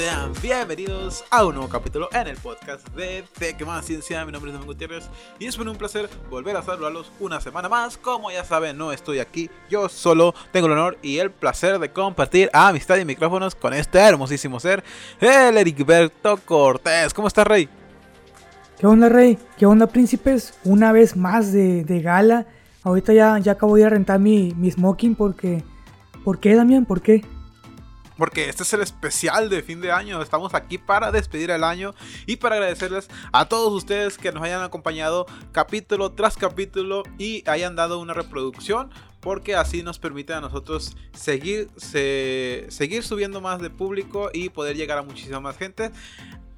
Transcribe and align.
sean 0.00 0.32
bienvenidos 0.40 1.26
a 1.28 1.44
un 1.44 1.56
nuevo 1.56 1.68
capítulo 1.68 2.08
en 2.12 2.26
el 2.26 2.36
podcast 2.38 2.88
de 2.94 3.22
Más 3.66 3.84
Ciencia. 3.84 4.24
Mi 4.24 4.32
nombre 4.32 4.50
es 4.50 4.54
Domingo 4.54 4.72
Gutiérrez 4.72 5.10
y 5.38 5.44
es 5.44 5.58
un 5.58 5.76
placer 5.76 6.08
volver 6.30 6.56
a 6.56 6.62
saludarlos 6.62 7.12
una 7.20 7.38
semana 7.38 7.68
más. 7.68 7.98
Como 7.98 8.30
ya 8.30 8.42
saben, 8.42 8.78
no 8.78 8.92
estoy 8.92 9.18
aquí 9.18 9.50
yo 9.68 9.90
solo, 9.90 10.34
tengo 10.52 10.68
el 10.68 10.72
honor 10.72 10.96
y 11.02 11.18
el 11.18 11.30
placer 11.30 11.78
de 11.78 11.92
compartir 11.92 12.48
amistad 12.54 12.96
y 12.96 13.04
micrófonos 13.04 13.54
con 13.54 13.74
este 13.74 13.98
hermosísimo 13.98 14.58
ser, 14.58 14.82
el 15.20 15.58
Ericberto 15.58 16.38
Cortés. 16.46 17.12
¿Cómo 17.12 17.28
estás, 17.28 17.46
Rey? 17.46 17.68
¿Qué 18.78 18.86
onda, 18.86 19.10
Rey? 19.10 19.36
¿Qué 19.58 19.66
onda, 19.66 19.86
príncipes? 19.86 20.54
Una 20.64 20.92
vez 20.92 21.14
más 21.14 21.52
de, 21.52 22.00
gala. 22.02 22.46
Ahorita 22.84 23.12
ya, 23.12 23.38
ya 23.38 23.52
acabo 23.52 23.76
de 23.76 23.90
rentar 23.90 24.18
mi, 24.18 24.54
mi 24.56 24.70
smoking 24.70 25.14
porque... 25.14 25.62
¿Por 26.24 26.40
qué, 26.40 26.54
Damián? 26.54 26.86
¿Por 26.86 27.02
qué? 27.02 27.22
Porque 28.20 28.50
este 28.50 28.64
es 28.64 28.72
el 28.74 28.82
especial 28.82 29.48
de 29.48 29.62
fin 29.62 29.80
de 29.80 29.90
año. 29.90 30.20
Estamos 30.20 30.52
aquí 30.52 30.76
para 30.76 31.10
despedir 31.10 31.50
el 31.50 31.64
año 31.64 31.94
y 32.26 32.36
para 32.36 32.56
agradecerles 32.56 33.08
a 33.32 33.48
todos 33.48 33.72
ustedes 33.72 34.18
que 34.18 34.30
nos 34.30 34.42
hayan 34.42 34.62
acompañado 34.62 35.24
capítulo 35.52 36.12
tras 36.12 36.36
capítulo 36.36 37.02
y 37.16 37.42
hayan 37.48 37.76
dado 37.76 37.98
una 37.98 38.12
reproducción. 38.12 38.90
Porque 39.20 39.54
así 39.54 39.82
nos 39.82 39.98
permite 39.98 40.34
a 40.34 40.42
nosotros 40.42 40.98
seguir, 41.14 41.70
seguir 41.78 43.02
subiendo 43.04 43.40
más 43.40 43.62
de 43.62 43.70
público 43.70 44.28
y 44.34 44.50
poder 44.50 44.76
llegar 44.76 44.98
a 44.98 45.02
muchísima 45.02 45.40
más 45.40 45.56
gente. 45.56 45.90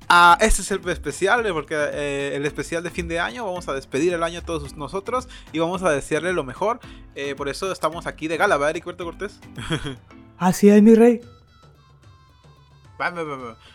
Ah, 0.09 0.37
este 0.41 0.63
es 0.63 0.71
el 0.73 0.89
especial, 0.89 1.47
porque 1.53 1.77
eh, 1.77 2.33
el 2.35 2.45
especial 2.45 2.83
de 2.83 2.91
fin 2.91 3.07
de 3.07 3.21
año. 3.21 3.45
Vamos 3.45 3.69
a 3.69 3.73
despedir 3.73 4.13
el 4.15 4.25
año 4.25 4.41
a 4.41 4.43
todos 4.43 4.77
nosotros 4.77 5.29
y 5.53 5.61
vamos 5.61 5.85
a 5.85 5.91
desearle 5.91 6.33
lo 6.33 6.43
mejor. 6.43 6.81
Eh, 7.15 7.37
por 7.37 7.49
eso 7.49 7.71
estamos 7.71 8.09
aquí 8.09 8.27
de 8.27 8.37
gala, 8.37 8.57
¿verdad, 8.57 8.71
Eric 8.71 8.97
Cortés? 8.97 9.39
Así 10.39 10.69
es, 10.69 10.83
mi 10.83 10.97
rey. 10.97 11.21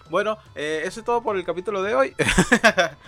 Bueno, 0.09 0.37
eh, 0.55 0.81
eso 0.85 0.99
es 0.99 1.05
todo 1.05 1.21
por 1.21 1.37
el 1.37 1.43
capítulo 1.43 1.83
de 1.83 1.95
hoy. 1.95 2.15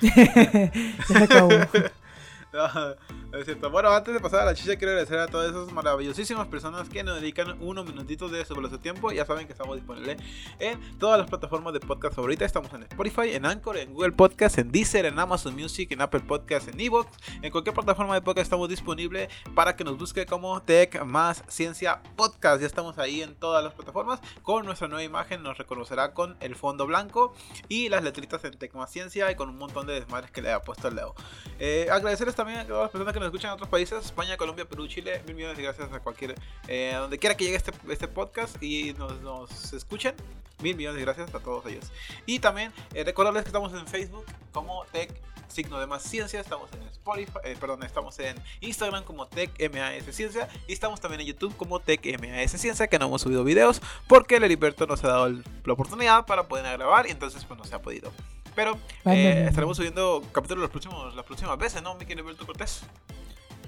es 3.31 3.45
cierto. 3.45 3.69
Bueno, 3.69 3.89
antes 3.89 4.13
de 4.13 4.19
pasar 4.19 4.41
a 4.41 4.45
la 4.45 4.55
chicha, 4.55 4.75
quiero 4.75 4.91
agradecer 4.91 5.19
a 5.19 5.27
todas 5.27 5.49
esas 5.51 5.71
maravillosísimas 5.71 6.47
personas 6.47 6.89
que 6.89 7.03
nos 7.03 7.21
dedican 7.21 7.61
unos 7.61 7.85
minutitos 7.85 8.31
de 8.31 8.43
sobre 8.43 8.69
su 8.69 8.79
tiempo. 8.79 9.11
Ya 9.11 9.25
saben 9.25 9.45
que 9.45 9.51
estamos 9.51 9.75
disponibles 9.75 10.17
en 10.57 10.79
todas 10.97 11.19
las 11.19 11.29
plataformas 11.29 11.73
de 11.73 11.79
podcast 11.79 12.15
favoritas. 12.15 12.47
Estamos 12.47 12.73
en 12.73 12.83
Spotify, 12.83 13.33
en 13.35 13.45
Anchor, 13.45 13.77
en 13.77 13.93
Google 13.93 14.13
Podcast, 14.13 14.57
en 14.57 14.71
Deezer, 14.71 15.05
en 15.05 15.19
Amazon 15.19 15.55
Music, 15.55 15.91
en 15.91 16.01
Apple 16.01 16.21
Podcast, 16.21 16.69
en 16.69 16.79
Evox. 16.79 17.07
En 17.41 17.51
cualquier 17.51 17.75
plataforma 17.75 18.15
de 18.15 18.21
podcast 18.21 18.45
estamos 18.45 18.67
disponibles 18.67 19.29
para 19.53 19.75
que 19.75 19.83
nos 19.83 19.97
busque 19.97 20.25
como 20.25 20.61
Tech 20.63 21.03
Más 21.03 21.43
Ciencia 21.47 22.01
Podcast. 22.15 22.61
Ya 22.61 22.67
estamos 22.67 22.97
ahí 22.97 23.21
en 23.21 23.35
todas 23.35 23.63
las 23.63 23.73
plataformas. 23.73 24.21
Con 24.41 24.65
nuestra 24.65 24.87
nueva 24.87 25.03
imagen 25.03 25.43
nos 25.43 25.57
reconocerá 25.57 26.13
con 26.13 26.35
el 26.39 26.55
fondo 26.55 26.87
blanco 26.87 27.35
y 27.67 27.89
las 27.89 28.03
letritas 28.03 28.43
en 28.43 28.57
Tech 28.57 28.73
Más 28.73 28.91
Ciencia 28.91 29.31
y 29.31 29.35
con 29.35 29.49
un 29.49 29.57
montón 29.57 29.85
de 29.85 29.93
desmadres 29.93 30.31
que 30.31 30.41
le 30.41 30.51
ha 30.51 30.61
puesto 30.61 30.87
el 30.87 30.95
Leo. 30.95 31.13
Eh, 31.59 31.87
agradecerles 31.91 32.35
también 32.35 32.59
a 32.59 32.65
todas 32.65 32.83
las 32.83 32.91
personas 32.91 33.13
que 33.13 33.18
nos 33.19 33.27
escuchan 33.27 33.49
en 33.49 33.53
otros 33.55 33.69
países, 33.69 34.05
España, 34.05 34.37
Colombia, 34.37 34.65
Perú, 34.65 34.87
Chile. 34.87 35.21
Mil 35.25 35.35
millones 35.35 35.57
de 35.57 35.63
gracias 35.63 35.91
a 35.91 35.99
cualquier, 35.99 36.35
eh, 36.67 36.95
donde 36.97 37.17
quiera 37.19 37.35
que 37.35 37.43
llegue 37.43 37.57
este, 37.57 37.71
este 37.89 38.07
podcast 38.07 38.61
y 38.61 38.93
nos, 38.93 39.21
nos, 39.21 39.73
escuchen. 39.73 40.15
Mil 40.61 40.75
millones 40.75 40.97
de 40.97 41.05
gracias 41.05 41.33
a 41.33 41.39
todos 41.39 41.65
ellos. 41.65 41.91
Y 42.25 42.39
también 42.39 42.73
eh, 42.93 43.03
recordarles 43.03 43.43
que 43.43 43.49
estamos 43.49 43.73
en 43.73 43.87
Facebook 43.87 44.25
como 44.51 44.85
Tech 44.91 45.11
signo 45.49 45.79
de 45.79 45.87
más 45.87 46.03
ciencia, 46.03 46.39
estamos 46.39 46.69
en 46.73 46.83
Spotify, 46.89 47.31
eh, 47.43 47.57
perdón, 47.59 47.83
estamos 47.83 48.17
en 48.19 48.35
Instagram 48.61 49.03
como 49.03 49.27
Tech 49.27 49.51
MAS 49.73 50.15
Ciencia 50.15 50.47
y 50.67 50.73
estamos 50.73 51.01
también 51.01 51.21
en 51.21 51.27
YouTube 51.27 51.55
como 51.57 51.79
Tech 51.79 52.01
MAS 52.21 52.51
Ciencia, 52.51 52.87
que 52.87 52.99
no 52.99 53.07
hemos 53.07 53.21
subido 53.21 53.43
videos 53.43 53.81
porque 54.07 54.35
el 54.35 54.43
Heriberto 54.43 54.85
nos 54.85 55.03
ha 55.03 55.07
dado 55.07 55.29
la 55.29 55.73
oportunidad 55.73 56.25
para 56.25 56.47
poder 56.47 56.77
grabar 56.77 57.07
y 57.07 57.11
entonces 57.11 57.43
pues 57.45 57.57
no 57.57 57.65
se 57.65 57.75
ha 57.75 57.81
podido. 57.81 58.11
Pero 58.59 58.77
eh, 59.05 59.45
estaremos 59.47 59.77
subiendo 59.77 60.21
capítulos 60.33 60.63
los 60.63 60.69
próximos, 60.69 61.15
las 61.15 61.23
próximas 61.23 61.57
veces, 61.57 61.81
¿no, 61.81 61.95
mi 61.95 62.05
querido 62.05 62.27
Alberto 62.27 62.45
Cortés? 62.45 62.81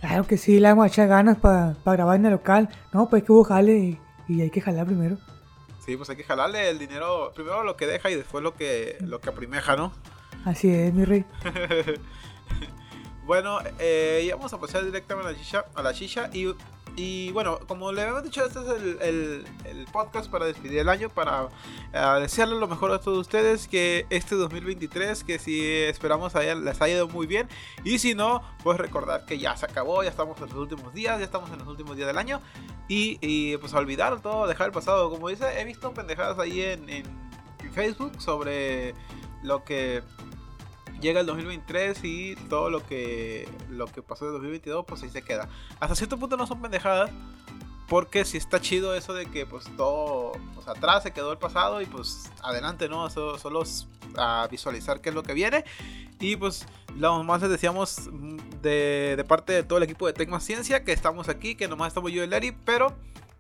Claro 0.02 0.28
que 0.28 0.36
sí, 0.36 0.60
le 0.60 0.68
vamos 0.68 0.84
a 0.84 0.88
echar 0.88 1.08
ganas 1.08 1.38
para 1.38 1.78
grabar 1.86 2.18
en 2.18 2.26
el 2.26 2.34
local. 2.34 2.68
No, 2.92 3.10
pues 3.10 3.24
que 3.24 3.32
hubo 3.32 3.46
jale 3.46 3.98
y, 4.28 4.42
hay 4.42 4.50
que 4.50 4.60
jalar 4.60 4.86
primero. 4.86 5.16
Sí, 5.86 5.96
pues 5.96 6.10
hay 6.10 6.18
que 6.18 6.26
jalarle 6.26 6.70
el 6.70 6.78
dinero, 6.78 7.32
primero 7.34 7.64
lo 7.64 7.78
que 7.78 7.88
deja 7.88 8.10
y 8.12 8.16
después 8.16 8.44
lo 8.44 8.54
que, 8.54 8.98
lo 9.00 9.22
que 9.22 9.30
aprimeja, 9.30 9.78
¿no? 9.78 9.94
Así 10.44 10.70
es, 10.70 10.94
mi 10.94 11.06
rey. 11.06 11.24
bueno, 13.26 13.60
eh, 13.80 14.30
vamos 14.34 14.52
a 14.52 14.60
pasar 14.60 14.84
directamente 14.84 15.30
a 15.30 15.32
la 15.32 15.38
chicha, 15.38 15.66
a 15.74 15.82
la 15.82 15.94
chicha 15.94 16.30
y 16.34 16.54
y 16.96 17.32
bueno, 17.32 17.60
como 17.68 17.92
le 17.92 18.02
habíamos 18.02 18.24
dicho, 18.24 18.46
este 18.46 18.60
es 18.60 18.68
el, 19.02 19.46
podcast 19.92 20.30
para 20.32 20.46
despedir 20.46 20.80
el 20.80 20.90
año, 20.90 21.10
para 21.10 21.46
uh, 21.46 22.20
desearle 22.20 22.60
lo 22.60 22.68
mejor 22.68 22.92
a 22.92 23.00
todos 23.00 23.18
ustedes, 23.20 23.68
que 23.68 24.06
este 24.10 24.36
2023, 24.36 25.24
que 25.24 25.40
si 25.40 25.68
esperamos 25.68 26.36
haya, 26.36 26.56
les 26.56 26.82
haya 26.82 26.96
ido 26.96 27.08
muy 27.08 27.28
bien, 27.28 27.50
y 27.84 28.00
si 28.00 28.16
no, 28.16 28.42
pues 28.64 28.78
recordar 28.78 29.26
que 29.26 29.38
ya 29.38 29.56
se 29.58 29.66
acabó, 29.66 30.04
ya 30.04 30.10
estamos 30.10 30.38
en 30.40 30.48
los 30.48 30.56
últimos 30.56 30.94
días, 30.94 31.20
ya 31.20 31.26
estamos 31.26 31.50
en 31.52 31.60
los 31.60 31.68
últimos 31.68 31.96
días 31.96 32.08
del 32.08 32.18
año, 32.18 32.42
y, 32.88 33.18
y 33.22 33.58
pues 33.58 33.74
olvidar 33.74 34.22
todo, 34.22 34.48
dejar 34.48 34.68
el 34.68 34.74
pasado, 34.74 35.10
como 35.10 35.30
dice, 35.30 35.60
he 35.60 35.66
visto 35.66 35.94
pendejadas 35.94 36.40
ahí 36.40 36.62
en, 36.62 36.90
en 36.90 37.06
Facebook 37.74 38.22
sobre 38.22 38.94
lo 39.44 39.64
que 39.64 40.04
llega 41.02 41.20
el 41.20 41.26
2023 41.26 42.04
y 42.04 42.36
todo 42.50 42.70
lo 42.70 42.86
que 42.86 43.50
lo 43.70 43.88
que 43.88 44.02
pasó 44.02 44.26
en 44.26 44.34
2022 44.34 44.86
pues 44.86 45.04
ahí 45.04 45.10
se 45.10 45.22
queda. 45.22 45.50
Hasta 45.80 45.96
cierto 45.96 46.18
punto 46.18 46.38
no 46.38 46.48
son 46.48 46.62
pendejadas 46.62 47.10
porque 47.88 48.24
si 48.24 48.38
está 48.38 48.62
chido 48.62 48.96
eso 48.96 49.14
de 49.14 49.26
que 49.26 49.46
pues 49.46 49.66
todo 49.76 50.32
pues, 50.54 50.68
atrás 50.68 51.04
se 51.04 51.12
quedó 51.12 51.34
el 51.34 51.38
pasado 51.38 51.82
y 51.82 51.86
pues 51.86 52.32
adelante, 52.42 52.88
¿no? 52.88 53.10
Solo, 53.10 53.38
solo 53.38 53.64
a 54.16 54.48
visualizar 54.50 55.02
qué 55.02 55.10
es 55.10 55.16
lo 55.16 55.24
que 55.24 55.34
viene. 55.34 55.66
Y 56.20 56.38
pues 56.38 56.66
lo 56.96 57.24
más 57.24 57.42
les 57.42 57.50
decíamos 57.50 58.10
de, 58.62 59.16
de 59.18 59.24
parte 59.26 59.54
de 59.54 59.64
todo 59.64 59.78
el 59.78 59.84
equipo 59.84 60.08
de 60.08 60.14
Tecma 60.14 60.40
Ciencia 60.40 60.84
que 60.86 60.94
estamos 60.94 61.28
aquí, 61.28 61.56
que 61.56 61.68
nomás 61.68 61.90
estamos 61.90 62.12
yo 62.12 62.24
y 62.24 62.28
Larry, 62.28 62.56
pero 62.64 62.96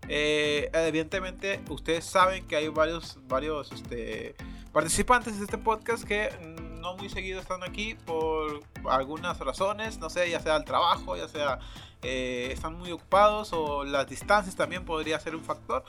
eh, 0.07 0.69
evidentemente 0.73 1.61
ustedes 1.69 2.03
saben 2.03 2.45
que 2.47 2.55
hay 2.55 2.67
varios, 2.67 3.19
varios 3.27 3.71
este, 3.71 4.35
participantes 4.73 5.37
de 5.37 5.45
este 5.45 5.57
podcast 5.57 6.03
que 6.03 6.29
no 6.81 6.97
muy 6.97 7.09
seguido 7.09 7.39
están 7.39 7.63
aquí 7.63 7.95
por 8.05 8.61
algunas 8.89 9.39
razones, 9.39 9.99
no 9.99 10.09
sé, 10.09 10.29
ya 10.29 10.39
sea 10.39 10.57
el 10.57 10.65
trabajo, 10.65 11.15
ya 11.15 11.27
sea 11.27 11.59
eh, 12.01 12.49
están 12.51 12.77
muy 12.77 12.91
ocupados 12.91 13.53
o 13.53 13.83
las 13.83 14.07
distancias 14.07 14.55
también 14.55 14.83
podría 14.83 15.19
ser 15.19 15.35
un 15.35 15.43
factor. 15.43 15.83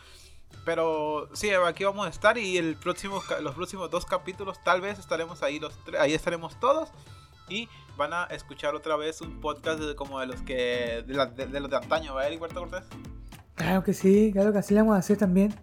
Pero 0.64 1.28
sí, 1.32 1.50
aquí 1.50 1.84
vamos 1.84 2.06
a 2.06 2.10
estar 2.10 2.38
y 2.38 2.56
el 2.56 2.76
próximo, 2.76 3.22
los 3.40 3.54
próximos 3.54 3.90
dos 3.90 4.06
capítulos 4.06 4.62
tal 4.62 4.80
vez 4.80 4.98
estaremos 4.98 5.42
ahí, 5.42 5.58
los 5.58 5.76
ahí 5.98 6.12
estaremos 6.12 6.60
todos 6.60 6.90
y 7.48 7.68
van 7.96 8.12
a 8.12 8.24
escuchar 8.24 8.74
otra 8.74 8.96
vez 8.96 9.20
un 9.20 9.40
podcast 9.40 9.94
como 9.96 10.20
de 10.20 10.26
los 10.26 10.42
que 10.42 11.02
de, 11.06 11.14
los 11.60 11.70
de 11.70 11.76
antaño, 11.76 12.14
¿va, 12.14 12.26
Eric 12.26 12.38
Cortés? 12.38 12.84
Claro 13.54 13.82
que 13.82 13.92
sí, 13.92 14.30
claro 14.32 14.52
que 14.52 14.58
así 14.58 14.74
lo 14.74 14.80
vamos 14.80 14.96
a 14.96 14.98
hacer 14.98 15.18
también. 15.18 15.54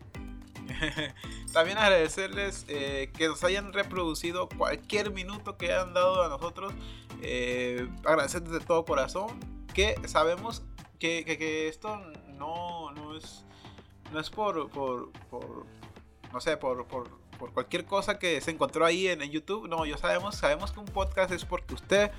También 1.53 1.79
agradecerles 1.79 2.65
eh, 2.67 3.11
que 3.17 3.27
nos 3.27 3.43
hayan 3.43 3.73
reproducido 3.73 4.47
cualquier 4.49 5.11
minuto 5.11 5.57
que 5.57 5.71
hayan 5.73 5.93
dado 5.93 6.23
a 6.23 6.29
nosotros. 6.29 6.73
Eh, 7.21 7.87
agradecerles 8.05 8.51
de 8.51 8.59
todo 8.59 8.85
corazón. 8.85 9.39
Que 9.73 9.95
sabemos 10.07 10.63
que, 10.99 11.67
esto 11.67 11.99
no, 12.37 12.91
no, 12.91 13.15
es, 13.15 13.45
no 14.11 14.19
es 14.19 14.29
por, 14.29 14.69
por, 14.69 15.11
no 16.31 16.41
sé, 16.41 16.57
por, 16.57 16.85
por, 16.85 17.09
cualquier 17.53 17.85
cosa 17.85 18.19
que 18.19 18.41
se 18.41 18.52
encontró 18.52 18.85
ahí 18.85 19.07
en, 19.07 19.22
YouTube. 19.22 19.67
No, 19.67 19.85
yo 19.85 19.97
sabemos, 19.97 20.35
sabemos 20.35 20.72
que 20.72 20.79
un 20.79 20.85
podcast 20.85 21.31
es 21.31 21.45
porque 21.45 21.73
usted 21.73 22.11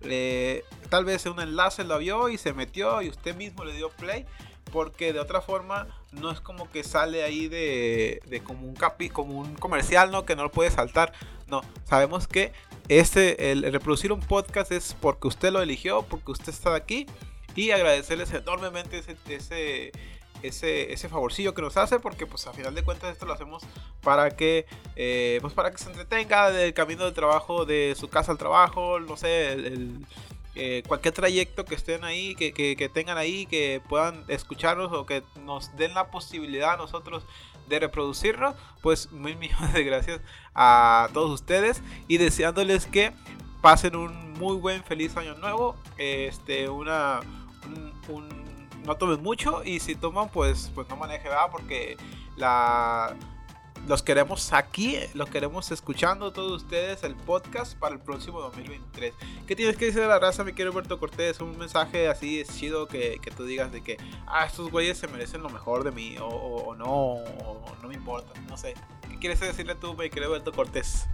eh, 0.00 0.64
tal 0.88 1.04
vez 1.04 1.26
un 1.26 1.40
enlace 1.40 1.84
lo 1.84 1.98
vio 1.98 2.28
y 2.28 2.38
se 2.38 2.52
metió 2.52 3.02
y 3.02 3.08
usted 3.08 3.36
mismo 3.36 3.64
le 3.64 3.74
dio 3.74 3.90
play 3.90 4.26
porque 4.74 5.12
de 5.12 5.20
otra 5.20 5.40
forma 5.40 5.86
no 6.10 6.32
es 6.32 6.40
como 6.40 6.68
que 6.68 6.82
sale 6.82 7.22
ahí 7.22 7.46
de, 7.46 8.42
como, 8.44 8.66
un 8.66 8.74
capi, 8.74 9.08
como 9.08 9.38
un 9.38 9.54
comercial, 9.54 10.10
¿no? 10.10 10.26
Que 10.26 10.34
no 10.34 10.42
lo 10.42 10.50
puede 10.50 10.72
saltar. 10.72 11.12
No, 11.46 11.60
sabemos 11.84 12.26
que 12.26 12.52
este, 12.88 13.52
el, 13.52 13.62
reproducir 13.72 14.10
un 14.10 14.18
podcast 14.18 14.72
es 14.72 14.96
porque 15.00 15.28
usted 15.28 15.52
lo 15.52 15.62
eligió, 15.62 16.02
porque 16.02 16.32
usted 16.32 16.48
está 16.48 16.74
aquí 16.74 17.06
y 17.54 17.70
agradecerles 17.70 18.32
enormemente 18.32 18.98
ese, 18.98 19.16
ese, 19.28 19.92
ese, 20.42 20.92
ese 20.92 21.08
favorcillo 21.08 21.54
que 21.54 21.62
nos 21.62 21.76
hace 21.76 22.00
porque 22.00 22.26
pues 22.26 22.44
a 22.48 22.52
final 22.52 22.74
de 22.74 22.82
cuentas 22.82 23.12
esto 23.12 23.26
lo 23.26 23.34
hacemos 23.34 23.62
para 24.02 24.32
que 24.32 24.66
eh, 24.96 25.38
pues 25.40 25.54
para 25.54 25.70
que 25.70 25.78
se 25.78 25.88
entretenga 25.88 26.50
del 26.50 26.74
camino 26.74 27.04
de 27.04 27.12
trabajo 27.12 27.64
de 27.64 27.94
su 27.96 28.08
casa 28.08 28.32
al 28.32 28.38
trabajo 28.38 28.98
no 28.98 29.16
sé 29.16 29.52
el, 29.52 30.04
eh, 30.54 30.82
cualquier 30.86 31.14
trayecto 31.14 31.64
que 31.64 31.74
estén 31.74 32.04
ahí, 32.04 32.34
que, 32.34 32.52
que, 32.52 32.88
tengan 32.88 33.18
ahí, 33.18 33.46
que 33.46 33.82
puedan 33.88 34.24
escucharnos 34.28 34.92
o 34.92 35.04
que 35.06 35.22
nos 35.44 35.74
den 35.76 35.94
la 35.94 36.10
posibilidad 36.10 36.74
a 36.74 36.76
nosotros 36.76 37.24
de 37.68 37.80
reproducirnos, 37.80 38.54
pues 38.82 39.10
mil 39.10 39.36
millones 39.36 39.72
de 39.74 39.84
gracias 39.84 40.20
a 40.54 41.08
todos 41.12 41.30
ustedes 41.30 41.82
y 42.08 42.18
deseándoles 42.18 42.86
que 42.86 43.12
pasen 43.62 43.96
un 43.96 44.34
muy 44.34 44.56
buen 44.56 44.84
feliz 44.84 45.16
año 45.16 45.34
nuevo, 45.36 45.76
este, 45.96 46.68
una, 46.68 47.20
un, 48.08 48.28
no 48.84 48.96
tomen 48.96 49.22
mucho 49.22 49.64
y 49.64 49.80
si 49.80 49.94
toman, 49.94 50.28
pues, 50.28 50.70
pues 50.74 50.88
no 50.88 50.96
maneje, 50.96 51.28
¿verdad? 51.28 51.48
Porque 51.50 51.96
la 52.36 53.16
los 53.86 54.02
queremos 54.02 54.52
aquí, 54.52 54.96
los 55.12 55.28
queremos 55.28 55.70
escuchando 55.70 56.32
todos 56.32 56.62
ustedes 56.62 57.02
el 57.02 57.14
podcast 57.14 57.78
para 57.78 57.94
el 57.94 58.00
próximo 58.00 58.40
2023. 58.40 59.12
¿Qué 59.46 59.54
tienes 59.54 59.76
que 59.76 59.86
decir 59.86 60.02
a 60.02 60.06
la 60.08 60.18
raza, 60.18 60.42
mi 60.42 60.52
querido 60.52 60.72
Roberto 60.72 60.98
Cortés? 60.98 61.40
Un 61.40 61.58
mensaje 61.58 62.08
así 62.08 62.42
chido 62.44 62.86
que, 62.86 63.18
que, 63.20 63.30
tú 63.30 63.44
digas 63.44 63.70
de 63.72 63.82
que, 63.82 63.98
ah, 64.26 64.46
estos 64.46 64.70
güeyes 64.70 64.96
se 64.96 65.06
merecen 65.08 65.42
lo 65.42 65.50
mejor 65.50 65.84
de 65.84 65.90
mí, 65.90 66.16
o, 66.18 66.26
o, 66.26 66.74
no, 66.74 66.86
o 66.88 67.76
no 67.82 67.88
me 67.88 67.94
importa, 67.94 68.32
no 68.48 68.56
sé. 68.56 68.74
¿Qué 69.10 69.18
quieres 69.18 69.40
decirle 69.40 69.74
tú, 69.74 69.94
mi 69.94 70.08
querido 70.08 70.28
Roberto 70.28 70.52
Cortés? 70.52 71.06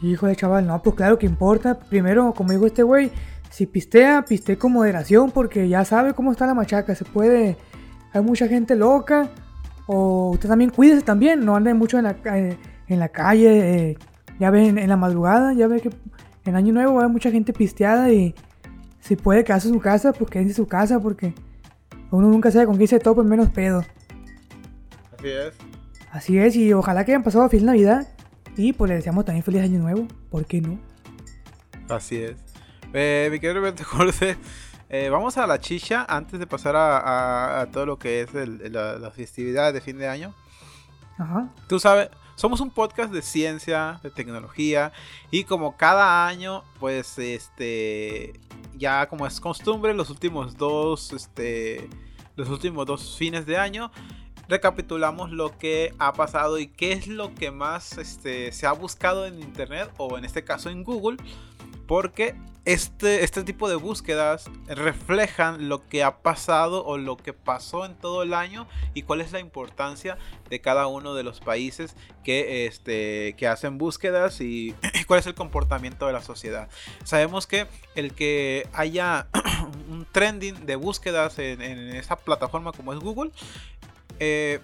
Hijo 0.00 0.26
de 0.26 0.36
chaval, 0.36 0.66
no, 0.66 0.80
pues 0.82 0.94
claro 0.94 1.18
que 1.18 1.26
importa. 1.26 1.80
Primero, 1.80 2.32
como 2.32 2.52
dijo 2.52 2.66
este 2.66 2.84
güey, 2.84 3.10
si 3.50 3.66
pistea, 3.66 4.24
pistee 4.24 4.56
con 4.56 4.72
moderación, 4.72 5.32
porque 5.32 5.68
ya 5.68 5.84
sabe 5.84 6.14
cómo 6.14 6.30
está 6.30 6.46
la 6.46 6.54
machaca, 6.54 6.94
se 6.94 7.04
puede... 7.04 7.56
Hay 8.14 8.22
mucha 8.22 8.48
gente 8.48 8.74
loca, 8.74 9.28
o 9.90 10.32
usted 10.32 10.50
también 10.50 10.70
cuídese 10.70 11.00
también, 11.00 11.44
no 11.46 11.56
ande 11.56 11.72
mucho 11.72 11.96
en 11.96 12.04
la, 12.04 12.16
eh, 12.36 12.58
en 12.86 12.98
la 12.98 13.08
calle. 13.08 13.90
Eh, 13.90 13.98
ya 14.38 14.50
ve 14.50 14.68
en, 14.68 14.88
la 14.88 14.96
madrugada, 14.96 15.54
ya 15.54 15.66
ve 15.66 15.80
que 15.80 15.90
en 16.44 16.54
Año 16.54 16.74
Nuevo 16.74 17.00
hay 17.00 17.08
mucha 17.08 17.30
gente 17.30 17.54
pisteada 17.54 18.12
y 18.12 18.34
si 19.00 19.16
puede 19.16 19.44
quedarse 19.44 19.68
en 19.68 19.74
su 19.74 19.80
casa, 19.80 20.12
pues 20.12 20.30
quédense 20.30 20.52
en 20.52 20.56
su 20.56 20.66
casa 20.66 21.00
porque 21.00 21.32
uno 22.10 22.28
nunca 22.28 22.50
sabe 22.50 22.66
con 22.66 22.76
quién 22.76 22.86
se 22.86 22.98
topa 23.00 23.22
menos 23.22 23.48
pedo. 23.48 23.82
Así 25.16 25.28
es. 25.28 25.54
Así 26.12 26.38
es, 26.38 26.54
y 26.54 26.72
ojalá 26.74 27.04
que 27.04 27.12
hayan 27.12 27.22
pasado 27.22 27.48
feliz 27.48 27.64
Navidad. 27.64 28.06
Y 28.56 28.74
pues 28.74 28.90
le 28.90 28.96
deseamos 28.96 29.24
también 29.24 29.42
feliz 29.42 29.62
Año 29.62 29.78
Nuevo, 29.78 30.06
¿por 30.30 30.44
qué 30.44 30.60
no? 30.60 30.78
Así 31.88 32.16
es. 32.16 32.36
Eh, 32.92 33.28
mi 33.32 33.40
querido 33.40 33.62
Jorge, 33.84 34.36
eh, 34.90 35.10
vamos 35.10 35.36
a 35.36 35.46
la 35.46 35.60
chicha 35.60 36.06
antes 36.08 36.38
de 36.38 36.46
pasar 36.46 36.74
a, 36.76 37.66
todo 37.72 37.86
lo 37.86 37.98
que 37.98 38.22
es 38.22 38.32
la, 38.32 39.10
festividad 39.10 39.72
de 39.72 39.80
fin 39.80 39.98
de 39.98 40.08
año. 40.08 40.34
Ajá. 41.18 41.52
Tú 41.68 41.78
sabes, 41.80 42.10
somos 42.36 42.60
un 42.60 42.70
podcast 42.70 43.12
de 43.12 43.22
ciencia, 43.22 44.00
de 44.02 44.10
tecnología 44.10 44.92
y 45.30 45.44
como 45.44 45.76
cada 45.76 46.26
año, 46.26 46.62
pues 46.78 47.18
este, 47.18 48.38
ya 48.76 49.08
como 49.08 49.26
es 49.26 49.40
costumbre, 49.40 49.92
los 49.92 50.10
últimos 50.10 50.56
dos, 50.56 51.12
este, 51.12 51.90
los 52.36 52.48
últimos 52.48 52.86
dos 52.86 53.16
fines 53.18 53.44
de 53.44 53.56
año 53.56 53.90
recapitulamos 54.48 55.30
lo 55.30 55.56
que 55.58 55.94
ha 55.98 56.12
pasado 56.14 56.58
y 56.58 56.68
qué 56.68 56.92
es 56.92 57.06
lo 57.06 57.34
que 57.34 57.50
más 57.50 57.98
este, 57.98 58.52
se 58.52 58.66
ha 58.66 58.72
buscado 58.72 59.26
en 59.26 59.40
internet 59.40 59.90
o 59.98 60.16
en 60.16 60.24
este 60.24 60.42
caso 60.42 60.70
en 60.70 60.84
Google 60.84 61.18
porque 61.88 62.36
este, 62.66 63.24
este 63.24 63.44
tipo 63.44 63.66
de 63.66 63.76
búsquedas 63.76 64.50
reflejan 64.66 65.70
lo 65.70 65.88
que 65.88 66.04
ha 66.04 66.18
pasado 66.18 66.84
o 66.84 66.98
lo 66.98 67.16
que 67.16 67.32
pasó 67.32 67.86
en 67.86 67.94
todo 67.94 68.22
el 68.22 68.34
año 68.34 68.68
y 68.92 69.02
cuál 69.02 69.22
es 69.22 69.32
la 69.32 69.40
importancia 69.40 70.18
de 70.50 70.60
cada 70.60 70.86
uno 70.86 71.14
de 71.14 71.22
los 71.22 71.40
países 71.40 71.96
que, 72.22 72.66
este, 72.66 73.34
que 73.38 73.48
hacen 73.48 73.78
búsquedas 73.78 74.42
y 74.42 74.74
cuál 75.06 75.20
es 75.20 75.26
el 75.26 75.34
comportamiento 75.34 76.06
de 76.06 76.12
la 76.12 76.20
sociedad. 76.20 76.68
Sabemos 77.04 77.46
que 77.46 77.66
el 77.94 78.12
que 78.12 78.68
haya 78.74 79.28
un 79.88 80.06
trending 80.12 80.66
de 80.66 80.76
búsquedas 80.76 81.38
en, 81.38 81.62
esa 81.62 82.16
plataforma 82.16 82.72
como 82.72 82.92
es 82.92 82.98
Google, 82.98 83.30
eh, 84.20 84.60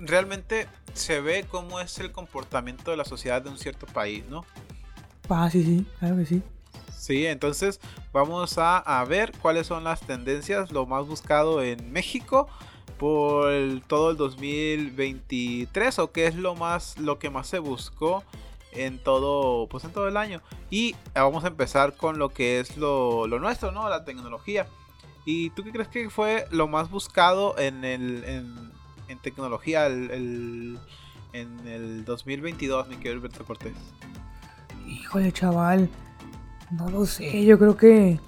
realmente 0.00 0.66
se 0.94 1.20
ve 1.20 1.44
cómo 1.46 1.78
es 1.78 1.98
el 1.98 2.10
comportamiento 2.10 2.90
de 2.90 2.96
la 2.96 3.04
sociedad 3.04 3.42
de 3.42 3.50
un 3.50 3.58
cierto 3.58 3.84
país, 3.84 4.24
¿no? 4.30 4.46
Ah, 5.28 5.50
sí, 5.50 5.62
sí, 5.62 5.86
claro 5.98 6.16
que 6.16 6.26
sí. 6.26 6.42
Sí, 6.96 7.26
entonces 7.26 7.80
vamos 8.12 8.56
a, 8.58 9.04
ver 9.08 9.32
cuáles 9.40 9.66
son 9.66 9.84
las 9.84 10.00
tendencias, 10.00 10.72
lo 10.72 10.84
más 10.86 11.06
buscado 11.06 11.62
en 11.62 11.92
México 11.92 12.48
por 12.98 13.50
todo 13.86 14.10
el 14.10 14.16
2023 14.16 15.98
o 16.00 16.12
qué 16.12 16.26
es 16.26 16.34
lo 16.34 16.54
más 16.54 16.98
lo 16.98 17.18
que 17.18 17.30
más 17.30 17.46
se 17.46 17.60
buscó 17.60 18.24
en 18.72 18.98
todo 18.98 19.68
pues 19.68 19.84
en 19.84 19.92
todo 19.92 20.08
el 20.08 20.16
año. 20.16 20.42
Y 20.70 20.96
vamos 21.14 21.44
a 21.44 21.48
empezar 21.48 21.96
con 21.96 22.18
lo 22.18 22.30
que 22.30 22.60
es 22.60 22.76
lo, 22.76 23.26
nuestro 23.26 23.72
no 23.72 23.88
la 23.88 24.04
tecnología. 24.04 24.66
Y 25.24 25.50
tú 25.50 25.62
qué 25.62 25.72
crees 25.72 25.88
que 25.88 26.10
fue 26.10 26.46
lo 26.50 26.68
más 26.68 26.90
buscado 26.90 27.58
en 27.58 27.84
el 27.84 28.24
en, 28.24 29.18
tecnología 29.22 29.86
en 29.86 30.78
el 31.32 32.04
2022 32.04 32.88
mi 32.88 32.96
querido 32.96 33.16
Alberto 33.16 33.44
Cortés 33.44 33.74
Híjole, 34.88 35.32
chaval. 35.32 35.88
No 36.70 36.88
lo 36.90 37.06
sé, 37.06 37.44
yo 37.44 37.58
creo 37.58 37.76
que. 37.76 38.20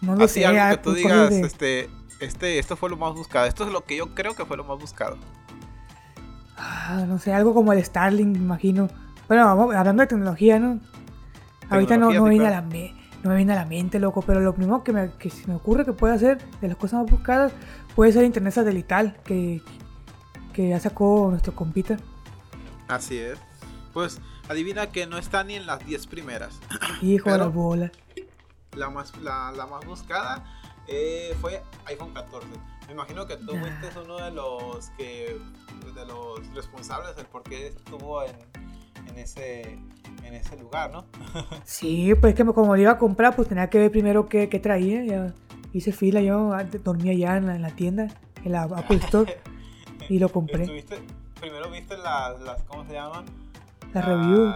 No 0.00 0.16
lo 0.16 0.28
sé. 0.28 0.44
Algo 0.46 0.76
que 0.76 0.82
tú 0.82 0.92
digas, 0.92 1.32
este, 1.32 1.88
este, 2.20 2.58
esto 2.58 2.76
fue 2.76 2.90
lo 2.90 2.96
más 2.96 3.14
buscado. 3.14 3.46
Esto 3.46 3.64
es 3.64 3.72
lo 3.72 3.84
que 3.84 3.96
yo 3.96 4.14
creo 4.14 4.34
que 4.34 4.44
fue 4.44 4.56
lo 4.56 4.64
más 4.64 4.78
buscado. 4.78 5.16
Ah, 6.56 7.04
no 7.06 7.18
sé, 7.18 7.32
algo 7.32 7.54
como 7.54 7.72
el 7.72 7.84
Starlink, 7.84 8.28
me 8.28 8.38
imagino. 8.38 8.88
Bueno, 9.28 9.48
hablando 9.48 10.02
de 10.02 10.06
tecnología, 10.06 10.58
¿no? 10.58 10.80
Ahorita 11.70 11.96
no, 11.96 12.12
no, 12.12 12.24
viene 12.24 12.46
a 12.46 12.50
la 12.50 12.60
no 12.60 13.30
me 13.30 13.36
viene 13.36 13.54
a 13.54 13.56
la 13.56 13.64
mente, 13.64 13.98
loco, 13.98 14.20
pero 14.20 14.40
lo 14.40 14.54
primero 14.54 14.84
que, 14.84 14.92
me, 14.92 15.10
que 15.12 15.30
se 15.30 15.46
me 15.46 15.54
ocurre 15.54 15.86
que 15.86 15.94
puede 15.94 16.14
hacer 16.14 16.38
de 16.60 16.68
las 16.68 16.76
cosas 16.76 17.00
más 17.00 17.10
buscadas 17.10 17.52
puede 17.94 18.12
ser 18.12 18.24
Internet 18.24 18.52
satelital, 18.52 19.16
que, 19.24 19.62
que 20.52 20.68
ya 20.68 20.78
sacó 20.78 21.28
nuestro 21.30 21.54
compita. 21.54 21.96
Así 22.86 23.16
es. 23.16 23.38
Pues 23.94 24.20
Adivina 24.48 24.90
que 24.92 25.06
no 25.06 25.18
está 25.18 25.44
ni 25.44 25.54
en 25.54 25.66
las 25.66 25.84
10 25.84 26.06
primeras. 26.06 26.58
Hijo 27.02 27.30
de 27.30 27.38
la 27.38 27.46
bola. 27.46 27.92
La 28.76 28.90
más, 28.90 29.16
la, 29.18 29.52
más 29.70 29.84
buscada 29.86 30.44
eh, 30.88 31.34
fue 31.40 31.62
iPhone 31.86 32.12
14. 32.12 32.46
Me 32.86 32.92
imagino 32.92 33.26
que 33.26 33.36
tú 33.36 33.52
fuiste 33.56 33.98
uno 34.04 34.18
de 34.18 34.30
los 34.30 34.90
que 34.98 35.38
de 35.94 36.06
los 36.06 36.46
responsables 36.54 37.16
del 37.16 37.26
por 37.26 37.42
qué 37.44 37.68
estuvo 37.68 38.22
en, 38.22 38.36
en 39.08 39.18
ese 39.18 39.78
en 40.24 40.34
ese 40.34 40.56
lugar, 40.56 40.90
¿no? 40.90 41.04
sí, 41.64 42.14
pues 42.20 42.34
que 42.34 42.44
como 42.44 42.74
lo 42.74 42.82
iba 42.82 42.92
a 42.92 42.98
comprar, 42.98 43.36
pues 43.36 43.48
tenía 43.48 43.70
que 43.70 43.78
ver 43.78 43.90
primero 43.90 44.28
qué, 44.28 44.48
qué 44.48 44.58
traía. 44.58 45.04
Ya 45.04 45.34
hice 45.72 45.92
fila, 45.92 46.20
yo 46.20 46.52
dormía 46.82 47.14
ya 47.14 47.36
en 47.36 47.62
la, 47.62 47.70
tienda, 47.70 48.08
en 48.44 48.52
la 48.52 48.62
Apple 48.62 48.96
Store, 48.96 49.38
y 50.08 50.18
lo 50.18 50.30
compré. 50.30 50.66
primero 51.40 51.70
viste 51.70 51.96
las, 51.96 52.40
las, 52.40 52.62
¿cómo 52.64 52.84
se 52.86 52.92
llaman? 52.92 53.24
La, 53.94 54.02
review. 54.02 54.52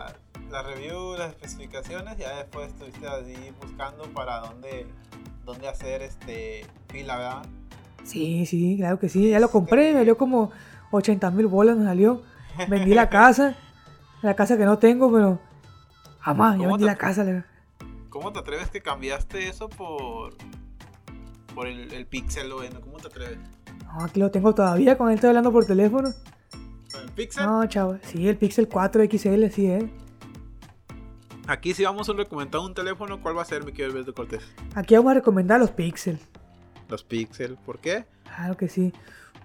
La 0.50 0.62
review, 0.62 1.16
las 1.16 1.30
especificaciones, 1.30 2.18
ya 2.18 2.38
después 2.38 2.70
estuviste 2.70 3.06
ahí 3.06 3.54
buscando 3.62 4.02
para 4.12 4.40
dónde, 4.40 4.88
dónde 5.44 5.68
hacer 5.68 6.02
este 6.02 6.66
fila, 6.88 7.16
¿verdad? 7.16 7.46
Sí, 8.02 8.46
sí, 8.46 8.76
claro 8.76 8.98
que 8.98 9.08
sí. 9.08 9.30
Ya 9.30 9.38
lo 9.38 9.48
compré, 9.48 9.92
me 9.92 10.00
salió 10.00 10.18
como 10.18 10.50
80 10.90 11.30
mil 11.30 11.46
bolas, 11.46 11.76
me 11.76 11.84
salió. 11.84 12.22
Vendí 12.68 12.94
la 12.94 13.08
casa, 13.10 13.56
la 14.22 14.34
casa 14.34 14.56
que 14.58 14.64
no 14.64 14.78
tengo, 14.78 15.12
pero 15.12 15.38
jamás, 16.18 16.58
ya 16.58 16.66
vendí 16.66 16.84
la 16.84 16.96
casa. 16.96 17.44
¿Cómo 18.08 18.32
te 18.32 18.40
atreves 18.40 18.70
que 18.70 18.80
cambiaste 18.80 19.48
eso 19.48 19.68
por, 19.68 20.34
por 21.54 21.68
el, 21.68 21.92
el 21.92 22.06
Pixel? 22.06 22.50
¿Cómo 22.50 22.98
te 22.98 23.06
atreves? 23.06 23.38
No, 23.84 24.04
aquí 24.04 24.18
lo 24.18 24.32
tengo 24.32 24.52
todavía, 24.52 24.98
con 24.98 25.10
él 25.10 25.14
estoy 25.14 25.28
hablando 25.28 25.52
por 25.52 25.64
teléfono. 25.64 26.12
¿El 27.18 27.26
Pixel? 27.26 27.46
No, 27.46 27.66
chavo. 27.66 27.98
Sí, 28.02 28.28
el 28.28 28.36
Pixel 28.36 28.68
4 28.68 29.04
XL, 29.10 29.46
sí 29.50 29.66
es. 29.66 29.84
Aquí 31.48 31.74
si 31.74 31.82
vamos 31.82 32.08
a 32.08 32.12
recomendar 32.12 32.60
un 32.60 32.74
teléfono, 32.74 33.20
¿cuál 33.20 33.36
va 33.36 33.42
a 33.42 33.44
ser, 33.44 33.64
mi 33.64 33.72
querido 33.72 33.90
Alberto 33.90 34.14
Cortés? 34.14 34.44
Aquí 34.76 34.94
vamos 34.94 35.10
a 35.10 35.14
recomendar 35.14 35.58
los 35.58 35.72
Pixel. 35.72 36.20
Los 36.88 37.02
Pixel, 37.02 37.56
¿por 37.56 37.80
qué? 37.80 38.04
Claro 38.22 38.56
que 38.56 38.68
sí. 38.68 38.92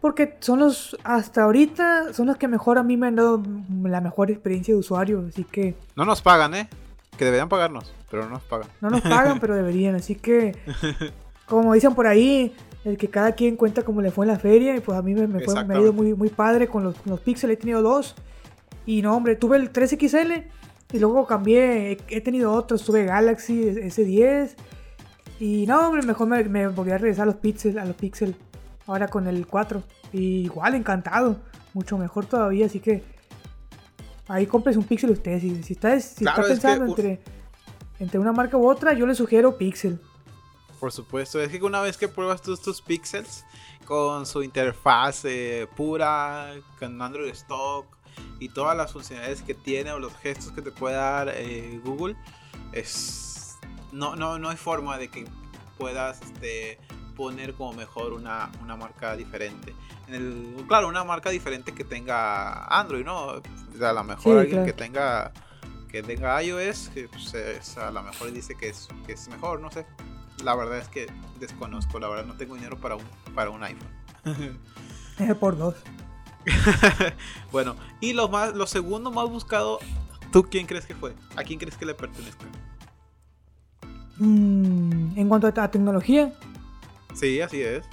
Porque 0.02 0.38
son 0.40 0.60
los, 0.60 0.96
hasta 1.04 1.46
ahorita, 1.46 2.14
son 2.14 2.28
los 2.28 2.38
que 2.38 2.48
mejor 2.48 2.78
a 2.78 2.84
mí 2.84 2.96
me 2.96 3.08
han 3.08 3.16
dado 3.16 3.42
la 3.82 4.02
mejor 4.02 4.30
experiencia 4.30 4.76
de 4.76 4.80
usuario, 4.80 5.26
así 5.28 5.44
que... 5.44 5.76
No 5.96 6.06
nos 6.06 6.22
pagan, 6.22 6.54
¿eh? 6.54 6.70
Que 7.18 7.26
deberían 7.26 7.50
pagarnos, 7.50 7.92
pero 8.12 8.26
no 8.26 8.30
nos 8.30 8.44
pagan. 8.44 8.68
No 8.82 8.92
nos 8.92 9.02
pagan, 9.02 9.40
pero 9.42 9.56
deberían, 9.56 9.96
así 9.96 10.14
que... 10.14 10.56
Como 11.48 11.74
dicen 11.74 11.96
por 11.96 12.06
ahí, 12.06 12.56
el 12.86 12.98
que 12.98 13.10
cada 13.10 13.34
quien 13.34 13.56
cuenta 13.56 13.84
cómo 13.84 14.02
le 14.02 14.12
fue 14.12 14.26
en 14.26 14.32
la 14.32 14.40
feria. 14.40 14.76
Y 14.76 14.80
pues 14.82 14.98
a 14.98 15.02
mí 15.02 15.14
me, 15.14 15.28
fue, 15.40 15.54
ha 15.58 15.80
ido 15.80 15.94
muy, 15.94 16.14
muy 16.14 16.30
padre 16.30 16.68
con 16.68 16.84
los, 16.84 16.96
los 17.06 17.20
Pixel. 17.22 17.52
He 17.52 17.58
tenido 17.58 17.82
dos. 17.82 18.16
Y 18.86 19.02
no, 19.02 19.16
hombre, 19.16 19.36
tuve 19.36 19.58
el 19.58 19.72
3XL. 19.72 20.44
Y 20.92 21.00
luego 21.00 21.26
cambié. 21.26 21.98
He, 22.10 22.22
tenido 22.22 22.52
otros. 22.52 22.84
Tuve 22.84 23.06
Galaxy 23.06 23.64
S10. 23.64 24.56
Y 25.40 25.66
no, 25.66 25.88
hombre, 25.88 26.04
mejor 26.04 26.28
me, 26.28 26.68
volví 26.68 26.92
a 26.92 26.98
regresar 26.98 27.24
a 27.24 27.28
los 27.28 27.36
Pixel. 27.36 27.80
A 27.80 27.86
los 27.86 27.96
Pixel. 27.96 28.36
Ahora 28.86 29.08
con 29.08 29.28
el 29.28 29.48
4. 29.48 29.82
Y 30.12 30.46
igual, 30.46 30.76
encantado. 30.76 31.38
Mucho 31.74 31.98
mejor 31.98 32.26
todavía. 32.26 32.66
Así 32.66 32.80
que. 32.80 33.04
Ahí 34.28 34.46
compres 34.46 34.76
un 34.76 34.84
Pixel 34.84 35.12
ustedes. 35.12 35.42
Si, 35.42 35.64
si, 35.64 35.74
está, 35.74 35.98
si 36.00 36.26
está 36.26 36.42
pensando 36.42 36.86
entre, 36.86 37.22
entre 38.00 38.20
una 38.20 38.32
marca 38.34 38.58
u 38.58 38.68
otra, 38.68 38.94
yo 38.94 39.06
le 39.06 39.16
sugiero 39.16 39.58
Pixel. 39.58 40.00
Por 40.84 40.92
supuesto, 40.92 41.40
es 41.40 41.50
que 41.50 41.64
una 41.64 41.80
vez 41.80 41.96
que 41.96 42.10
pruebas 42.10 42.42
tus, 42.42 42.62
tus 42.62 42.82
pixels 42.82 43.46
con 43.86 44.26
su 44.26 44.44
interfaz 44.44 45.24
eh, 45.24 45.66
pura, 45.78 46.56
con 46.78 47.02
Android 47.02 47.30
Stock 47.30 47.86
y 48.38 48.50
todas 48.50 48.76
las 48.76 48.92
funcionalidades 48.92 49.44
que 49.44 49.54
tiene 49.54 49.94
o 49.94 50.00
los 50.00 50.14
gestos 50.18 50.52
que 50.52 50.62
te 50.62 50.72
puede 50.72 50.96
dar 50.96 51.32
eh, 51.34 51.80
Google, 51.86 52.18
es 52.74 53.58
no, 53.94 54.18
no, 54.18 54.38
no 54.40 54.50
hay 54.50 54.58
forma 54.58 54.98
de 54.98 55.08
que 55.08 55.26
puedas 55.78 56.22
este, 56.22 56.78
poner 57.16 57.54
como 57.54 57.72
mejor 57.72 58.12
una, 58.12 58.52
una 58.62 58.76
marca 58.76 59.16
diferente. 59.16 59.74
En 60.10 60.16
el, 60.16 60.66
claro, 60.68 60.90
una 60.90 61.06
marca 61.06 61.30
diferente 61.30 61.74
que 61.74 61.86
tenga 61.86 62.66
Android, 62.66 63.06
¿no? 63.06 63.28
O 63.28 63.42
sea, 63.78 63.92
a 63.92 63.94
lo 63.94 64.04
mejor 64.04 64.40
alguien 64.40 64.66
que 64.66 64.74
tenga 64.74 65.32
que 65.88 66.04
tenga 66.04 66.44
iOS, 66.44 66.90
que 66.90 67.08
pues, 67.08 67.78
a 67.78 67.92
lo 67.92 68.04
mejor 68.04 68.34
dice 68.34 68.56
que 68.56 68.68
es, 68.68 68.90
que 69.06 69.14
es 69.14 69.30
mejor, 69.30 69.62
no 69.62 69.72
sé. 69.72 69.86
La 70.44 70.56
verdad 70.56 70.78
es 70.78 70.88
que 70.88 71.08
desconozco, 71.40 72.00
la 72.00 72.08
verdad 72.10 72.26
no 72.26 72.36
tengo 72.36 72.56
dinero 72.56 72.78
para 72.78 72.96
un, 72.96 73.04
para 73.36 73.50
un 73.50 73.64
iPhone. 73.64 73.90
por 75.40 75.58
dos. 75.58 75.76
bueno, 77.52 77.76
y 78.02 78.14
lo, 78.14 78.28
más, 78.30 78.54
lo 78.54 78.68
segundo 78.68 79.12
más 79.12 79.30
buscado, 79.30 79.80
¿tú 80.32 80.44
quién 80.44 80.66
crees 80.66 80.86
que 80.86 80.96
fue? 80.96 81.14
¿A 81.36 81.44
quién 81.44 81.60
crees 81.60 81.78
que 81.78 81.86
le 81.86 81.94
pertenezca? 81.94 82.46
Mm, 84.18 85.18
en 85.18 85.30
cuanto 85.30 85.48
a 85.48 85.72
tecnología. 85.72 86.34
Sí, 87.14 87.42
así 87.42 87.62
es. 87.62 87.84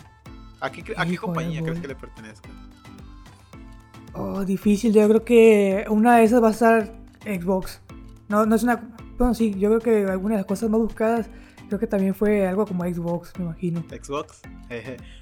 ¿A 0.60 0.70
qué, 0.70 1.16
compañía 1.16 1.62
crees 1.62 1.80
que 1.80 1.88
le 1.88 1.94
pertenezca? 1.94 2.48
Oh, 4.12 4.44
difícil. 4.44 4.92
Yo 4.92 5.08
creo 5.08 5.24
que 5.24 5.86
una 5.88 6.16
de 6.18 6.24
esas 6.24 6.42
va 6.42 6.48
a 6.48 6.52
ser 6.52 6.92
Xbox. 7.24 7.80
No, 8.28 8.44
no 8.44 8.54
es 8.54 8.62
una. 8.62 8.76
Bueno, 9.16 9.34
sí, 9.34 9.54
yo 9.58 9.68
creo 9.68 9.80
que 9.80 10.10
alguna 10.10 10.34
de 10.34 10.40
las 10.40 10.46
cosas 10.46 10.68
más 10.68 10.80
buscadas 10.80 11.30
Creo 11.70 11.78
que 11.78 11.86
también 11.86 12.16
fue 12.16 12.48
algo 12.48 12.66
como 12.66 12.82
Xbox, 12.82 13.32
me 13.38 13.44
imagino. 13.44 13.84
Xbox. 13.88 14.40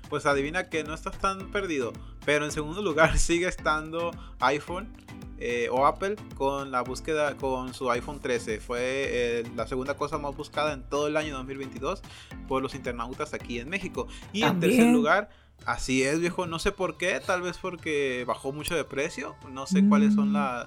pues 0.08 0.24
adivina 0.24 0.70
que 0.70 0.82
no 0.82 0.94
estás 0.94 1.18
tan 1.18 1.50
perdido. 1.50 1.92
Pero 2.24 2.46
en 2.46 2.52
segundo 2.52 2.80
lugar 2.80 3.18
sigue 3.18 3.46
estando 3.46 4.12
iPhone 4.40 4.88
eh, 5.36 5.68
o 5.70 5.84
Apple 5.84 6.16
con 6.36 6.70
la 6.70 6.80
búsqueda 6.80 7.36
con 7.36 7.74
su 7.74 7.90
iPhone 7.90 8.20
13. 8.20 8.60
Fue 8.60 8.78
eh, 8.80 9.44
la 9.56 9.66
segunda 9.66 9.92
cosa 9.92 10.16
más 10.16 10.34
buscada 10.34 10.72
en 10.72 10.84
todo 10.84 11.06
el 11.08 11.18
año 11.18 11.36
2022 11.36 12.00
por 12.48 12.62
los 12.62 12.74
internautas 12.74 13.34
aquí 13.34 13.58
en 13.58 13.68
México. 13.68 14.08
Y 14.32 14.42
en 14.44 14.58
tercer 14.58 14.86
lugar, 14.86 15.28
así 15.66 16.02
es, 16.02 16.18
viejo. 16.18 16.46
No 16.46 16.58
sé 16.58 16.72
por 16.72 16.96
qué. 16.96 17.20
Tal 17.20 17.42
vez 17.42 17.58
porque 17.58 18.24
bajó 18.26 18.52
mucho 18.52 18.74
de 18.74 18.84
precio. 18.84 19.36
No 19.52 19.66
sé 19.66 19.86
cuáles 19.86 20.14
son 20.14 20.30
mm. 20.30 20.32
las 20.32 20.66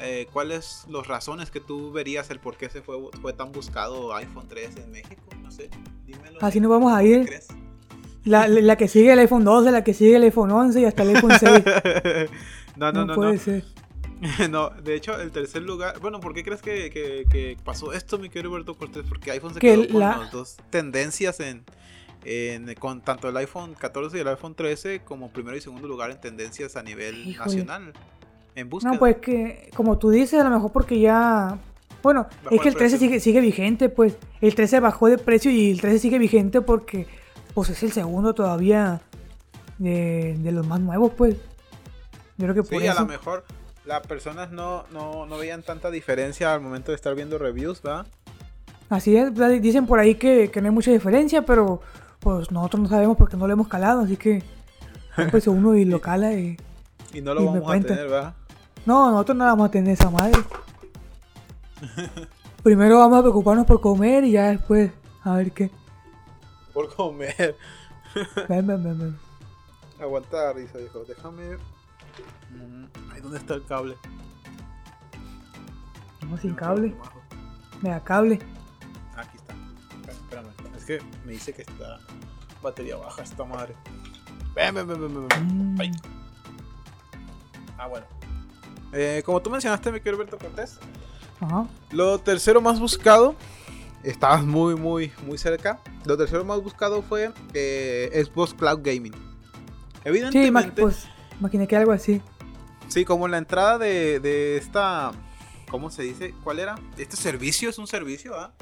eh, 0.00 0.26
¿cuáles 0.32 0.86
las 0.88 1.06
razones 1.06 1.50
que 1.50 1.60
tú 1.60 1.92
verías 1.92 2.30
el 2.30 2.40
por 2.40 2.56
qué 2.56 2.70
se 2.70 2.82
fue, 2.82 2.96
fue 3.20 3.32
tan 3.32 3.52
buscado 3.52 4.14
iPhone 4.14 4.46
3 4.48 4.76
en 4.76 4.90
México? 4.90 5.22
No 5.42 5.50
sé, 5.50 5.70
dímelo. 6.06 6.38
Así 6.40 6.60
nos 6.60 6.70
vamos 6.70 6.92
a 6.92 7.02
ir. 7.04 7.28
La, 8.24 8.48
la, 8.48 8.76
que 8.76 8.88
sigue 8.88 9.12
el 9.12 9.18
iPhone 9.18 9.44
12, 9.44 9.70
la 9.70 9.82
que 9.82 9.94
sigue 9.94 10.16
el 10.16 10.22
iPhone 10.24 10.50
11 10.50 10.80
y 10.80 10.84
hasta 10.84 11.02
el 11.02 11.16
iPhone 11.16 11.32
6. 11.38 11.64
no, 12.76 12.92
no, 12.92 13.04
no. 13.04 13.06
No 13.06 13.14
puede 13.14 13.38
ser. 13.38 13.64
no, 14.50 14.70
de 14.70 14.94
hecho, 14.94 15.18
el 15.20 15.30
tercer 15.30 15.62
lugar. 15.62 15.98
Bueno, 16.00 16.20
¿por 16.20 16.34
qué 16.34 16.42
crees 16.42 16.60
que, 16.60 16.90
que, 16.90 17.56
pasó 17.64 17.92
esto, 17.92 18.18
mi 18.18 18.28
querido 18.28 18.50
Roberto 18.50 18.76
Cortés? 18.76 19.04
Porque 19.08 19.30
iPhone 19.30 19.54
se 19.54 19.60
quedó 19.60 19.88
con 19.88 20.00
las 20.00 20.30
dos 20.30 20.56
tendencias 20.70 21.40
en, 21.40 21.64
en, 22.24 22.74
con 22.74 23.00
tanto 23.00 23.28
el 23.28 23.36
iPhone 23.38 23.74
14 23.74 24.18
y 24.18 24.20
el 24.20 24.28
iPhone 24.28 24.54
13 24.54 25.00
como 25.00 25.30
primero 25.30 25.56
y 25.56 25.60
segundo 25.60 25.88
lugar 25.88 26.10
en 26.10 26.20
tendencias 26.20 26.76
a 26.76 26.82
nivel 26.82 27.36
nacional. 27.36 27.92
No, 28.54 28.98
pues 28.98 29.16
que, 29.16 29.70
como 29.74 29.98
tú 29.98 30.10
dices, 30.10 30.40
a 30.40 30.44
lo 30.44 30.50
mejor 30.50 30.72
porque 30.72 31.00
ya. 31.00 31.58
Bueno, 32.02 32.26
es 32.50 32.60
que 32.60 32.68
el 32.68 32.76
13 32.76 32.98
sigue, 32.98 33.20
sigue 33.20 33.40
vigente, 33.40 33.88
pues. 33.88 34.16
El 34.40 34.54
13 34.54 34.80
bajó 34.80 35.08
de 35.08 35.18
precio 35.18 35.50
y 35.50 35.70
el 35.70 35.80
13 35.80 35.98
sigue 35.98 36.18
vigente 36.18 36.60
porque, 36.60 37.06
pues, 37.54 37.70
es 37.70 37.82
el 37.82 37.92
segundo 37.92 38.34
todavía 38.34 39.02
de, 39.78 40.38
los 40.52 40.66
más 40.66 40.80
nuevos, 40.80 41.12
pues. 41.16 41.36
Yo 42.36 42.46
creo 42.46 42.54
que 42.54 42.62
por 42.62 42.80
sí, 42.80 42.88
a 42.88 42.94
lo 42.94 43.06
mejor 43.06 43.44
las 43.84 44.06
personas 44.06 44.50
no, 44.50 44.84
no, 44.92 45.26
no 45.26 45.38
veían 45.38 45.62
tanta 45.62 45.90
diferencia 45.90 46.54
al 46.54 46.60
momento 46.60 46.92
de 46.92 46.96
estar 46.96 47.14
viendo 47.14 47.38
reviews, 47.38 47.82
¿va? 47.84 48.06
Así 48.88 49.16
es, 49.16 49.32
dicen 49.60 49.86
por 49.86 50.00
ahí 50.00 50.16
que, 50.16 50.50
que 50.50 50.60
no 50.60 50.68
hay 50.68 50.74
mucha 50.74 50.90
diferencia, 50.90 51.42
pero 51.42 51.80
pues 52.18 52.50
nosotros 52.50 52.82
no 52.82 52.88
sabemos 52.88 53.16
porque 53.16 53.36
no 53.36 53.46
lo 53.46 53.52
hemos 53.52 53.68
calado, 53.68 54.00
así 54.00 54.16
que 54.16 54.42
pues 55.30 55.46
uno 55.46 55.76
y 55.76 55.84
lo 55.84 56.00
cala 56.00 56.32
y, 56.32 56.56
y 57.12 57.20
no 57.20 57.34
lo 57.34 57.44
vamos 57.44 57.70
a 57.70 57.80
tener, 57.80 58.08
¿verdad? 58.08 58.34
No, 58.86 59.10
nosotros 59.10 59.36
no 59.36 59.44
vamos 59.44 59.68
a 59.68 59.70
tener 59.70 59.92
esa 59.92 60.10
madre. 60.10 60.40
Primero 62.62 62.98
vamos 62.98 63.18
a 63.18 63.22
preocuparnos 63.22 63.66
por 63.66 63.80
comer 63.80 64.24
y 64.24 64.32
ya 64.32 64.48
después 64.48 64.90
a 65.22 65.36
ver 65.36 65.52
qué. 65.52 65.70
Por 66.72 66.94
comer. 66.94 67.56
ven, 68.48 68.66
ven, 68.66 68.82
ven, 68.82 68.98
ven. 68.98 69.18
Aguantar, 70.00 70.56
risa, 70.56 70.78
dijo. 70.78 71.04
Déjame. 71.04 71.56
Mm, 72.50 72.84
ahí 73.12 73.20
dónde 73.20 73.38
está 73.38 73.54
el 73.54 73.64
cable. 73.64 73.96
No, 76.28 76.36
sin 76.38 76.54
cable. 76.54 76.94
Me 77.80 77.90
da 77.90 78.00
cable. 78.00 78.38
Aquí 79.16 79.36
está. 79.36 79.54
Espérame, 80.10 80.48
Es 80.76 80.84
que 80.84 81.00
me 81.24 81.32
dice 81.32 81.52
que 81.52 81.62
está 81.62 81.98
batería 82.62 82.96
baja 82.96 83.22
esta 83.22 83.44
madre. 83.44 83.74
Ven, 84.54 84.74
ven, 84.74 84.86
ven, 84.86 85.00
ven, 85.00 85.28
ven. 85.28 85.92
Mm. 85.92 85.92
Ah, 87.78 87.86
bueno. 87.86 88.06
Eh, 88.92 89.22
como 89.24 89.40
tú 89.40 89.50
mencionaste, 89.50 89.92
mi 89.92 90.00
querido 90.00 90.22
Alberto 90.22 90.38
Cortés, 90.38 90.78
lo 91.90 92.18
tercero 92.18 92.60
más 92.60 92.80
buscado, 92.80 93.34
estabas 94.02 94.44
muy, 94.44 94.74
muy, 94.74 95.12
muy 95.26 95.38
cerca. 95.38 95.80
Lo 96.04 96.16
tercero 96.16 96.44
más 96.44 96.60
buscado 96.62 97.02
fue 97.02 97.32
eh, 97.54 98.24
Xbox 98.24 98.54
Cloud 98.54 98.80
Gaming. 98.82 99.14
Evidentemente. 100.04 100.76
Sí, 100.76 100.82
pues, 100.82 101.08
imaginé 101.38 101.66
que 101.68 101.76
algo 101.76 101.92
así. 101.92 102.20
Sí, 102.88 103.04
como 103.04 103.28
la 103.28 103.38
entrada 103.38 103.78
de, 103.78 104.56
esta. 104.56 105.12
¿Cómo 105.70 105.90
se 105.90 106.02
dice? 106.02 106.34
¿Cuál 106.42 106.58
era? 106.58 106.74
Este 106.98 107.16
servicio 107.16 107.70
es 107.70 107.78
un 107.78 107.86
servicio, 107.86 108.34
¿ah? 108.34 108.52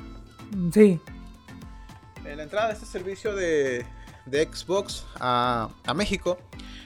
Sí. 0.72 1.00
En 2.24 2.36
la 2.36 2.42
entrada 2.42 2.68
de 2.68 2.74
este 2.74 2.84
servicio 2.84 3.34
de, 3.34 3.86
de 4.26 4.44
Xbox 4.52 5.06
a, 5.18 5.70
a 5.86 5.94
México 5.94 6.38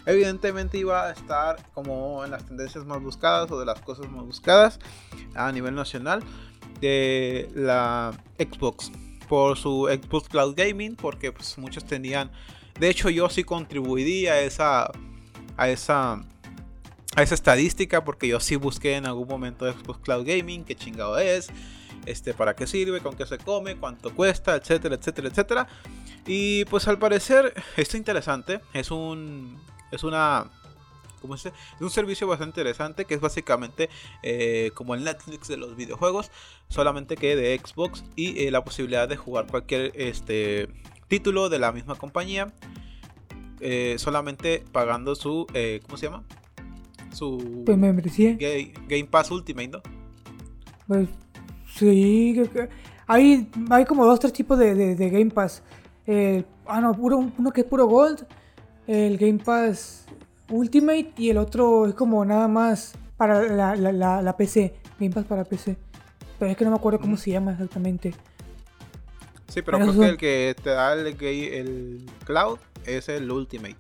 evidentemente 0.07 0.79
iba 0.79 1.07
a 1.07 1.13
estar 1.13 1.57
como 1.75 2.25
en 2.25 2.31
las 2.31 2.45
tendencias 2.45 2.85
más 2.85 3.01
buscadas 3.01 3.51
o 3.51 3.59
de 3.59 3.67
las 3.67 3.81
cosas 3.81 4.11
más 4.11 4.25
buscadas 4.25 4.79
a 5.35 5.51
nivel 5.53 5.75
nacional 5.75 6.23
de 6.81 7.49
la 7.55 8.13
Xbox 8.39 8.91
por 9.29 9.57
su 9.57 9.89
Xbox 9.89 10.29
Cloud 10.29 10.55
Gaming 10.57 10.97
porque 10.97 11.33
pues 11.33 11.57
muchos 11.59 11.85
tenían 11.85 12.31
de 12.79 12.89
hecho 12.89 13.09
yo 13.11 13.29
sí 13.29 13.45
contribuiría 13.45 14.33
a 14.33 14.41
esa 14.41 14.91
a 15.57 15.69
esa 15.69 16.15
a 17.15 17.23
esa 17.23 17.35
estadística 17.35 18.05
porque 18.05 18.27
yo 18.29 18.41
sí 18.41 18.57
busqué 18.57 18.97
en 18.97 19.07
algún 19.07 19.29
momento 19.29 19.71
Xbox 19.71 20.01
Cloud 20.01 20.27
Gaming 20.27 20.65
qué 20.65 20.75
chingado 20.75 21.19
es 21.19 21.51
este 22.07 22.35
para 22.35 22.57
qué 22.57 22.67
sirve 22.67 23.01
con 23.01 23.17
qué 23.17 23.27
se 23.27 23.39
come 23.39 23.77
cuánto 23.77 24.15
cuesta 24.15 24.57
etcétera 24.57 24.97
etcétera 24.97 25.29
etcétera. 25.29 25.69
Y 26.27 26.65
pues 26.67 26.87
al 26.89 26.99
parecer 26.99 27.55
esto 27.77 27.97
interesante 27.97 28.61
es 28.73 28.91
un 28.91 29.61
es 29.93 30.03
una 30.03 30.51
¿cómo 31.23 31.37
se 31.37 31.49
Es 31.49 31.81
un 31.81 31.89
servicio 31.89 32.27
bastante 32.27 32.61
interesante 32.61 33.07
que 33.07 33.15
es 33.15 33.21
básicamente 33.21 33.89
eh, 34.23 34.73
como 34.75 34.95
el 34.95 35.05
Netflix 35.05 35.49
de 35.49 35.57
los 35.57 35.77
videojuegos, 35.77 36.31
solamente 36.69 37.17
que 37.17 37.35
de 37.37 37.59
Xbox 37.59 38.05
y 38.17 38.45
eh, 38.45 38.51
la 38.51 38.63
posibilidad 38.63 39.09
de 39.09 39.17
jugar 39.17 39.47
cualquier 39.47 39.93
este, 39.95 40.69
título 41.09 41.49
de 41.49 41.61
la 41.61 41.73
misma 41.73 41.95
compañía, 41.95 42.53
eh, 43.61 43.95
solamente 43.99 44.65
pagando 44.73 45.15
su, 45.15 45.47
¿cómo 45.87 45.97
se 45.97 46.07
llama? 46.07 46.25
Su 47.13 47.63
pues 47.65 47.79
membresía. 47.79 48.37
Game, 48.37 49.07
Pass 49.09 49.31
Ultimate, 49.31 49.69
¿no? 49.69 49.83
Pues 50.89 51.09
sí, 51.75 52.43
hay, 53.07 53.49
hay 53.71 53.85
como 53.85 54.05
dos, 54.05 54.19
tres 54.19 54.33
tipos 54.33 54.59
de, 54.59 54.97
Game 54.97 55.31
Pass. 55.31 55.63
ah, 56.67 56.81
no, 56.81 56.95
puro, 56.95 57.31
uno 57.39 57.53
que 57.53 57.61
es 57.61 57.67
puro 57.67 57.87
Gold 57.87 58.27
el 58.87 59.19
Game 59.19 59.39
Pass 59.39 60.07
Ultimate 60.49 61.13
y 61.17 61.31
el 61.31 61.39
otro 61.39 61.87
es 61.87 61.95
como 61.95 62.25
nada 62.25 62.49
más 62.49 62.95
para 63.17 63.43
la, 63.43 64.37
PC, 64.37 64.75
Game 64.99 65.13
Pass 65.13 65.25
para 65.25 65.45
PC. 65.45 65.77
Pero 66.39 66.51
es 66.51 66.57
que 66.57 66.65
no 66.65 66.71
me 66.71 66.77
acuerdo 66.77 67.01
cómo 67.01 67.17
se 67.17 67.31
llama 67.31 67.53
exactamente. 67.53 68.15
Sí, 69.49 69.63
pero, 69.63 69.79
creo 69.79 69.93
que 69.93 70.09
el 70.09 70.17
que 70.17 70.57
te 70.63 70.71
da 70.71 70.95
el, 70.95 71.07
el, 71.07 72.07
cloud 72.25 72.59
es 72.87 73.09
el 73.09 73.31
Ultimate. 73.31 73.77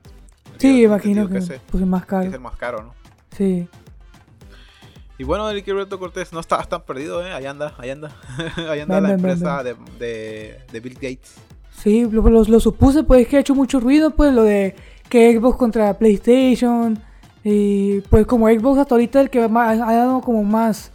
sí, 0.58 0.84
imagino 0.84 1.28
que, 1.28 1.38
es, 1.38 1.50
pues, 1.70 1.84
más 1.86 2.04
caro. 2.04 2.28
es 2.28 2.34
el 2.34 2.40
más 2.40 2.56
caro, 2.56 2.82
¿no? 2.82 2.94
Sí. 3.36 3.68
Y 5.18 5.24
bueno, 5.24 5.48
el 5.50 5.64
Roberto 5.64 5.98
Cortés 5.98 6.32
no 6.32 6.40
está 6.40 6.62
tan 6.64 6.82
perdido, 6.82 7.24
¿eh? 7.24 7.32
Ahí 7.32 7.46
anda, 7.46 7.74
ahí 7.78 7.90
anda. 7.90 8.10
ahí 8.68 8.80
anda 8.80 9.00
la 9.00 9.12
empresa 9.12 9.62
De, 9.62 9.76
de, 10.70 10.80
Bill 10.80 10.94
Gates. 10.94 11.34
Sí, 11.70 12.06
lo, 12.10 12.22
lo, 12.28 12.60
supuse, 12.60 13.02
pues 13.02 13.22
es 13.22 13.28
que 13.28 13.36
ha 13.36 13.40
hecho 13.40 13.54
mucho 13.54 13.80
ruido, 13.80 14.10
pues 14.10 14.32
lo 14.32 14.42
de 14.42 14.74
que 15.12 15.38
Xbox 15.38 15.58
contra 15.58 15.92
PlayStation. 15.98 16.98
Y 17.44 18.00
pues 18.02 18.26
como 18.26 18.48
Xbox 18.48 18.78
hasta 18.78 18.94
ahorita 18.94 19.20
el 19.20 19.28
que 19.28 19.40
ha 19.42 19.48
dado 19.48 20.22
como 20.22 20.42
más, 20.42 20.90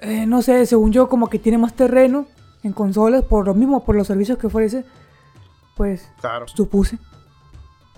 eh, 0.00 0.26
no 0.26 0.42
sé, 0.42 0.64
según 0.64 0.92
yo 0.92 1.08
como 1.08 1.28
que 1.28 1.40
tiene 1.40 1.58
más 1.58 1.74
terreno 1.74 2.26
en 2.62 2.72
consolas 2.72 3.24
por 3.24 3.46
lo 3.46 3.54
mismo, 3.54 3.84
por 3.84 3.96
los 3.96 4.06
servicios 4.06 4.38
que 4.38 4.46
ofrece, 4.46 4.84
pues 5.76 6.08
claro. 6.20 6.46
supuse. 6.46 7.00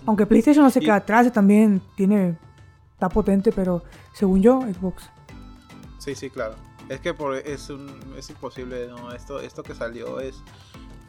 Aunque 0.07 0.25
PlayStation 0.25 0.63
no 0.63 0.71
se 0.71 0.79
queda 0.79 0.95
atrás, 0.95 1.31
también 1.31 1.79
tiene, 1.95 2.37
está 2.93 3.07
potente, 3.07 3.51
pero 3.51 3.83
según 4.13 4.41
yo, 4.41 4.61
Xbox. 4.61 5.11
Sí, 5.99 6.15
sí, 6.15 6.31
claro. 6.31 6.55
Es 6.89 7.01
que 7.01 7.13
por, 7.13 7.35
es, 7.35 7.69
un, 7.69 7.87
es 8.17 8.29
imposible, 8.31 8.87
¿no? 8.87 9.11
Esto, 9.11 9.39
esto 9.39 9.61
que 9.61 9.75
salió 9.75 10.19
es, 10.19 10.41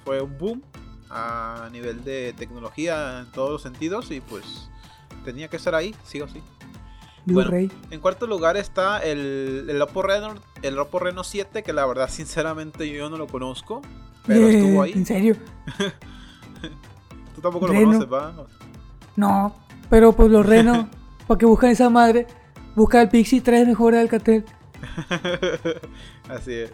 fue 0.04 0.20
un 0.20 0.36
boom 0.36 0.62
a 1.10 1.68
nivel 1.72 2.04
de 2.04 2.34
tecnología 2.36 3.20
en 3.20 3.32
todos 3.32 3.50
los 3.50 3.62
sentidos 3.62 4.10
y 4.10 4.20
pues 4.20 4.68
tenía 5.24 5.48
que 5.48 5.56
estar 5.56 5.74
ahí, 5.74 5.94
sí 6.04 6.20
o 6.20 6.28
sí. 6.28 6.42
Bueno, 7.26 7.50
en 7.90 8.00
cuarto 8.00 8.28
lugar 8.28 8.56
está 8.56 9.00
el, 9.00 9.66
el, 9.68 9.82
Oppo 9.82 10.02
Reno, 10.02 10.34
el 10.62 10.78
Oppo 10.78 11.00
Reno 11.00 11.24
7, 11.24 11.64
que 11.64 11.72
la 11.72 11.84
verdad 11.84 12.08
sinceramente 12.08 12.88
yo 12.88 13.10
no 13.10 13.16
lo 13.18 13.26
conozco, 13.26 13.82
pero 14.26 14.46
estuvo 14.46 14.82
ahí. 14.82 14.92
¿En 14.92 15.04
serio? 15.04 15.36
Tú 17.34 17.40
tampoco 17.40 17.66
lo 17.66 17.74
conoces, 17.74 18.12
¿va? 18.12 18.32
No, 19.16 19.56
pero 19.90 20.12
pues 20.12 20.30
los 20.30 20.46
Reno, 20.46 20.88
para 21.26 21.38
que 21.38 21.46
buscan 21.46 21.70
esa 21.70 21.90
madre, 21.90 22.28
busca 22.76 23.02
el 23.02 23.08
Pixie 23.08 23.40
3 23.40 23.66
mejor 23.66 23.94
de 23.94 24.00
Alcatel. 24.00 24.44
Así 26.28 26.52
es. 26.52 26.72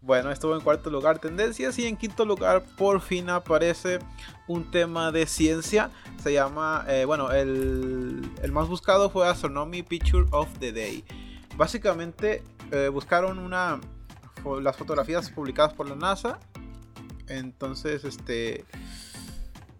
Bueno, 0.00 0.30
estuvo 0.30 0.54
en 0.54 0.60
cuarto 0.60 0.90
lugar 0.90 1.18
tendencias 1.18 1.76
y 1.78 1.86
en 1.86 1.96
quinto 1.96 2.24
lugar 2.24 2.62
por 2.76 3.00
fin 3.00 3.28
aparece 3.30 3.98
un 4.46 4.70
tema 4.70 5.10
de 5.10 5.26
ciencia. 5.26 5.90
Se 6.22 6.32
llama, 6.32 6.84
eh, 6.88 7.04
bueno, 7.04 7.32
el, 7.32 8.30
más 8.52 8.68
buscado 8.68 9.10
fue 9.10 9.28
Astronomy 9.28 9.82
Picture 9.82 10.26
of 10.30 10.48
the 10.60 10.72
Day. 10.72 11.04
Básicamente 11.56 12.44
eh, 12.70 12.88
buscaron 12.88 13.40
una, 13.40 13.80
las 14.62 14.76
fotografías 14.76 15.30
publicadas 15.30 15.74
por 15.74 15.88
la 15.88 15.96
NASA. 15.96 16.38
Entonces, 17.26 18.04
este... 18.04 18.64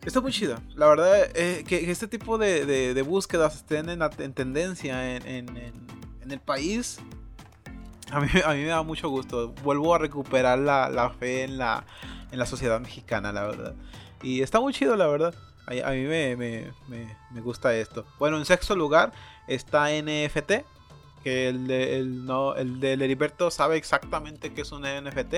Está 0.05 0.21
muy 0.21 0.33
chido. 0.33 0.57
La 0.75 0.89
verdad, 0.89 1.31
eh, 1.35 1.65
que, 1.67 1.91
este 1.91 2.09
tipo 2.09 2.39
de, 2.39 2.67
de, 2.67 3.03
búsquedas 3.03 3.57
estén 3.57 3.89
en, 3.89 4.01
en 4.03 4.33
tendencia 4.33 5.17
en, 5.17 5.27
en, 5.27 5.57
en 6.29 6.31
el 6.31 6.41
país 6.41 6.99
a 8.13 8.21
mí, 8.21 8.29
a 8.45 8.49
mí, 8.55 8.63
me 8.63 8.69
da 8.69 8.83
mucho 8.83 9.09
gusto. 9.09 9.49
Vuelvo 9.63 9.95
a 9.95 9.99
recuperar 9.99 10.59
la, 10.59 10.89
la 10.89 11.11
fe 11.11 11.45
en 11.45 11.59
la, 11.59 11.85
en 12.31 12.39
la 12.39 12.47
sociedad 12.47 12.81
mexicana, 12.81 13.33
la 13.33 13.45
verdad. 13.45 13.75
Y 14.23 14.43
está 14.43 14.61
muy 14.61 14.73
chido, 14.73 14.97
la 14.97 15.07
verdad. 15.07 15.35
A, 15.67 15.91
mí 15.91 16.05
me, 16.05 16.35
me, 16.37 16.73
me, 16.89 17.41
gusta 17.43 17.75
esto. 17.75 18.07
Bueno, 18.19 18.39
en 18.39 18.47
sexto 18.47 18.75
lugar 18.75 19.13
está 19.47 19.89
NFT. 19.91 20.65
Que 21.23 21.49
el 21.49 21.67
de, 21.67 21.99
el, 21.99 22.25
no, 22.25 22.55
el 22.55 22.81
de 22.81 22.93
Heriberto 22.93 23.51
sabe 23.51 23.77
exactamente 23.77 24.55
qué 24.55 24.63
es 24.63 24.73
un 24.73 24.83
NFT. 24.83 25.35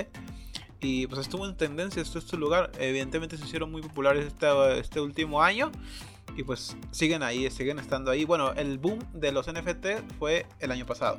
Y 0.80 1.06
pues 1.08 1.22
estuvo 1.22 1.46
en 1.46 1.56
tendencia 1.56 2.00
esto 2.00 2.18
este 2.18 2.36
lugar. 2.36 2.70
Evidentemente 2.78 3.36
se 3.36 3.44
hicieron 3.44 3.72
muy 3.72 3.82
populares 3.82 4.26
este, 4.26 4.78
este 4.78 5.00
último 5.00 5.42
año. 5.42 5.72
Y 6.36 6.44
pues 6.44 6.76
siguen 6.92 7.24
ahí, 7.24 7.50
siguen 7.50 7.80
estando 7.80 8.12
ahí. 8.12 8.24
Bueno, 8.24 8.52
el 8.52 8.78
boom 8.78 9.00
de 9.12 9.32
los 9.32 9.52
NFT 9.52 10.14
fue 10.18 10.46
el 10.60 10.70
año 10.70 10.86
pasado. 10.86 11.16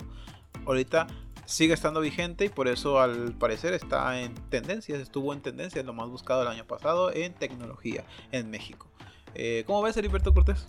Ahorita 0.65 1.07
sigue 1.51 1.73
estando 1.73 1.99
vigente 1.99 2.45
y 2.45 2.49
por 2.49 2.67
eso 2.67 2.99
al 2.99 3.33
parecer 3.33 3.73
está 3.73 4.19
en 4.21 4.33
tendencias, 4.49 4.99
estuvo 4.99 5.33
en 5.33 5.41
tendencia, 5.41 5.83
lo 5.83 5.93
más 5.93 6.07
buscado 6.07 6.43
el 6.43 6.47
año 6.47 6.65
pasado 6.65 7.13
en 7.13 7.33
tecnología 7.33 8.05
en 8.31 8.49
México. 8.49 8.87
Eh, 9.35 9.63
¿Cómo 9.67 9.81
ves, 9.81 9.97
Heriberto 9.97 10.33
Cortés? 10.33 10.65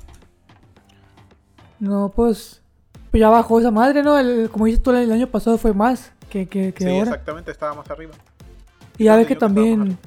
No, 1.78 2.12
pues, 2.14 2.62
pues, 3.10 3.20
ya 3.20 3.28
bajó 3.28 3.60
esa 3.60 3.70
madre, 3.70 4.02
¿no? 4.02 4.16
como 4.50 4.66
dices 4.66 4.82
tú, 4.82 4.90
el 4.90 5.10
año 5.10 5.28
pasado 5.28 5.56
fue 5.56 5.72
más 5.72 6.12
que, 6.28 6.48
que, 6.48 6.74
sí, 6.76 6.84
exactamente, 6.84 7.52
estaba 7.52 7.74
más 7.74 7.88
arriba. 7.90 8.12
Y 8.98 9.04
ya 9.04 9.16
ves 9.16 9.26
que 9.26 9.36
también... 9.36 9.98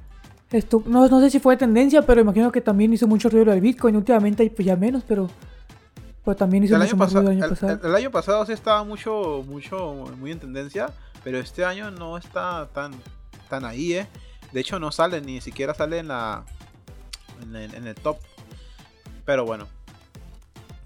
Esto, 0.52 0.84
no, 0.86 1.08
no 1.08 1.20
sé 1.20 1.30
si 1.32 1.40
fue 1.40 1.58
tendencia, 1.58 2.04
pero 2.04 2.22
imagino 2.22 2.52
que 2.52 2.62
también 2.62 2.94
hizo 2.94 3.08
mucho 3.08 3.30
ruido 3.30 3.52
el 3.52 3.60
Bitcoin. 3.60 3.96
Últimamente 3.96 4.48
pues 4.52 4.66
ya 4.66 4.76
menos, 4.76 5.04
pero 5.06 5.28
pues 6.26 6.38
también 6.38 6.64
hizo 6.64 6.76
el 6.76 6.82
año, 6.82 6.98
pasado, 6.98 7.30
el 7.30 7.40
año 7.40 7.50
pasado. 7.50 7.88
El, 7.88 7.96
año 7.96 8.12
pasado 8.12 8.46
sí 8.48 8.52
estaba 8.52 8.84
mucho, 8.84 9.44
mucho, 9.48 9.94
muy 10.18 10.32
en 10.32 10.40
tendencia, 10.40 10.92
pero 11.24 11.38
este 11.38 11.64
año 11.64 11.92
no 11.92 12.18
está 12.18 12.68
tan, 12.74 12.94
tan 13.48 13.64
ahí, 13.64 13.94
¿eh? 13.94 14.08
De 14.52 14.60
hecho 14.60 14.80
no 14.80 14.92
sale, 14.92 15.22
ni 15.22 15.40
siquiera 15.40 15.76
sale 15.76 16.00
en 16.00 16.08
la, 16.08 16.44
en 17.42 17.88
el, 17.88 17.96
top. 17.96 18.18
Pero 19.24 19.46
bueno. 19.46 19.68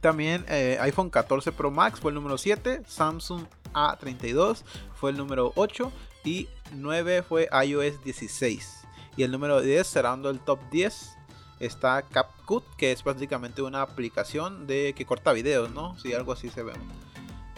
También 0.02 0.46
eh, 0.48 0.78
iPhone 0.82 1.10
14 1.10 1.52
Pro 1.54 1.72
Max 1.72 2.00
fue 2.00 2.12
el 2.12 2.16
número 2.16 2.38
7, 2.38 2.84
Samsung 2.86 3.44
A32 3.74 4.64
fue 4.96 5.12
el 5.12 5.18
número 5.18 5.52
8 5.56 5.92
y 6.24 6.48
9 6.74 7.24
fue 7.24 7.50
iOS 7.66 8.04
16. 8.04 8.82
Y 9.16 9.24
el 9.24 9.32
número 9.32 9.62
10 9.62 9.88
cerrando 9.88 10.30
el 10.30 10.40
top 10.40 10.60
10 10.72 11.19
está 11.60 12.02
CapCut, 12.04 12.64
que 12.78 12.92
es 12.92 13.04
básicamente 13.04 13.62
una 13.62 13.82
aplicación 13.82 14.68
de 14.68 14.94
que 14.96 15.06
corta 15.06 15.34
videos, 15.34 15.72
¿no? 15.72 15.98
Si 16.00 16.14
algo 16.14 16.32
así 16.32 16.50
se 16.50 16.64
ve. 16.64 16.74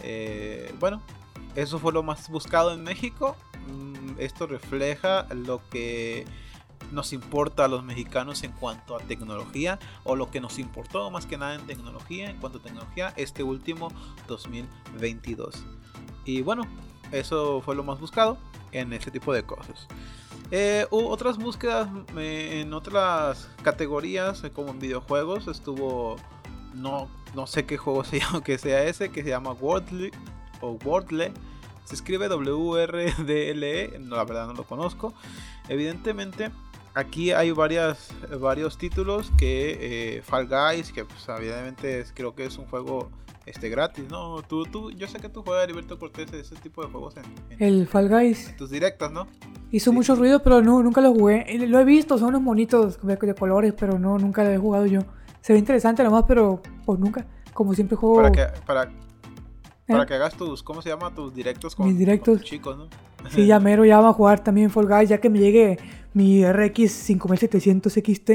Eh, 0.00 0.74
bueno, 0.80 1.00
eso 1.54 1.78
fue 1.78 1.92
lo 1.92 2.02
más 2.02 2.28
buscado 2.28 2.72
en 2.72 2.82
México. 2.82 3.36
Mm, 3.68 4.18
esto 4.18 4.46
refleja 4.46 5.26
lo 5.34 5.60
que 5.70 6.24
nos 6.90 7.12
importa 7.12 7.64
a 7.64 7.68
los 7.68 7.84
mexicanos 7.84 8.42
en 8.42 8.52
cuanto 8.52 8.96
a 8.96 8.98
tecnología 9.00 9.78
o 10.04 10.16
lo 10.16 10.30
que 10.30 10.40
nos 10.40 10.58
importó 10.58 11.10
más 11.10 11.26
que 11.26 11.38
nada 11.38 11.54
en 11.54 11.66
tecnología, 11.66 12.30
en 12.30 12.38
cuanto 12.38 12.58
a 12.58 12.62
tecnología, 12.62 13.12
este 13.16 13.42
último 13.42 13.92
2022. 14.28 15.64
Y 16.24 16.42
bueno, 16.42 16.64
eso 17.12 17.60
fue 17.62 17.74
lo 17.74 17.82
más 17.82 17.98
buscado 18.00 18.38
en 18.72 18.92
ese 18.92 19.10
tipo 19.10 19.32
de 19.32 19.42
cosas. 19.44 19.86
Eh, 20.54 20.86
otras 20.90 21.38
búsquedas 21.38 21.88
eh, 22.14 22.60
en 22.60 22.74
otras 22.74 23.48
categorías, 23.62 24.44
eh, 24.44 24.50
como 24.50 24.70
en 24.70 24.78
videojuegos, 24.78 25.48
estuvo. 25.48 26.16
No, 26.74 27.08
no 27.34 27.46
sé 27.46 27.64
qué 27.64 27.78
juego 27.78 28.04
se 28.04 28.20
llama, 28.20 28.44
que 28.44 28.58
sea 28.58 28.84
ese, 28.84 29.10
que 29.10 29.22
se 29.22 29.30
llama 29.30 29.52
Wordle 29.52 30.10
o 30.60 30.72
Wordle. 30.84 31.32
Se 31.84 31.94
escribe 31.94 32.28
W-R-D-L-E, 32.28 33.98
no, 33.98 34.16
la 34.16 34.24
verdad 34.24 34.46
no 34.46 34.52
lo 34.52 34.64
conozco. 34.64 35.14
Evidentemente, 35.70 36.50
aquí 36.92 37.32
hay 37.32 37.50
varios 37.50 38.76
títulos 38.76 39.32
que 39.38 40.18
eh, 40.18 40.22
Fall 40.22 40.48
Guys, 40.48 40.92
que 40.92 41.06
pues, 41.06 41.26
evidentemente 41.28 42.04
creo 42.14 42.34
que 42.34 42.44
es 42.44 42.58
un 42.58 42.66
juego 42.66 43.10
este 43.46 43.68
gratis, 43.68 44.04
¿no? 44.08 44.42
Tú, 44.42 44.64
tú, 44.64 44.90
yo 44.92 45.08
sé 45.08 45.18
que 45.18 45.28
tú 45.28 45.42
juegas 45.42 45.64
Heriberto 45.64 45.98
Cortés 45.98 46.32
ese 46.32 46.54
tipo 46.56 46.82
de 46.84 46.90
juegos 46.90 47.14
en, 47.16 47.24
el 47.58 47.86
Fall 47.86 48.08
Guys. 48.08 48.56
tus 48.56 48.70
directas, 48.70 49.10
¿no? 49.10 49.26
Hizo 49.70 49.92
mucho 49.92 50.14
ruido, 50.14 50.42
pero 50.42 50.62
no, 50.62 50.82
nunca 50.82 51.00
lo 51.00 51.12
jugué. 51.12 51.44
Eh, 51.48 51.66
lo 51.66 51.80
he 51.80 51.84
visto, 51.84 52.18
son 52.18 52.28
unos 52.28 52.42
monitos 52.42 52.98
de, 53.02 53.34
colores, 53.34 53.74
pero 53.78 53.98
no, 53.98 54.18
nunca 54.18 54.44
lo 54.44 54.50
he 54.50 54.58
jugado 54.58 54.86
yo. 54.86 55.00
Se 55.40 55.52
ve 55.52 55.58
interesante 55.58 56.04
nomás, 56.04 56.24
pero 56.28 56.62
pues 56.84 57.00
nunca. 57.00 57.26
Como 57.52 57.74
siempre 57.74 57.96
juego. 57.96 58.16
Para 58.16 58.30
que, 58.30 58.46
para, 58.64 58.90
para 59.86 60.02
¿Eh? 60.04 60.06
que 60.06 60.14
hagas 60.14 60.34
tus, 60.34 60.62
¿cómo 60.62 60.80
se 60.80 60.90
llama? 60.90 61.14
Tus 61.14 61.34
directos 61.34 61.74
con, 61.74 61.86
Mis 61.86 61.98
directos. 61.98 62.40
tus 62.40 62.48
chicos, 62.48 62.76
¿no? 62.78 62.88
Sí, 63.30 63.46
ya 63.46 63.58
mero, 63.60 63.84
ya 63.84 63.96
vamos 63.96 64.10
a 64.10 64.14
jugar 64.14 64.44
también 64.44 64.70
Fall 64.70 64.86
Guys, 64.86 65.08
ya 65.08 65.18
que 65.18 65.28
me 65.28 65.38
llegue 65.38 65.78
mi 66.14 66.44
RX 66.44 66.92
5700 66.92 67.92
XT. 67.92 68.30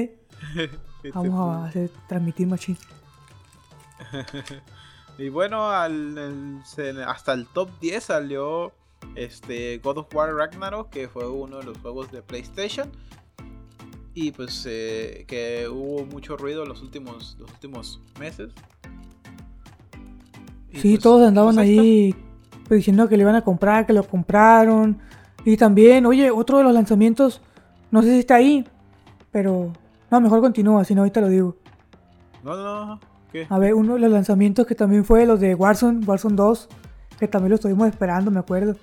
vamos 1.14 1.40
a 1.40 1.66
hacer, 1.66 1.90
transmitir 2.08 2.48
machín. 2.48 2.78
Y 5.18 5.30
bueno, 5.30 5.72
al, 5.72 6.62
hasta 7.08 7.34
el 7.34 7.48
top 7.48 7.70
10 7.82 8.04
salió 8.04 8.72
este 9.16 9.80
God 9.80 10.00
of 10.00 10.16
War 10.16 10.34
Ragnarok, 10.34 10.90
que 10.90 11.08
fue 11.08 11.28
uno 11.28 11.58
de 11.58 11.64
los 11.64 11.78
juegos 11.80 12.12
de 12.12 12.22
PlayStation. 12.22 12.92
Y 14.14 14.32
pues 14.32 14.66
eh, 14.68 15.26
que 15.28 15.68
hubo 15.70 16.06
mucho 16.06 16.38
ruido 16.38 16.66
los 16.66 16.82
últimos, 16.82 17.36
los 17.40 17.52
últimos 17.52 18.02
meses. 18.20 18.52
sí, 20.74 20.92
pues, 20.94 21.00
todos 21.00 21.28
andaban 21.28 21.56
pues, 21.56 21.68
ahí 21.68 22.16
diciendo 22.70 23.08
que 23.08 23.18
le 23.18 23.24
iban 23.24 23.36
a 23.36 23.44
comprar, 23.44 23.86
que 23.86 23.94
lo 23.94 24.04
compraron. 24.04 25.00
Y 25.46 25.58
también, 25.58 26.06
oye, 26.06 26.30
otro 26.30 26.58
de 26.58 26.64
los 26.64 26.74
lanzamientos, 26.74 27.42
no 27.90 28.02
sé 28.02 28.12
si 28.12 28.20
está 28.20 28.36
ahí, 28.36 28.68
pero 29.32 29.72
no, 30.12 30.22
mejor 30.22 30.42
continúa, 30.42 30.84
si 30.84 30.94
no 30.94 31.02
ahorita 31.02 31.22
lo 31.22 31.30
digo. 31.30 31.56
No, 32.44 32.56
no, 32.56 32.86
no. 32.86 33.00
A 33.50 33.60
ver, 33.60 33.74
uno 33.74 33.96
de 33.96 34.00
los 34.00 34.12
lanzamientos 34.12 34.66
que 34.66 34.76
también 34.76 35.06
fue 35.06 35.26
los 35.26 35.40
de 35.40 35.54
Warzone, 35.54 36.06
Warzone 36.06 36.36
2, 36.36 36.70
que 37.20 37.28
también 37.28 37.50
lo 37.50 37.56
estuvimos 37.56 37.88
esperando, 37.88 38.32
me 38.32 38.40
acuerdo. 38.40 38.76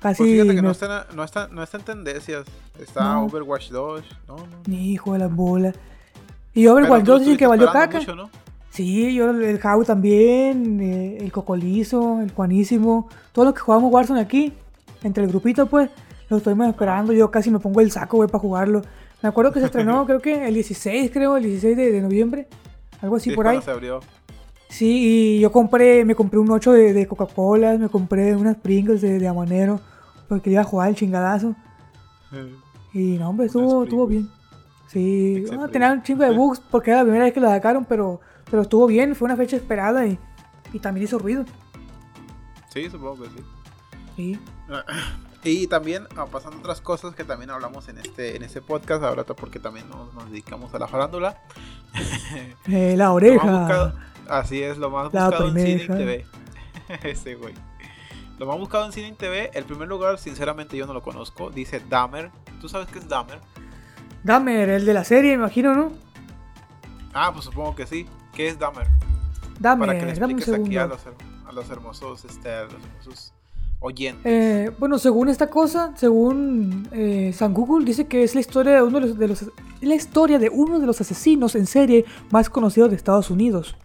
Casi. 0.00 0.22
Pues 0.22 0.32
fíjate 0.32 0.54
que 0.54 0.62
no, 0.62 0.70
está, 0.70 1.06
no, 1.14 1.24
está, 1.24 1.48
no 1.48 1.62
está 1.62 1.76
en 1.78 1.84
tendencias. 1.84 2.46
Está 2.80 3.20
Overwatch 3.20 3.70
2. 3.70 4.04
No, 4.28 4.36
no. 4.36 4.44
Ni 4.66 4.92
hijo 4.92 5.12
de 5.12 5.18
la 5.18 5.26
bola. 5.28 5.72
Y 6.54 6.66
Overwatch 6.66 7.04
2 7.04 7.28
el 7.28 7.36
que 7.36 7.46
valió 7.46 7.70
caca. 7.70 8.00
Sí, 8.70 9.14
yo 9.14 9.30
el 9.30 9.58
Jau 9.58 9.84
también, 9.84 10.80
eh, 10.80 11.18
el 11.20 11.32
Cocolizo, 11.32 12.20
el 12.20 12.30
Juanísimo, 12.32 13.08
todos 13.32 13.46
los 13.46 13.54
que 13.54 13.60
jugamos 13.60 13.92
Warzone 13.92 14.20
aquí, 14.20 14.54
entre 15.02 15.24
el 15.24 15.30
grupito, 15.30 15.66
pues, 15.66 15.90
lo 16.28 16.36
estuvimos 16.36 16.68
esperando. 16.68 17.12
Yo 17.12 17.30
casi 17.30 17.50
me 17.50 17.58
pongo 17.58 17.80
el 17.80 17.90
saco, 17.90 18.18
güey, 18.18 18.28
para 18.28 18.40
jugarlo. 18.40 18.82
Me 19.22 19.28
acuerdo 19.28 19.52
que 19.52 19.58
se 19.58 19.66
estrenó, 19.66 20.06
creo 20.06 20.20
que 20.20 20.46
el 20.46 20.54
16, 20.54 21.10
creo, 21.12 21.36
el 21.36 21.42
16 21.42 21.76
de, 21.76 21.90
de 21.90 22.00
noviembre. 22.00 22.46
Algo 23.02 23.16
así 23.16 23.30
por 23.32 23.46
ahí. 23.46 23.60
Se 23.62 23.70
abrió. 23.70 24.00
Sí, 24.68 25.36
y 25.36 25.40
yo 25.40 25.50
compré, 25.50 26.04
me 26.04 26.14
compré 26.14 26.38
un 26.38 26.50
8 26.50 26.72
de, 26.72 27.06
Coca-Cola, 27.06 27.76
me 27.76 27.88
compré 27.88 28.36
unas 28.36 28.56
Pringles 28.56 29.00
de, 29.00 29.18
de 29.18 29.26
Amanero, 29.26 29.80
porque 30.28 30.50
iba 30.50 30.60
a 30.60 30.64
jugar 30.64 30.90
el 30.90 30.94
chingadazo. 30.94 31.56
y 32.92 33.18
no, 33.18 33.30
hombre, 33.30 33.46
estuvo, 33.46 33.82
estuvo 33.82 34.06
bien. 34.06 34.28
Sí, 34.86 35.44
tenía 35.72 35.92
un 35.92 36.02
chingo 36.02 36.24
de 36.24 36.30
bugs 36.30 36.60
porque 36.70 36.90
era 36.90 37.00
la 37.00 37.04
primera 37.04 37.24
vez 37.24 37.34
que 37.34 37.40
la 37.40 37.50
sacaron, 37.50 37.84
pero, 37.84 38.20
pero 38.48 38.62
estuvo 38.62 38.86
bien, 38.86 39.14
fue 39.14 39.26
una 39.26 39.36
fecha 39.36 39.56
esperada 39.56 40.06
y, 40.06 40.18
y 40.72 40.78
también 40.78 41.04
hizo 41.04 41.18
ruido. 41.18 41.44
Sí, 42.72 42.88
supongo 42.88 43.24
que 43.24 43.28
sí. 43.30 43.44
Sí. 44.16 44.38
Y 45.42 45.66
también 45.68 46.06
ah, 46.16 46.26
pasando 46.26 46.58
otras 46.58 46.80
cosas 46.80 47.14
que 47.14 47.24
también 47.24 47.50
hablamos 47.50 47.88
en 47.88 47.98
este, 47.98 48.36
en 48.36 48.42
este 48.42 48.60
podcast, 48.60 49.02
ahora 49.02 49.24
porque 49.24 49.58
también 49.58 49.88
nos, 49.88 50.30
dedicamos 50.30 50.74
a 50.74 50.78
la 50.78 50.88
farándula. 50.88 51.40
Eh, 52.68 52.94
la 52.96 53.10
oreja. 53.12 53.94
así 54.28 54.62
es, 54.62 54.78
lo 54.78 54.90
más 54.90 55.10
buscado 55.10 55.48
en 55.48 55.54
cine 55.54 55.82
y 55.82 55.86
TV. 55.86 56.26
Ese 57.02 57.34
güey. 57.34 57.54
Lo 58.38 58.46
más 58.46 58.58
buscado 58.58 58.86
en 58.86 58.92
cine 58.92 59.08
y 59.08 59.12
TV, 59.12 59.50
el 59.54 59.64
primer 59.64 59.88
lugar, 59.88 60.18
sinceramente 60.18 60.76
yo 60.76 60.86
no 60.86 60.94
lo 60.94 61.02
conozco, 61.02 61.50
dice 61.50 61.82
Dahmer. 61.88 62.30
¿Tú 62.60 62.68
sabes 62.68 62.86
qué 62.88 63.00
es 63.00 63.08
Dahmer? 63.08 63.40
Dahmer, 64.22 64.68
el 64.68 64.86
de 64.86 64.94
la 64.94 65.02
serie, 65.02 65.32
imagino, 65.32 65.74
¿no? 65.74 65.92
Ah, 67.12 67.32
pues 67.32 67.46
supongo 67.46 67.74
que 67.74 67.86
sí. 67.86 68.06
¿Qué 68.32 68.46
es 68.46 68.58
Dahmer? 68.58 68.86
Dahmer, 69.58 69.88
Para 69.88 69.98
que 69.98 70.06
le 70.06 70.12
expliques 70.12 70.48
aquí 70.48 70.76
a 70.76 70.86
los, 70.86 71.00
a 71.46 71.52
los 71.52 71.70
hermosos, 71.70 72.24
este, 72.24 72.50
a 72.52 72.64
los 72.64 72.74
hermosos 72.74 73.32
oyentes. 73.80 74.22
Eh, 74.24 74.70
bueno, 74.78 74.98
según 74.98 75.28
esta 75.28 75.48
cosa, 75.48 75.92
según 75.96 76.88
eh, 76.92 77.32
San 77.34 77.52
Google, 77.52 77.84
dice 77.84 78.06
que 78.06 78.22
es 78.22 78.34
la 78.34 78.40
historia 78.40 78.74
de 78.74 78.82
uno 78.82 79.00
de 79.00 79.28
los, 79.28 79.50
la 79.80 79.94
historia 79.94 80.38
de 80.38 80.48
uno 80.48 80.78
de 80.78 80.86
los 80.86 81.00
asesinos 81.00 81.54
en 81.54 81.66
serie 81.66 82.04
más 82.30 82.48
conocidos 82.48 82.90
de 82.90 82.96
Estados 82.96 83.30
Unidos. 83.30 83.76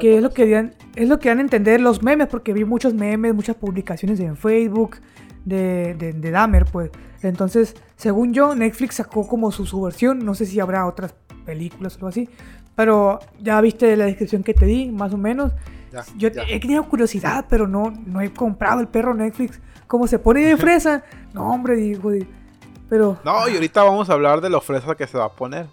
que 0.00 0.16
es 0.16 0.22
lo 0.22 0.30
que, 0.30 0.48
dan, 0.48 0.74
es 0.94 1.08
lo 1.08 1.18
que 1.18 1.28
dan 1.28 1.38
a 1.38 1.42
entender 1.42 1.80
los 1.80 2.02
memes, 2.02 2.28
porque 2.28 2.52
vi 2.52 2.64
muchos 2.64 2.92
memes, 2.92 3.34
muchas 3.34 3.56
publicaciones 3.56 4.20
en 4.20 4.36
Facebook 4.36 4.96
de, 5.44 5.94
de, 5.94 6.12
de 6.12 6.30
Dahmer, 6.30 6.64
pues. 6.64 6.90
Entonces, 7.22 7.74
según 7.96 8.34
yo, 8.34 8.54
Netflix 8.54 8.96
sacó 8.96 9.26
como 9.26 9.50
su, 9.50 9.64
su 9.64 9.80
versión, 9.80 10.24
no 10.24 10.34
sé 10.34 10.44
si 10.46 10.60
habrá 10.60 10.86
otras 10.86 11.14
películas 11.44 11.94
o 11.94 11.96
algo 11.96 12.08
así, 12.08 12.28
pero 12.74 13.20
ya 13.40 13.60
viste 13.60 13.96
la 13.96 14.04
descripción 14.04 14.42
que 14.42 14.52
te 14.52 14.66
di, 14.66 14.90
más 14.90 15.14
o 15.14 15.16
menos. 15.16 15.52
Yo 16.16 16.28
he 16.28 16.60
tenido 16.60 16.88
curiosidad, 16.88 17.46
pero 17.48 17.66
no, 17.66 17.90
no 18.06 18.20
he 18.20 18.32
comprado 18.32 18.80
el 18.80 18.88
perro 18.88 19.14
Netflix. 19.14 19.60
Como 19.86 20.06
se 20.06 20.18
pone 20.18 20.44
de 20.44 20.56
fresa, 20.58 21.04
no, 21.32 21.50
hombre, 21.50 21.76
digo, 21.76 22.10
pero... 22.88 23.18
No, 23.24 23.48
y 23.48 23.54
ahorita 23.54 23.82
vamos 23.82 24.10
a 24.10 24.12
hablar 24.12 24.40
de 24.40 24.50
lo 24.50 24.60
fresa 24.60 24.94
que 24.94 25.06
se 25.06 25.18
va 25.18 25.26
a 25.26 25.32
poner. 25.32 25.66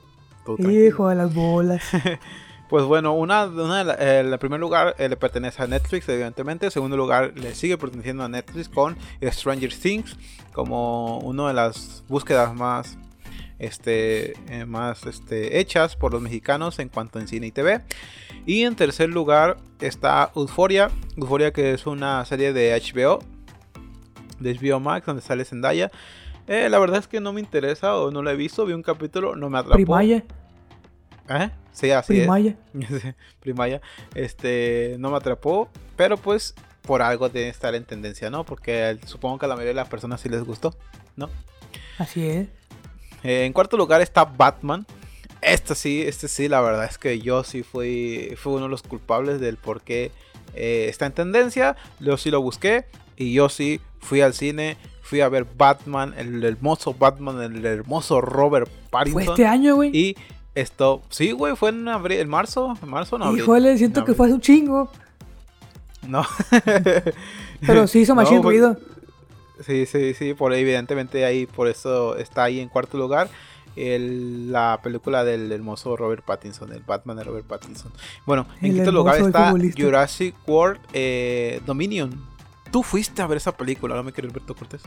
Hijo 0.58 1.10
de 1.10 1.16
las 1.16 1.34
bolas. 1.34 1.84
pues 2.70 2.84
bueno, 2.86 3.14
una, 3.14 3.46
una 3.46 3.82
el 3.82 4.38
primer 4.40 4.60
lugar 4.60 4.96
eh, 4.98 5.08
le 5.08 5.16
pertenece 5.16 5.64
a 5.64 5.68
Netflix, 5.68 6.10
evidentemente. 6.10 6.66
El 6.66 6.72
segundo 6.72 6.98
lugar 6.98 7.34
le 7.36 7.56
sigue 7.56 7.78
perteneciendo 7.78 8.24
a 8.24 8.30
Netflix 8.30 8.68
con 8.68 8.98
Stranger 9.22 9.74
Things, 9.74 10.18
como 10.52 11.20
una 11.20 11.48
de 11.48 11.54
las 11.54 12.04
búsquedas 12.08 12.54
más 12.54 12.98
este, 13.60 14.34
eh, 14.50 14.66
más 14.66 15.06
este, 15.06 15.60
hechas 15.60 15.96
por 15.96 16.12
los 16.12 16.22
mexicanos 16.22 16.80
en 16.80 16.90
cuanto 16.90 17.20
en 17.20 17.28
cine 17.28 17.48
y 17.48 17.52
TV. 17.52 17.82
Y 18.46 18.64
en 18.64 18.76
tercer 18.76 19.10
lugar 19.10 19.58
está 19.80 20.32
Euphoria, 20.36 20.92
Euphoria 21.16 21.52
que 21.54 21.74
es 21.74 21.86
una 21.86 22.24
serie 22.26 22.52
de 22.52 22.80
HBO, 22.80 23.20
de 24.40 24.54
HBO 24.56 24.80
Max, 24.80 25.06
donde 25.06 25.22
sale 25.22 25.46
Zendaya. 25.46 25.92
Eh, 26.48 26.68
la 26.70 26.80
verdad 26.80 27.00
es 27.00 27.08
que 27.08 27.22
no 27.22 27.32
me 27.32 27.40
interesa 27.40 27.96
o 27.96 28.12
no 28.12 28.22
la 28.22 28.34
he 28.34 28.36
visto, 28.36 28.66
vi 28.66 28.74
un 28.74 28.84
capítulo, 28.84 29.36
no 29.36 29.50
me 29.50 29.60
atrapó. 29.60 29.76
Primaya. 29.76 30.24
¿Eh? 31.30 31.50
Sí, 31.72 31.92
así 31.92 32.14
Primaya. 32.14 32.58
Primaya. 33.40 33.82
Este, 34.16 34.98
no 35.00 35.10
me 35.10 35.18
atrapó, 35.18 35.70
pero 35.96 36.18
pues 36.18 36.54
por 36.82 37.02
algo 37.02 37.30
debe 37.30 37.48
estar 37.48 37.74
en 37.76 37.86
tendencia, 37.86 38.30
¿no? 38.30 38.44
Porque 38.44 39.00
supongo 39.06 39.40
que 39.40 39.46
a 39.46 39.48
la 39.48 39.56
mayoría 39.56 39.72
de 39.72 39.76
las 39.76 39.88
personas 39.88 40.20
sí 40.20 40.28
les 40.28 40.44
gustó, 40.44 40.76
¿no? 41.16 41.30
Así 41.98 42.28
es. 42.28 42.48
Eh, 43.24 43.46
en 43.46 43.54
cuarto 43.54 43.78
lugar 43.78 44.02
está 44.02 44.26
Batman. 44.26 44.86
Este 45.46 45.76
sí, 45.76 46.02
este 46.02 46.28
sí, 46.28 46.48
la 46.48 46.62
verdad 46.62 46.86
es 46.86 46.98
que 46.98 47.20
yo 47.20 47.44
sí 47.44 47.64
fui, 47.64 48.34
fui 48.38 48.54
uno 48.54 48.64
de 48.64 48.70
los 48.70 48.84
culpables 48.84 49.40
del 49.40 49.58
por 49.58 49.82
qué 49.82 50.12
eh, 50.56 50.88
está 50.90 51.06
en 51.06 51.14
tendencia. 51.14 51.76
Yo 52.00 52.18
sí 52.18 52.32
lo 52.32 52.42
busqué 52.42 52.86
y 53.18 53.34
yo 53.34 53.50
sí 53.50 53.80
fui 54.00 54.22
al 54.22 54.34
cine, 54.34 54.78
fui 55.02 55.22
a 55.22 55.30
ver 55.30 55.46
Batman, 55.58 56.14
el 56.18 56.44
hermoso 56.44 56.94
Batman, 56.94 57.42
el 57.42 57.66
hermoso 57.66 58.22
Robert 58.22 58.70
Pattinson. 58.90 59.24
¿Fue 59.24 59.34
este 59.34 59.46
año, 59.46 59.76
güey? 59.76 59.96
Y 59.96 60.16
esto, 60.56 61.02
sí, 61.10 61.32
güey, 61.32 61.56
fue 61.56 61.70
en 61.70 61.88
abril, 61.88 62.20
en 62.20 62.30
marzo, 62.30 62.78
en 62.82 62.90
marzo, 62.90 63.18
no. 63.18 63.36
Híjole, 63.36 63.78
siento 63.78 64.06
que 64.06 64.14
fue 64.14 64.28
hace 64.28 64.36
un 64.36 64.42
chingo. 64.42 64.92
No. 66.08 66.26
Pero 67.66 67.88
sí 67.88 68.00
hizo 68.02 68.14
más 68.14 68.30
ruido. 68.30 68.78
Sí, 69.66 69.86
sí, 69.86 70.14
sí, 70.14 70.34
por 70.34 70.54
evidentemente 70.54 71.26
ahí, 71.26 71.46
por 71.46 71.68
eso 71.68 72.18
está 72.18 72.44
ahí 72.44 72.60
en 72.60 72.70
cuarto 72.70 72.98
lugar. 72.98 73.30
La 73.76 74.80
película 74.84 75.24
del 75.24 75.52
hermoso 75.52 75.96
Robert 75.96 76.24
Pattinson, 76.24 76.72
el 76.72 76.82
Batman 76.82 77.18
de 77.18 77.24
Robert 77.24 77.46
Pattinson. 77.46 77.92
Bueno, 78.26 78.46
en 78.62 78.74
quinto 78.74 78.92
lugar 78.92 79.20
está 79.20 79.52
Jurassic 79.52 80.36
World 80.48 80.80
eh, 80.94 81.62
Dominion. 81.66 82.12
Tú 82.72 82.84
fuiste 82.84 83.22
a 83.22 83.28
ver 83.28 83.38
esa 83.38 83.56
película, 83.56 83.96
¿no 83.96 84.04
me 84.04 84.12
quieres 84.12 84.32
Alberto 84.32 84.56
Cortés? 84.56 84.82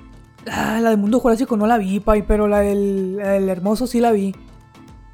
Ah, 0.51 0.81
la 0.81 0.91
del 0.91 0.99
mundo 0.99 1.21
jurásico 1.21 1.57
no 1.57 1.67
la 1.67 1.79
vi, 1.79 2.01
pai, 2.01 2.23
pero 2.23 2.49
la 2.49 2.61
del, 2.61 3.19
hermoso 3.21 3.87
sí 3.87 4.01
la 4.01 4.13
vi. 4.13 4.35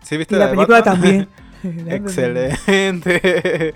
¿Sí 0.02 0.16
viste 0.16 0.36
la, 0.36 0.50
película 0.50 0.82
también. 0.82 1.28
Excelente. 1.62 3.74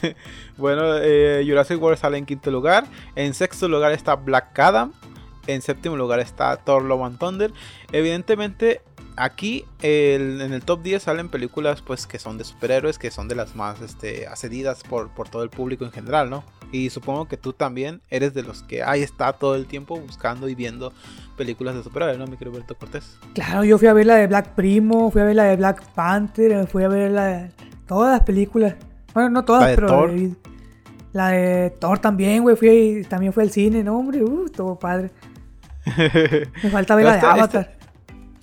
bueno, 0.56 0.96
eh, 0.96 1.44
Jurassic 1.46 1.80
World 1.80 1.98
sale 1.98 2.18
en 2.18 2.26
quinto 2.26 2.50
lugar. 2.50 2.86
En 3.16 3.34
sexto 3.34 3.68
lugar 3.68 3.92
está 3.92 4.16
Black 4.16 4.58
Adam. 4.58 4.92
En 5.46 5.60
séptimo 5.60 5.96
lugar 5.96 6.20
está 6.20 6.56
Thor 6.56 6.84
Love 6.84 7.02
and 7.02 7.18
Thunder. 7.18 7.52
Evidentemente, 7.90 8.80
aquí 9.16 9.64
en 9.82 10.40
el 10.40 10.62
top 10.62 10.82
10 10.82 11.02
salen 11.02 11.28
películas 11.28 11.82
pues 11.82 12.06
que 12.06 12.18
son 12.18 12.38
de 12.38 12.44
superhéroes, 12.44 12.98
que 12.98 13.10
son 13.10 13.28
de 13.28 13.34
las 13.34 13.54
más 13.56 13.80
este, 13.80 14.26
accedidas 14.26 14.82
por, 14.82 15.10
por 15.10 15.28
todo 15.28 15.42
el 15.42 15.50
público 15.50 15.84
en 15.84 15.92
general, 15.92 16.30
¿no? 16.30 16.44
Y 16.72 16.90
supongo 16.90 17.28
que 17.28 17.36
tú 17.36 17.52
también 17.52 18.00
eres 18.08 18.32
de 18.32 18.42
los 18.42 18.62
que 18.62 18.82
ahí 18.82 19.02
está 19.02 19.32
todo 19.34 19.54
el 19.56 19.66
tiempo 19.66 20.00
buscando 20.00 20.48
y 20.48 20.54
viendo 20.54 20.92
películas 21.36 21.74
de 21.74 21.82
superhéroes, 21.82 22.18
¿no, 22.18 22.26
mi 22.26 22.36
querido 22.36 22.52
Roberto 22.52 22.74
Cortés? 22.74 23.18
Claro, 23.34 23.64
yo 23.64 23.78
fui 23.78 23.88
a 23.88 23.92
ver 23.92 24.06
la 24.06 24.16
de 24.16 24.26
Black 24.26 24.54
Primo, 24.54 25.10
fui 25.10 25.20
a 25.20 25.24
ver 25.24 25.36
la 25.36 25.44
de 25.44 25.56
Black 25.56 25.84
Panther, 25.94 26.66
fui 26.66 26.84
a 26.84 26.88
ver 26.88 27.10
la 27.10 27.26
de 27.26 27.50
todas 27.86 28.12
las 28.12 28.26
películas. 28.26 28.74
Bueno, 29.12 29.28
no 29.28 29.44
todas, 29.44 29.74
pero 29.74 30.10
la 31.12 31.28
de 31.28 31.70
Thor 31.78 31.98
también, 31.98 32.42
güey, 32.42 32.56
fui 32.56 33.06
también 33.06 33.34
fue 33.34 33.42
al 33.42 33.50
cine, 33.50 33.84
no, 33.84 33.98
hombre, 33.98 34.22
uh, 34.24 34.48
todo 34.48 34.78
padre. 34.78 35.10
Me 36.62 36.70
falta 36.70 36.94
ver 36.94 37.04
la 37.04 37.10
de 37.12 37.18
este, 37.18 37.28
Avatar. 37.28 37.81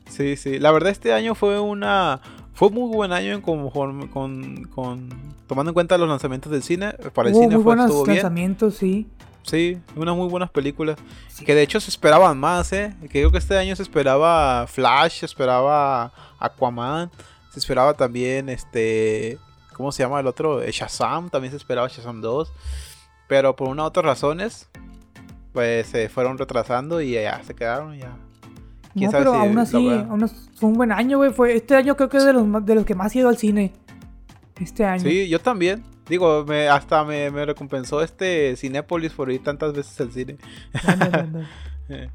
Sí, 0.10 0.36
sí, 0.36 0.60
la 0.60 0.72
verdad 0.72 0.92
este 0.92 1.14
año 1.14 1.36
fue 1.36 1.60
una 1.60 2.22
fue 2.54 2.70
muy 2.70 2.94
buen 2.94 3.14
año 3.14 3.34
en 3.34 3.42
con, 3.42 4.08
con, 4.10 5.10
tomando 5.48 5.70
en 5.70 5.74
cuenta 5.74 5.98
los 5.98 6.10
lanzamientos 6.10 6.52
del 6.52 6.62
cine, 6.62 6.92
para 7.14 7.30
el 7.30 7.36
cine 7.36 7.56
muy 7.56 7.64
buenos 7.64 8.06
lanzamientos, 8.06 8.76
sí. 8.76 9.08
Sí, 9.44 9.80
unas 9.96 10.16
muy 10.16 10.28
buenas 10.28 10.50
películas. 10.50 10.98
Que 11.46 11.56
de 11.56 11.62
hecho 11.62 11.80
se 11.80 11.90
esperaban 11.90 12.38
más, 12.38 12.72
¿eh? 12.74 12.94
Que 13.02 13.08
creo 13.08 13.32
que 13.32 13.38
este 13.38 13.58
año 13.58 13.76
se 13.76 13.84
esperaba 13.84 14.68
Flash, 14.68 15.20
se 15.20 15.26
esperaba 15.26 16.12
Aquaman, 16.38 17.10
se 17.52 17.60
esperaba 17.60 17.94
también 17.94 18.50
este. 18.50 19.38
¿Cómo 19.74 19.92
se 19.92 20.04
llama 20.04 20.20
el 20.20 20.28
otro? 20.28 20.62
Eh, 20.62 20.72
Shazam, 20.72 21.30
también 21.30 21.52
se 21.52 21.58
esperaba 21.58 21.88
Shazam 21.88 22.22
2. 22.22 22.52
Pero 23.28 23.56
por 23.56 23.70
una 23.70 23.84
u 23.84 23.86
otras 23.86 24.06
razones, 24.06 24.70
pues 25.54 25.88
se 25.88 26.10
fueron 26.10 26.38
retrasando 26.38 27.00
y 27.00 27.14
ya 27.14 27.42
se 27.44 27.56
quedaron 27.56 27.98
ya. 27.98 28.18
No, 28.96 29.12
pero 29.12 29.34
aún 29.34 29.58
así, 29.58 29.90
fue 30.56 30.70
un 30.70 30.76
buen 30.76 30.92
año, 30.92 31.18
güey. 31.18 31.32
Fue, 31.32 31.56
este 31.56 31.76
año 31.76 31.96
creo 31.96 32.10
que 32.10 32.18
es 32.18 32.26
de 32.26 32.34
los, 32.34 32.66
de 32.66 32.76
los 32.76 32.86
que 32.86 32.96
más 32.96 33.16
he 33.16 33.20
ido 33.20 33.30
al 33.30 33.38
cine. 33.38 33.74
Este 34.60 34.86
año. 34.86 35.02
Sí, 35.02 35.30
yo 35.30 35.40
también. 35.40 35.84
Digo, 36.08 36.44
me, 36.46 36.68
hasta 36.68 37.04
me, 37.04 37.30
recompensó 37.46 38.02
este 38.02 38.56
Cinépolis 38.58 39.14
por 39.14 39.32
ir 39.32 39.44
tantas 39.44 39.74
veces 39.74 40.00
al 40.02 40.12
cine. 40.12 40.38
Eh, 41.92 42.08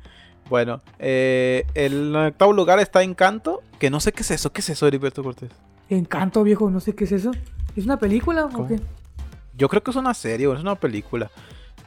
bueno, 0.49 0.83
eh, 1.01 1.67
el 1.75 2.15
octavo 2.15 2.53
lugar 2.53 2.79
está 2.79 3.03
Encanto, 3.03 3.61
que 3.81 3.91
no 3.91 3.99
sé 3.99 4.13
qué 4.13 4.23
es 4.23 4.31
eso. 4.31 4.53
¿Qué 4.53 4.61
es 4.61 4.71
eso, 4.71 4.87
Heriberto 4.87 5.25
Cortés? 5.25 5.51
Encanto, 5.89 6.45
viejo, 6.45 6.71
no 6.71 6.79
sé 6.79 6.95
qué 6.95 7.03
es 7.03 7.11
eso. 7.11 7.33
¿Es 7.75 7.85
una 7.85 7.99
película 7.99 8.45
o 8.45 8.69
qué? 8.69 8.79
Yo 9.57 9.69
creo 9.69 9.83
que 9.83 9.91
es 9.91 9.97
una 9.97 10.15
serie 10.15 10.47
o 10.47 10.55
es 10.55 10.61
una 10.61 10.77
película. 10.77 11.29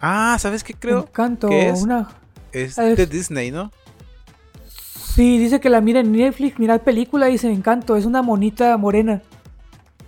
Ah, 0.01 0.35
¿sabes 0.37 0.65
qué 0.65 0.73
creo? 0.73 0.99
Encanto, 1.07 1.47
es? 1.49 1.81
una... 1.81 2.09
Es 2.51 2.75
de 2.75 3.05
Disney, 3.05 3.51
¿no? 3.51 3.71
Sí, 5.17 5.39
dice 5.39 5.59
que 5.59 5.71
la 5.71 5.81
mira 5.81 6.01
en 6.01 6.11
Netflix, 6.11 6.59
mira 6.59 6.77
película, 6.77 7.25
dice 7.25 7.51
Encanto, 7.51 7.95
es 7.95 8.05
una 8.05 8.21
monita 8.21 8.77
morena. 8.77 9.23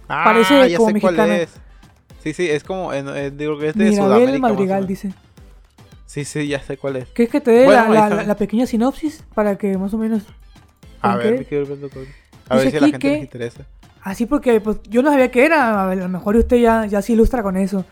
Ah, 0.08 0.22
Parece 0.24 0.78
como 0.78 0.92
mexicana. 0.92 1.36
Sí, 2.22 2.34
sí, 2.34 2.48
es 2.48 2.64
como, 2.64 2.94
eh, 2.94 3.32
digo 3.32 3.58
que 3.58 3.70
es 3.70 3.76
de 3.76 3.90
Mirabel 3.90 4.40
Madrigal, 4.40 4.86
dice. 4.86 5.12
Sí, 6.06 6.26
sí, 6.26 6.48
ya 6.48 6.62
sé 6.62 6.78
cuál 6.78 6.98
es. 6.98 7.10
¿Quieres 7.10 7.32
que 7.32 7.42
te 7.42 7.50
dé 7.50 7.66
la, 7.66 8.36
pequeña 8.38 8.68
sinopsis 8.68 9.24
para 9.34 9.58
que 9.58 9.80
más 9.80 9.92
o 9.96 9.98
menos... 9.98 10.28
A 11.02 11.16
ver, 11.16 11.44
quiero 11.48 11.66
A 12.48 12.56
ver 12.58 12.70
si 12.70 12.78
a 12.78 12.82
la 12.82 12.88
gente 12.90 13.10
les 13.10 13.22
interesa. 13.22 13.66
Así 14.04 14.28
porque 14.28 14.62
pues, 14.62 14.78
yo 14.92 15.02
no 15.02 15.10
sabía 15.10 15.32
qué 15.32 15.44
era, 15.44 15.90
a 15.90 15.96
lo 15.96 16.08
mejor 16.08 16.36
usted 16.36 16.58
ya, 16.58 16.86
ya 16.86 17.02
se 17.02 17.14
ilustra 17.14 17.42
con 17.42 17.58
eso. 17.58 17.84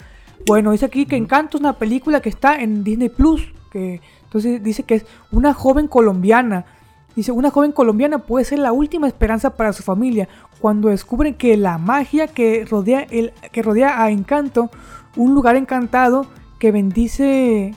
Bueno, 0.46 0.72
dice 0.72 0.86
aquí 0.86 1.08
que 1.08 1.16
Encanto 1.16 1.58
es 1.58 1.62
una 1.62 1.80
película 1.80 2.22
que 2.22 2.30
está 2.30 2.62
en 2.62 2.84
Disney 2.84 3.10
Plus, 3.10 3.42
que 3.72 4.02
entonces 4.26 4.62
dice 4.62 4.84
que 4.84 4.94
es 4.94 5.06
una 5.32 5.56
joven 5.56 5.88
colombiana 5.88 6.77
Dice, 7.18 7.34
una 7.34 7.50
joven 7.50 7.74
colombiana 7.74 8.20
puede 8.20 8.46
ser 8.46 8.60
la 8.60 8.72
última 8.72 9.08
esperanza 9.08 9.58
para 9.58 9.74
su 9.74 9.84
familia 9.84 10.30
cuando 10.62 10.88
descubren 10.88 11.34
que 11.34 11.58
la 11.58 11.78
magia 11.78 12.28
que 12.28 12.64
rodea, 12.64 13.02
el, 13.10 13.34
que 13.52 13.62
rodea 13.62 14.02
a 14.02 14.12
Encanto, 14.12 14.70
un 15.18 15.34
lugar 15.34 15.58
encantado 15.58 16.28
que 16.60 16.72
bendice 16.72 17.76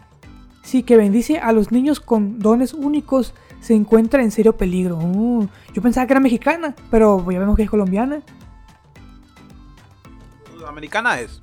Sí, 0.62 0.83
que 0.83 0.96
bendice 0.96 1.38
a 1.38 1.53
los 1.53 1.72
niños 1.72 2.00
con 2.00 2.38
dones 2.38 2.74
únicos 2.74 3.35
se 3.61 3.74
encuentra 3.74 4.22
en 4.22 4.31
serio 4.31 4.57
peligro. 4.57 4.96
Uh, 4.98 5.48
yo 5.72 5.83
pensaba 5.83 6.07
que 6.07 6.12
era 6.12 6.20
mexicana, 6.20 6.74
pero 6.90 7.29
ya 7.31 7.38
vemos 7.38 7.57
que 7.57 7.64
es 7.64 7.70
colombiana. 7.70 8.22
Americana 10.66 11.18
es. 11.20 11.42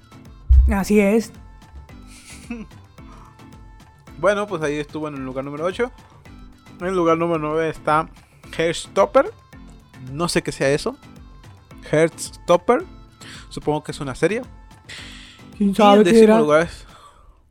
Así 0.72 1.00
es. 1.00 1.34
bueno, 4.20 4.48
pues 4.48 4.62
ahí 4.62 4.76
estuvo 4.78 5.08
en 5.08 5.16
el 5.16 5.26
lugar 5.26 5.44
número 5.44 5.66
8. 5.66 5.92
En 6.80 6.88
el 6.88 6.96
lugar 6.96 7.18
número 7.18 7.40
9 7.40 7.70
está 7.70 8.10
Heartstopper. 8.58 9.32
No 10.12 10.30
sé 10.30 10.42
qué 10.42 10.52
sea 10.52 10.70
eso. 10.70 10.96
Heartstopper. 11.92 12.84
Supongo 13.50 13.84
que 13.84 13.92
es 13.92 14.00
una 14.00 14.16
serie. 14.16 14.42
¿Quién 15.58 15.74
sabe? 15.74 15.98
Y 15.98 16.00
en 16.00 16.04
décimo 16.04 16.38
lugar 16.40 16.64
es. 16.64 16.86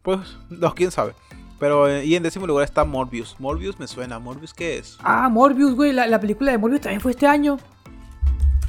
Pues, 0.03 0.39
no, 0.51 0.75
quién 0.75 0.91
sabe. 0.91 1.15
Pero, 1.59 1.89
eh, 1.89 2.05
y 2.05 2.15
en 2.15 2.23
décimo 2.23 2.47
lugar 2.47 2.65
está 2.65 2.85
Morbius. 2.85 3.37
Morbius 3.39 3.79
me 3.81 3.87
suena. 3.87 4.19
¿Morbius 4.19 4.55
qué 4.55 4.79
es? 4.79 4.99
Ah, 5.03 5.29
Morbius, 5.29 5.75
güey. 5.75 5.93
La, 5.93 6.21
película 6.21 6.53
de 6.53 6.59
Morbius 6.59 6.83
también 6.83 7.01
fue 7.01 7.13
este 7.13 7.27
año. 7.27 7.59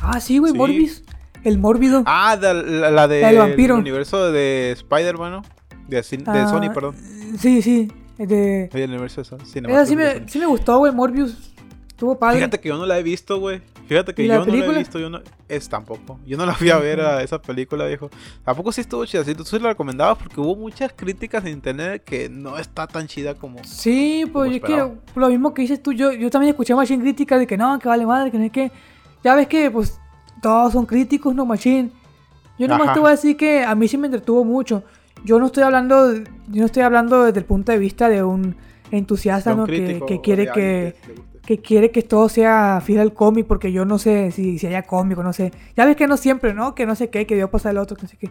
Ah, 0.02 0.20
sí, 0.20 0.38
güey, 0.38 0.54
Morbius. 0.54 1.04
El 1.44 1.60
mórbido. 1.60 2.04
Ah, 2.06 2.38
la, 2.42 3.08
de. 3.08 3.22
El 3.22 3.72
universo 3.72 4.32
de 4.32 4.72
Spider-Man, 4.72 5.32
¿no? 5.32 5.42
De, 5.88 6.00
ah, 6.00 6.48
Sony, 6.50 6.74
perdón. 6.74 6.96
Sí, 7.38 7.62
sí. 7.62 7.92
De... 8.18 8.70
el 8.74 8.90
universo 8.90 9.22
de 9.22 9.26
Sony. 9.26 9.86
sí, 9.86 9.96
me, 9.96 10.28
sí 10.28 10.40
me 10.40 10.46
gustó, 10.46 10.80
güey, 10.80 10.92
Morbius. 10.92 11.54
Estuvo 11.88 12.18
padre. 12.18 12.38
Fíjate 12.38 12.60
que 12.60 12.70
yo 12.70 12.78
no 12.78 12.86
la 12.86 13.00
he 13.00 13.04
visto, 13.04 13.40
güey. 13.40 13.62
Fíjate 13.88 14.14
que 14.14 14.28
yo 14.28 14.46
no 14.46 14.46
la 14.46 14.66
he 14.66 14.78
visto, 14.78 15.00
yo 15.00 15.10
no. 15.10 15.20
Es 15.48 15.68
tampoco. 15.68 16.20
Yo 16.28 16.38
no 16.38 16.46
la 16.46 16.54
fui 16.54 16.70
a 16.70 16.78
ver 16.78 17.02
a 17.02 17.24
esa 17.24 17.42
película, 17.42 17.86
viejo. 17.86 18.10
Tampoco 18.44 18.72
sí 18.72 18.82
estuvo 18.82 19.04
chida. 19.06 19.24
Sí, 19.24 19.34
tú 19.34 19.44
sí 19.44 19.58
la 19.58 19.70
recomendabas 19.70 20.18
porque 20.18 20.40
hubo 20.40 20.56
muchas 20.56 20.94
críticas 20.94 21.44
en 21.46 21.54
internet 21.54 22.04
que 22.06 22.30
no 22.30 22.60
está 22.60 22.86
tan 22.86 23.08
chida 23.08 23.34
como. 23.34 23.64
Sí, 23.64 24.26
pues 24.32 24.54
es 24.54 24.62
que 24.62 24.92
lo 25.16 25.30
mismo 25.30 25.54
que 25.54 25.64
dices 25.64 25.82
tú, 25.82 25.92
yo, 25.92 26.12
yo 26.12 26.30
también 26.30 26.52
escuché 26.52 26.76
más 26.76 26.88
críticas 26.88 27.40
de 27.40 27.48
que 27.48 27.58
no, 27.58 27.80
que 27.80 27.88
vale 27.88 28.06
madre, 28.06 28.30
que 28.30 28.38
no 28.38 28.44
es 28.44 28.52
que. 28.52 28.72
Ya 29.24 29.34
ves 29.34 29.48
que, 29.48 29.72
pues, 29.72 30.00
todos 30.42 30.74
son 30.74 30.86
críticos, 30.86 31.34
no 31.34 31.46
machine. 31.46 31.90
Yo 32.60 32.68
nomás 32.68 32.94
te 32.94 33.00
voy 33.00 33.08
a 33.08 33.12
decir 33.12 33.36
que 33.38 33.64
a 33.64 33.74
mí 33.74 33.88
sí 33.88 33.98
me 33.98 34.08
entretuvo 34.08 34.44
mucho. 34.44 34.84
Yo 35.28 35.40
no 35.40 35.48
estoy 35.48 35.64
hablando, 35.64 36.14
yo 36.14 36.62
no 36.62 36.66
estoy 36.66 36.84
hablando 36.84 37.26
desde 37.26 37.40
el 37.40 37.46
punto 37.46 37.74
de 37.74 37.78
vista 37.78 38.08
de 38.08 38.24
un 38.24 38.56
entusiasta, 38.92 39.54
¿no? 39.54 39.66
Que, 39.66 40.02
que, 40.08 40.22
quiere 40.22 40.50
que, 40.54 40.96
que 41.46 41.60
quiere 41.60 41.92
que 41.92 42.02
todo 42.02 42.30
sea 42.30 42.82
fiel 42.82 43.02
al 43.02 43.14
cómic, 43.14 43.46
porque 43.46 43.74
yo 43.74 43.84
no 43.84 44.00
sé 44.00 44.32
si, 44.32 44.58
si 44.58 44.68
haya 44.68 44.84
cómic 44.84 45.18
o 45.18 45.24
no 45.24 45.34
sé. 45.34 45.52
Ya 45.76 45.86
ves 45.86 45.98
que 45.98 46.08
no 46.08 46.16
siempre, 46.16 46.54
¿no? 46.54 46.76
Que 46.76 46.86
no 46.86 46.96
sé 46.96 47.10
qué, 47.10 47.28
que 47.28 47.36
dio 47.36 47.52
pasar 47.52 47.74
el 47.74 47.80
otro, 47.80 47.98
que 47.98 48.04
no 48.04 48.08
sé 48.08 48.18
qué. 48.18 48.30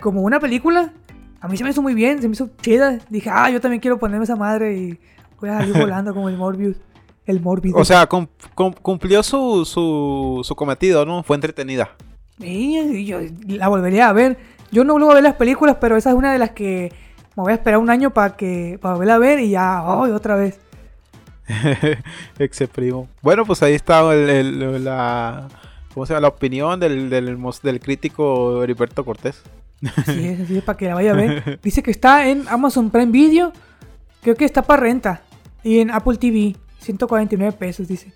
como 0.00 0.22
una 0.22 0.40
película, 0.40 0.94
a 1.42 1.48
mí 1.48 1.58
se 1.58 1.64
me 1.64 1.70
hizo 1.70 1.82
muy 1.82 1.92
bien, 1.92 2.22
se 2.22 2.28
me 2.28 2.32
hizo 2.32 2.48
chida. 2.62 2.98
Dije, 3.10 3.28
ah, 3.30 3.50
yo 3.50 3.60
también 3.60 3.80
quiero 3.82 3.98
ponerme 3.98 4.24
esa 4.24 4.36
madre 4.36 4.74
y 4.78 4.98
voy 5.38 5.50
a 5.50 5.58
salir 5.58 5.74
volando 5.78 6.14
como 6.14 6.30
el 6.30 6.38
Morbius. 6.38 6.78
El 7.26 7.42
Morbius. 7.42 7.74
O 7.76 7.84
sea, 7.84 8.08
cumplió 8.80 9.22
su, 9.22 9.66
su, 9.66 10.40
su, 10.42 10.56
cometido, 10.56 11.04
¿no? 11.04 11.22
Fue 11.22 11.36
entretenida. 11.36 11.90
Sí, 12.40 13.04
yo 13.04 13.18
la 13.46 13.68
volvería 13.68 14.08
a 14.08 14.12
ver. 14.12 14.38
Yo 14.72 14.84
no 14.84 14.94
vuelvo 14.94 15.10
a 15.10 15.14
ver 15.14 15.22
las 15.22 15.34
películas, 15.34 15.76
pero 15.80 15.96
esa 15.96 16.10
es 16.10 16.16
una 16.16 16.32
de 16.32 16.38
las 16.38 16.50
que 16.50 16.90
me 17.36 17.42
voy 17.42 17.52
a 17.52 17.56
esperar 17.56 17.78
un 17.78 17.90
año 17.90 18.10
para 18.10 18.36
que 18.36 18.78
para 18.80 18.94
volverla 18.94 19.14
a 19.14 19.18
ver 19.18 19.38
y 19.38 19.50
ya, 19.50 19.82
oh, 19.84 20.12
otra 20.12 20.34
vez. 20.34 20.58
Exe 22.38 22.66
primo. 22.68 23.06
Bueno, 23.20 23.44
pues 23.44 23.62
ahí 23.62 23.74
está 23.74 24.02
la, 24.02 25.48
¿cómo 25.92 26.06
se 26.06 26.14
llama? 26.14 26.22
la 26.22 26.28
opinión 26.28 26.80
del, 26.80 27.10
del, 27.10 27.38
del 27.62 27.80
crítico 27.80 28.62
Heriberto 28.62 29.04
Cortés. 29.04 29.42
Sí, 30.06 30.26
es 30.28 30.40
así, 30.40 30.60
para 30.60 30.78
que 30.78 30.86
la 30.86 30.94
vaya 30.94 31.10
a 31.10 31.14
ver. 31.14 31.60
Dice 31.62 31.82
que 31.82 31.90
está 31.90 32.28
en 32.28 32.48
Amazon 32.48 32.90
Prime 32.90 33.12
Video. 33.12 33.52
Creo 34.22 34.36
que 34.36 34.44
está 34.44 34.62
para 34.62 34.82
renta. 34.82 35.22
Y 35.62 35.80
en 35.80 35.90
Apple 35.90 36.16
TV. 36.16 36.56
149 36.78 37.56
pesos, 37.56 37.86
dice. 37.86 38.12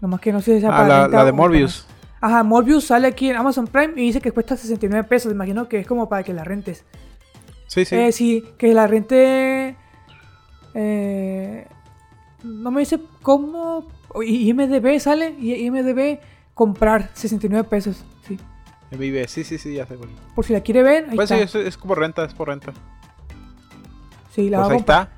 Nomás 0.00 0.20
que 0.20 0.32
no 0.32 0.40
sé 0.40 0.58
si 0.58 0.64
es 0.66 0.72
ah, 0.72 0.86
la, 0.86 1.08
la 1.08 1.24
de 1.24 1.32
Morbius. 1.32 1.86
Ajá, 2.24 2.42
Morbius 2.42 2.86
sale 2.86 3.06
aquí 3.06 3.28
en 3.28 3.36
Amazon 3.36 3.66
Prime 3.66 3.92
y 3.96 4.06
dice 4.06 4.18
que 4.18 4.32
cuesta 4.32 4.56
69 4.56 5.06
pesos. 5.06 5.30
Imagino 5.30 5.68
que 5.68 5.80
es 5.80 5.86
como 5.86 6.08
para 6.08 6.22
que 6.22 6.32
la 6.32 6.42
rentes. 6.42 6.82
Sí, 7.66 7.84
sí. 7.84 7.94
Eh, 7.94 8.12
sí, 8.12 8.42
que 8.56 8.72
la 8.72 8.86
rente. 8.86 9.76
Eh, 10.72 11.68
no 12.42 12.70
me 12.70 12.80
dice 12.80 12.98
cómo. 13.20 13.86
IMDB 14.24 14.98
sale. 15.00 15.34
IMDB 15.38 16.18
comprar 16.54 17.10
69 17.12 17.68
pesos. 17.68 18.02
Sí. 18.26 18.38
Vive, 18.92 19.28
sí, 19.28 19.44
sí, 19.44 19.58
sí, 19.58 19.74
ya 19.74 19.84
sé. 19.84 19.98
Por 20.34 20.46
si 20.46 20.54
la 20.54 20.62
quiere 20.62 20.82
ver. 20.82 21.08
pues 21.14 21.28
sí, 21.28 21.58
es, 21.58 21.76
como 21.76 21.94
renta, 21.94 22.24
es 22.24 22.32
por 22.32 22.48
renta. 22.48 22.72
Sí, 24.30 24.48
la 24.48 24.60
pues 24.60 24.70
ahí 24.70 24.78
está 24.78 25.10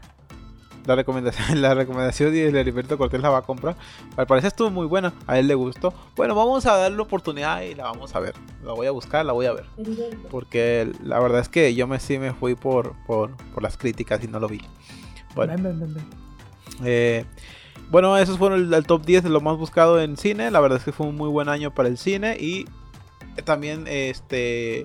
la 0.86 0.94
recomendación, 0.94 1.60
la 1.60 1.74
recomendación 1.74 2.32
de 2.32 2.48
Heriberto 2.48 2.96
Cortés 2.96 3.20
la 3.20 3.30
va 3.30 3.38
a 3.38 3.42
comprar. 3.42 3.76
Al 4.16 4.26
parecer 4.26 4.48
estuvo 4.48 4.70
muy 4.70 4.86
buena, 4.86 5.12
a 5.26 5.38
él 5.38 5.48
le 5.48 5.54
gustó. 5.54 5.92
Bueno, 6.14 6.34
vamos 6.34 6.66
a 6.66 6.76
darle 6.76 7.00
oportunidad 7.00 7.62
y 7.62 7.74
la 7.74 7.84
vamos 7.84 8.14
a 8.14 8.20
ver. 8.20 8.34
La 8.64 8.72
voy 8.72 8.86
a 8.86 8.90
buscar, 8.90 9.24
la 9.26 9.32
voy 9.32 9.46
a 9.46 9.52
ver. 9.52 9.66
Porque 10.30 10.92
la 11.02 11.18
verdad 11.18 11.40
es 11.40 11.48
que 11.48 11.74
yo 11.74 11.86
me 11.86 11.98
sí 12.00 12.18
me 12.18 12.32
fui 12.32 12.54
por, 12.54 12.94
por, 13.06 13.34
las 13.60 13.76
críticas 13.76 14.22
y 14.22 14.28
no 14.28 14.38
lo 14.38 14.48
vi. 14.48 14.60
Bueno, 15.34 15.54
eh, 16.84 17.24
bueno 17.90 18.16
esos 18.16 18.38
fueron 18.38 18.72
el, 18.72 18.86
top 18.86 19.04
10 19.04 19.24
de 19.24 19.30
lo 19.30 19.40
más 19.40 19.56
buscado 19.56 20.00
en 20.00 20.16
cine. 20.16 20.50
La 20.50 20.60
verdad 20.60 20.78
es 20.78 20.84
que 20.84 20.92
fue 20.92 21.06
un 21.06 21.16
muy 21.16 21.28
buen 21.28 21.48
año 21.48 21.74
para 21.74 21.88
el 21.88 21.98
cine 21.98 22.36
y 22.38 22.66
también 23.44 23.86
este, 23.86 24.84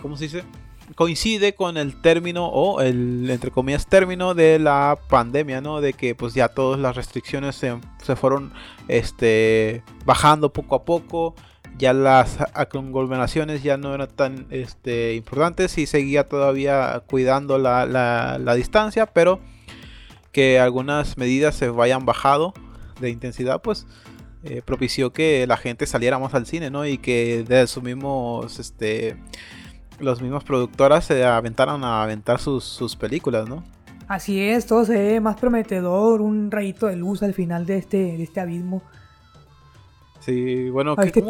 ¿cómo 0.00 0.16
se 0.16 0.24
dice? 0.24 0.44
Coincide 0.94 1.54
con 1.54 1.76
el 1.76 2.00
término 2.00 2.46
o 2.46 2.80
el 2.80 3.28
entre 3.30 3.50
comillas 3.50 3.86
término 3.86 4.34
de 4.34 4.58
la 4.58 4.98
pandemia, 5.08 5.60
¿no? 5.60 5.80
De 5.80 5.92
que 5.92 6.14
pues 6.14 6.34
ya 6.34 6.48
todas 6.48 6.78
las 6.78 6.96
restricciones 6.96 7.56
se, 7.56 8.16
fueron 8.16 8.52
este, 8.88 9.82
bajando 10.04 10.52
poco 10.52 10.76
a 10.76 10.84
poco, 10.84 11.34
ya 11.78 11.92
las 11.92 12.38
conglomeraciones 12.70 13.62
ya 13.62 13.76
no 13.76 13.94
eran 13.94 14.08
tan 14.08 14.46
este, 14.50 15.14
importantes 15.14 15.76
y 15.78 15.86
seguía 15.86 16.28
todavía 16.28 17.02
cuidando 17.08 17.58
la, 17.58 17.86
la, 17.86 18.54
distancia, 18.54 19.06
pero 19.06 19.40
que 20.32 20.58
algunas 20.58 21.18
medidas 21.18 21.54
se 21.54 21.68
vayan 21.68 22.06
bajado 22.06 22.54
de 23.00 23.10
intensidad, 23.10 23.60
pues 23.60 23.86
eh, 24.44 24.62
propició 24.64 25.12
que 25.12 25.46
la 25.46 25.56
gente 25.56 25.86
saliera 25.86 26.18
más 26.18 26.34
al 26.34 26.46
cine, 26.46 26.70
¿no? 26.70 26.86
Y 26.86 26.98
que 26.98 27.44
de 27.46 27.66
sus 27.66 27.82
mismos 27.82 28.58
este, 28.58 29.16
los 29.98 30.22
mismos 30.22 30.44
productoras 30.44 31.04
se 31.04 31.24
aventaron 31.24 31.84
a 31.84 32.02
aventar 32.02 32.38
sus, 32.40 32.96
películas, 32.96 33.48
¿no? 33.48 33.64
Así 34.08 34.40
es, 34.40 34.66
todo 34.66 34.84
se 34.84 34.94
ve 34.94 35.20
más 35.20 35.36
prometedor, 35.36 36.20
un 36.20 36.50
rayito 36.50 36.86
de 36.86 36.96
luz 36.96 37.22
al 37.22 37.34
final 37.34 37.66
de 37.66 37.78
este, 37.78 37.96
de 37.96 38.22
este 38.22 38.40
abismo. 38.40 38.82
Sí, 40.20 40.70
bueno, 40.70 40.96
qué, 40.96 41.06
este 41.06 41.22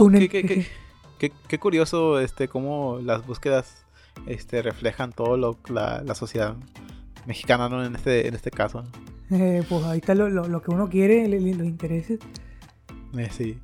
qué, 1.48 1.59
curioso 1.59 2.20
este 2.20 2.48
cómo 2.48 2.98
las 3.02 3.26
búsquedas 3.26 3.85
este 4.26 4.62
reflejan 4.62 5.12
todo 5.12 5.37
lo 5.37 5.59
la, 5.68 6.02
la 6.02 6.14
sociedad 6.14 6.57
mexicana 7.26 7.68
¿no? 7.68 7.85
en 7.85 7.94
este 7.94 8.29
en 8.29 8.35
este 8.35 8.50
caso. 8.50 8.85
Eh, 9.29 9.64
pues 9.68 9.83
ahí 9.83 9.98
está 9.98 10.14
lo, 10.14 10.29
lo, 10.29 10.62
que 10.62 10.70
uno 10.70 10.88
quiere, 10.88 11.26
los 11.29 11.66
intereses. 11.66 12.20
Eh, 13.18 13.29
sí. 13.33 13.59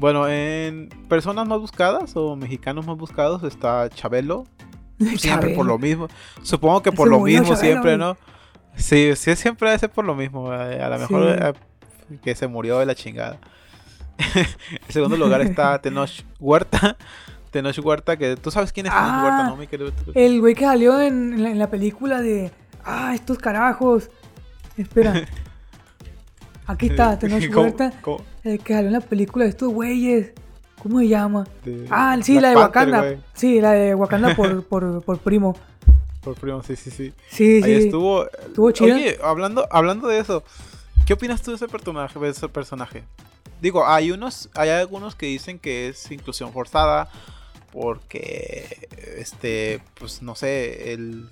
Bueno, 0.00 0.26
en 0.26 0.88
personas 1.10 1.46
más 1.46 1.60
buscadas 1.60 2.16
o 2.16 2.34
mexicanos 2.34 2.86
más 2.86 2.96
buscados 2.96 3.42
está 3.42 3.90
Chabelo. 3.90 4.46
Siempre 5.18 5.54
por 5.54 5.66
lo 5.66 5.78
mismo. 5.78 6.08
Supongo 6.42 6.82
que 6.82 6.90
por 6.90 7.06
lo 7.06 7.20
mismo 7.20 7.54
siempre, 7.54 7.98
¿no? 7.98 8.16
Sí, 8.76 9.14
sí, 9.14 9.36
siempre 9.36 9.68
debe 9.68 9.78
ser 9.78 9.90
por 9.90 10.06
lo 10.06 10.14
mismo. 10.14 10.50
A 10.50 10.88
lo 10.88 10.98
mejor 10.98 11.22
eh, 11.28 11.52
que 12.22 12.34
se 12.34 12.46
murió 12.46 12.78
de 12.78 12.86
la 12.86 12.94
chingada. 12.94 13.38
en 14.34 14.46
segundo 14.88 15.18
lugar 15.18 15.42
está 15.42 15.78
Tenoch 15.82 16.22
Huerta. 16.38 16.96
Tenoch 17.50 17.78
Huerta, 17.78 18.16
que 18.16 18.36
tú 18.36 18.50
sabes 18.50 18.72
quién 18.72 18.86
es 18.86 18.92
Tenoch 18.92 19.22
Huerta, 19.22 19.44
¿no? 19.48 19.56
Mi 19.56 19.66
querido? 19.66 19.92
El 20.14 20.40
güey 20.40 20.54
que 20.54 20.64
salió 20.64 20.98
en, 20.98 21.58
la, 21.58 21.68
película 21.68 22.22
de. 22.22 22.50
Ah, 22.84 23.12
estos 23.14 23.36
carajos. 23.36 24.10
Espera. 24.78 25.26
Aquí 26.70 26.86
está, 26.86 27.18
Tenoch 27.18 27.42
Huerta. 27.54 27.92
El 28.44 28.60
que 28.60 28.74
salió 28.74 28.88
en 28.88 28.92
la 28.92 29.00
película 29.00 29.44
de 29.44 29.50
estos 29.50 29.72
güeyes. 29.72 30.32
¿Cómo 30.80 31.00
se 31.00 31.08
llama? 31.08 31.46
ah, 31.90 32.16
sí, 32.22 32.40
la 32.40 32.50
de 32.50 32.56
Wakanda. 32.56 33.16
Sí, 33.34 33.60
la 33.60 33.72
de 33.72 33.94
Wakanda 33.94 34.34
por, 34.34 34.64
por, 34.64 35.02
por, 35.02 35.18
primo. 35.18 35.56
Por 36.22 36.36
primo, 36.36 36.62
sí, 36.62 36.76
sí, 36.76 36.90
sí. 36.90 37.12
Sí, 37.28 37.60
Ahí 37.62 37.72
estuvo. 37.74 38.24
Estuvo 38.30 38.70
chido. 38.70 38.94
Oye, 38.94 39.18
hablando, 39.22 39.66
hablando 39.70 40.08
de 40.08 40.20
eso, 40.20 40.42
¿qué 41.06 41.14
opinas 41.14 41.42
tú 41.42 41.50
de 41.50 41.56
ese 41.56 41.68
personaje? 41.68 42.18
De 42.18 42.28
ese 42.28 42.48
personaje? 42.48 43.02
Digo, 43.60 43.86
hay 43.86 44.10
unos, 44.10 44.48
hay 44.54 44.70
algunos 44.70 45.14
que 45.14 45.26
dicen 45.26 45.58
que 45.58 45.88
es 45.88 46.10
inclusión 46.10 46.52
forzada 46.52 47.10
porque, 47.72 48.88
este, 49.18 49.82
pues 49.98 50.22
no 50.22 50.34
sé, 50.34 50.92
el, 50.92 51.28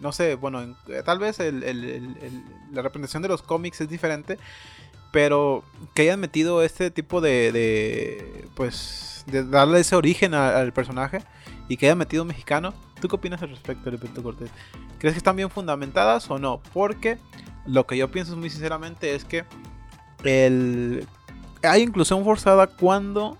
no 0.00 0.12
sé, 0.12 0.34
bueno, 0.34 0.76
tal 1.04 1.18
vez 1.18 1.38
la 1.38 2.82
representación 2.82 3.22
de 3.22 3.28
los 3.28 3.42
cómics 3.42 3.80
es 3.80 3.88
diferente, 3.88 4.38
pero 5.12 5.64
que 5.94 6.02
hayan 6.02 6.20
metido 6.20 6.62
este 6.62 6.90
tipo 6.90 7.20
de, 7.20 8.48
pues, 8.54 9.24
de 9.26 9.44
darle 9.44 9.80
ese 9.80 9.96
origen 9.96 10.34
al 10.34 10.72
personaje 10.72 11.22
y 11.68 11.76
que 11.76 11.86
hayan 11.86 11.98
metido 11.98 12.24
mexicano, 12.24 12.74
¿Tú 13.00 13.08
qué 13.08 13.16
opinas 13.16 13.42
al 13.42 13.50
respecto, 13.50 13.90
Leopoldo 13.90 14.22
Cortés? 14.22 14.50
¿Crees 14.98 15.14
que 15.14 15.18
están 15.18 15.36
bien 15.36 15.50
fundamentadas 15.50 16.28
o 16.30 16.38
no? 16.38 16.60
Porque 16.72 17.18
lo 17.66 17.86
que 17.86 17.96
yo 17.96 18.10
pienso 18.10 18.36
muy 18.36 18.50
sinceramente 18.50 19.14
es 19.14 19.24
que 19.24 19.44
el... 20.24 21.06
hay 21.62 21.82
inclusión 21.82 22.24
forzada 22.24 22.66
cuando 22.66 23.38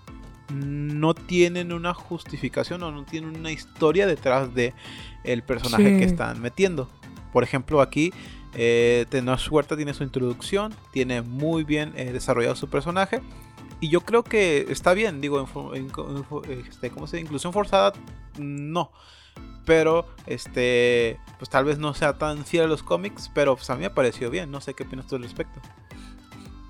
no 0.49 1.13
tienen 1.13 1.73
una 1.73 1.93
justificación 1.93 2.81
o 2.83 2.91
no 2.91 3.03
tienen 3.03 3.37
una 3.37 3.51
historia 3.51 4.07
detrás 4.07 4.53
de 4.55 4.73
el 5.23 5.43
personaje 5.43 5.97
que 5.97 6.05
están 6.05 6.41
metiendo. 6.41 6.89
Por 7.31 7.43
ejemplo, 7.43 7.81
aquí 7.81 8.11
eh, 8.55 9.05
Tenoch 9.09 9.51
Huerta 9.51 9.75
tiene 9.75 9.93
su 9.93 10.03
introducción, 10.03 10.73
tiene 10.91 11.21
muy 11.21 11.63
bien 11.63 11.93
eh, 11.95 12.11
desarrollado 12.11 12.55
su 12.55 12.69
personaje. 12.69 13.21
Y 13.81 13.89
yo 13.89 14.01
creo 14.01 14.23
que 14.23 14.65
está 14.69 14.93
bien, 14.93 15.21
digo, 15.21 15.47
este, 16.49 16.89
¿cómo 16.89 17.07
se 17.07 17.17
dice? 17.17 17.25
Inclusión 17.25 17.53
forzada, 17.53 17.93
no. 18.37 18.91
Pero, 19.65 20.05
este, 20.25 21.17
pues 21.37 21.49
tal 21.49 21.63
vez 21.63 21.77
no 21.77 21.93
sea 21.93 22.17
tan 22.17 22.43
fiel 22.43 22.65
a 22.65 22.67
los 22.67 22.83
cómics, 22.83 23.31
pero 23.33 23.55
pues 23.55 23.69
a 23.69 23.75
mí 23.75 23.81
me 23.81 23.89
pareció 23.89 24.29
bien. 24.29 24.51
No 24.51 24.59
sé 24.59 24.73
qué 24.73 24.83
opinas 24.83 25.07
tú 25.07 25.15
al 25.15 25.23
respecto. 25.23 25.61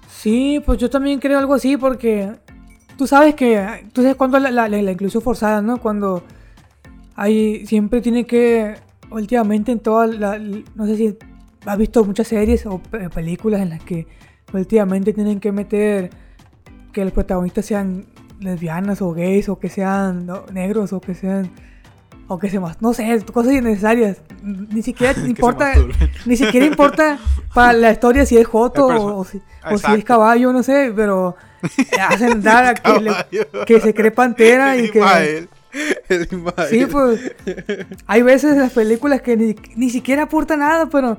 Sí, 0.10 0.62
pues 0.64 0.78
yo 0.78 0.90
también 0.90 1.20
creo 1.20 1.40
algo 1.40 1.56
así, 1.56 1.78
porque 1.78 2.36
tú 2.98 3.08
sabes 3.08 3.34
que, 3.36 3.90
tú 3.94 4.02
sabes 4.02 4.18
cuando 4.18 4.38
la, 4.38 4.52
la, 4.52 4.68
la 4.68 4.92
inclusión 4.92 5.24
forzada, 5.24 5.62
¿no? 5.62 5.78
Cuando 5.78 6.24
hay, 7.20 7.66
siempre 7.66 8.00
tiene 8.00 8.26
que, 8.26 8.76
últimamente 9.12 9.74
en 9.74 9.80
toda 9.80 10.08
la, 10.08 10.40
no 10.40 10.86
sé 10.86 10.96
si 10.96 11.18
has 11.66 11.78
visto 11.78 12.06
muchas 12.06 12.30
series 12.30 12.66
o 12.66 12.82
películas 13.14 13.62
en 13.62 13.72
las 13.72 13.84
que 13.84 14.08
últimamente 14.54 15.12
tienen 15.12 15.42
que 15.42 15.52
meter 15.52 16.12
que 16.94 17.04
los 17.04 17.12
protagonistas 17.12 17.66
sean 17.66 18.06
lesbianas 18.40 19.02
o 19.02 19.12
gays 19.12 19.50
o 19.50 19.60
que 19.60 19.68
sean 19.68 20.32
negros 20.54 20.94
o 20.94 21.02
que 21.02 21.14
sean 21.14 21.52
o 22.30 22.40
que 22.40 22.50
se 22.50 22.58
más 22.58 22.82
no 22.82 22.94
sé 22.94 23.22
cosas 23.34 23.52
innecesarias. 23.52 24.22
Ni 24.42 24.82
siquiera 24.82 25.14
importa 25.28 25.74
ni 26.26 26.38
siquiera 26.38 26.66
importa 26.66 27.20
para 27.54 27.74
la 27.74 27.92
historia 27.92 28.26
si 28.26 28.38
es 28.38 28.48
joto 28.48 28.88
o, 28.88 29.26
si, 29.26 29.42
es 29.94 30.06
caballo 30.06 30.54
no 30.54 30.64
sé 30.64 30.94
pero 30.96 31.36
hacen 32.10 32.42
dar 32.42 32.64
a 32.64 32.74
que, 32.76 33.46
que 33.66 33.82
se 33.82 33.94
cree 33.94 34.12
pantera 34.12 34.78
y 34.78 34.90
que 34.92 35.50
sí 36.70 36.86
pues 36.86 37.36
hay 38.08 38.22
veces 38.22 38.54
en 38.54 38.60
las 38.60 38.74
películas 38.74 39.22
que 39.22 39.38
ni, 39.38 39.56
ni 39.76 39.90
siquiera 39.90 40.24
aporta 40.24 40.58
nada 40.58 40.90
pero 40.90 41.18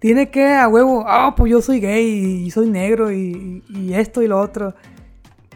tiene 0.00 0.30
que 0.30 0.54
a 0.54 0.66
huevo, 0.66 1.04
ah, 1.06 1.34
pues 1.36 1.52
yo 1.52 1.60
soy 1.60 1.78
gay 1.78 2.46
y 2.46 2.50
soy 2.50 2.70
negro 2.70 3.12
y, 3.12 3.62
esto 3.92 4.22
y 4.22 4.26
lo 4.26 4.40
otro. 4.40 4.74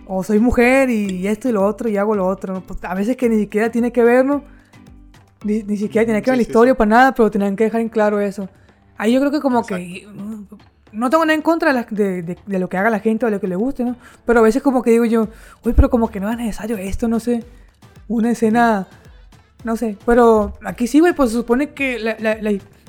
O 0.07 0.23
soy 0.23 0.39
mujer 0.39 0.91
y 0.91 1.27
esto 1.27 1.49
y 1.49 1.53
lo 1.53 1.65
otro 1.65 1.89
y 1.89 1.97
hago 1.97 2.15
lo 2.15 2.27
otro. 2.27 2.63
Pues, 2.63 2.79
a 2.85 2.95
veces 2.95 3.17
que 3.17 3.31
ni 3.31 3.39
siquiera 3.39 3.71
tiene 3.71 3.91
que 3.91 4.05
ver, 4.05 4.25
¿no? 4.27 4.45
Ni, 5.45 5.77
siquiera 5.79 6.05
tiene 6.05 6.21
que 6.21 6.31
ver 6.31 6.37
la 6.37 6.43
historia 6.43 6.75
para 6.75 6.89
nada, 6.89 7.15
pero 7.15 7.31
tienen 7.31 7.57
que 7.57 7.65
dejar 7.65 7.81
en 7.81 7.89
claro 7.89 8.21
eso. 8.21 8.49
Ahí 8.99 9.15
yo 9.15 9.21
creo 9.21 9.33
que 9.33 9.41
como 9.41 9.65
que... 9.65 10.07
No 10.93 11.11
tengo 11.11 11.25
nada 11.25 11.35
en 11.35 11.43
contra 11.43 11.73
de, 11.73 12.37
lo 12.47 12.69
que 12.69 12.77
haga 12.77 12.91
la 12.91 13.01
gente 13.01 13.25
o 13.25 13.29
de 13.29 13.37
lo 13.37 13.41
que 13.41 13.49
le 13.49 13.57
guste, 13.57 13.83
¿no? 13.83 13.97
Pero 14.27 14.41
a 14.41 14.43
veces 14.43 14.63
como 14.63 14.83
que 14.83 14.91
digo 14.91 15.07
yo, 15.07 15.29
uy, 15.65 15.73
pero 15.73 15.89
como 15.91 16.09
que 16.09 16.21
no 16.21 16.31
es 16.31 16.37
necesario 16.37 16.77
esto, 16.77 17.09
no 17.09 17.19
sé. 17.19 17.43
Una 18.09 18.31
escena... 18.31 18.87
No 19.65 19.77
sé, 19.77 19.97
pero 20.05 20.59
aquí 20.63 20.87
sí, 20.87 21.01
güey, 21.01 21.15
pues 21.15 21.31
se 21.31 21.37
supone 21.37 21.71
que 21.71 21.99
la, 21.99 22.15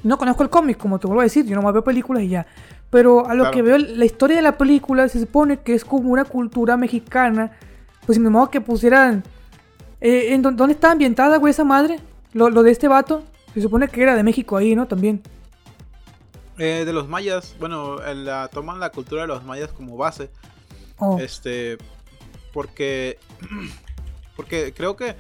no 0.04 0.18
conozco 0.18 0.44
el 0.44 0.50
cómic, 0.50 0.78
como 0.78 1.00
te 1.00 1.08
vuelvo 1.08 1.22
a 1.22 1.24
decir, 1.24 1.46
yo 1.46 1.56
no 1.56 1.62
más 1.62 1.72
veo 1.72 1.84
películas 1.84 2.24
y 2.24 2.28
ya. 2.28 2.46
Pero 2.90 3.28
a 3.28 3.34
lo 3.34 3.52
que 3.52 3.62
veo, 3.62 3.78
la 3.78 4.06
historia 4.06 4.38
de 4.38 4.42
la 4.42 4.58
película 4.58 5.10
se 5.10 5.20
supone 5.20 5.58
que 5.58 5.74
es 5.74 5.84
como 5.84 6.12
una 6.12 6.24
cultura 6.24 6.78
mexicana. 6.78 7.52
Pues 8.06 8.20
me 8.20 8.30
modo 8.30 8.50
que 8.50 8.62
pusieran. 8.62 9.24
Eh, 10.00 10.34
¿en 10.34 10.42
¿Dónde 10.42 10.74
está 10.74 10.92
ambientada, 10.92 11.38
güey, 11.38 11.52
esa 11.52 11.64
madre? 11.64 12.00
Lo, 12.34 12.50
de 12.50 12.72
este 12.72 12.88
vato. 12.88 13.24
Se 13.54 13.62
supone 13.62 13.88
que 13.88 14.04
era 14.04 14.16
de 14.16 14.24
México 14.24 14.56
ahí, 14.56 14.76
¿no? 14.76 14.88
También. 14.88 15.22
Eh, 16.58 16.84
de 16.86 16.94
los 16.94 17.08
mayas. 17.08 17.56
Bueno, 17.60 17.98
la, 18.14 18.48
toman 18.48 18.80
la 18.80 18.92
cultura 18.92 19.24
de 19.24 19.28
los 19.28 19.44
mayas 19.44 19.72
como 19.72 19.98
base. 19.98 20.30
Oh. 21.00 21.18
Este. 21.20 21.78
Porque. 22.54 23.18
Porque 24.36 24.74
creo 24.74 24.96
que. 24.96 25.16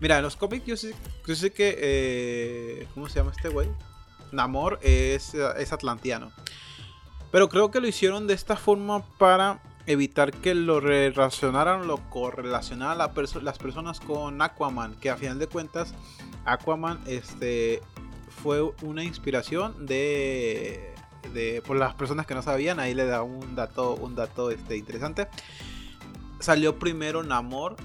Mira, 0.00 0.16
en 0.16 0.22
los 0.22 0.36
cómics 0.36 0.66
yo 0.66 0.76
sé, 0.76 1.52
que. 1.52 1.76
Eh, 1.78 2.88
¿Cómo 2.94 3.08
se 3.08 3.16
llama 3.16 3.32
este 3.34 3.48
güey? 3.48 3.68
Namor 4.32 4.78
es, 4.82 5.34
es 5.34 5.72
atlantiano. 5.72 6.32
Pero 7.30 7.48
creo 7.48 7.70
que 7.70 7.80
lo 7.80 7.86
hicieron 7.86 8.26
de 8.26 8.34
esta 8.34 8.56
forma 8.56 9.02
para 9.18 9.60
evitar 9.86 10.32
que 10.32 10.54
lo 10.54 10.80
relacionaran, 10.80 11.86
lo 11.86 11.98
correlacionaran 12.10 12.98
las 12.98 13.58
personas 13.58 14.00
con 14.00 14.40
Aquaman. 14.42 14.94
Que 14.96 15.10
a 15.10 15.16
final 15.16 15.38
de 15.38 15.46
cuentas, 15.46 15.94
Aquaman 16.44 17.00
este, 17.06 17.80
fue 18.42 18.62
una 18.82 19.04
inspiración 19.04 19.86
de, 19.86 20.94
de. 21.32 21.62
Por 21.66 21.76
las 21.76 21.94
personas 21.94 22.26
que 22.26 22.34
no 22.34 22.42
sabían, 22.42 22.80
ahí 22.80 22.94
le 22.94 23.06
da 23.06 23.22
un 23.22 23.54
dato, 23.54 23.94
un 23.94 24.14
dato 24.14 24.50
este, 24.50 24.76
interesante. 24.76 25.28
Salió 26.40 26.78
primero 26.78 27.22
Namor 27.22 27.76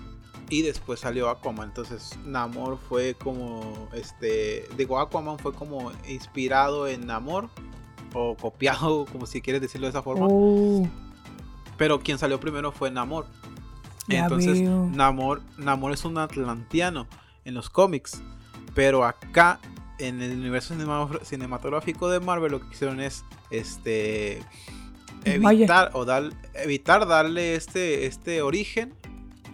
y 0.49 0.61
después 0.61 0.99
salió 0.99 1.29
Aquaman. 1.29 1.69
Entonces 1.69 2.17
Namor 2.25 2.77
fue 2.77 3.15
como, 3.15 3.89
este, 3.93 4.67
digo, 4.77 4.99
Aquaman 4.99 5.39
fue 5.39 5.53
como 5.53 5.91
inspirado 6.07 6.87
en 6.87 7.07
Namor 7.07 7.49
o 8.13 8.35
copiado, 8.35 9.05
como 9.11 9.25
si 9.25 9.41
quieres 9.41 9.61
decirlo 9.61 9.87
de 9.87 9.91
esa 9.91 10.03
forma. 10.03 10.27
Oh. 10.29 10.87
Pero 11.77 11.99
quien 11.99 12.17
salió 12.17 12.39
primero 12.39 12.71
fue 12.71 12.91
Namor. 12.91 13.25
Entonces 14.07 14.61
Namor, 14.61 15.41
Namor 15.57 15.91
es 15.91 16.05
un 16.05 16.17
atlantiano 16.19 17.07
en 17.43 17.55
los 17.55 17.69
cómics, 17.69 18.21
pero 18.75 19.03
acá 19.03 19.59
en 19.97 20.21
el 20.21 20.37
universo 20.37 20.75
cinematográfico 21.23 22.09
de 22.09 22.19
Marvel 22.19 22.51
lo 22.51 22.59
que 22.59 22.73
hicieron 22.73 22.99
es 22.99 23.23
este 23.49 24.43
evitar 25.23 25.91
o 25.93 26.05
dar, 26.05 26.31
evitar 26.53 27.07
darle 27.07 27.55
este, 27.55 28.05
este 28.05 28.41
origen 28.41 28.93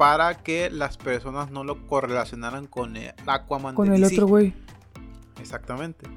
para 0.01 0.33
que 0.41 0.71
las 0.71 0.97
personas 0.97 1.51
no 1.51 1.63
lo 1.63 1.85
correlacionaran 1.85 2.65
con 2.65 2.97
el 2.97 3.13
Aquaman. 3.27 3.75
Con 3.75 3.93
el 3.93 4.03
otro 4.03 4.25
güey. 4.25 4.51
Exactamente. 5.39 6.07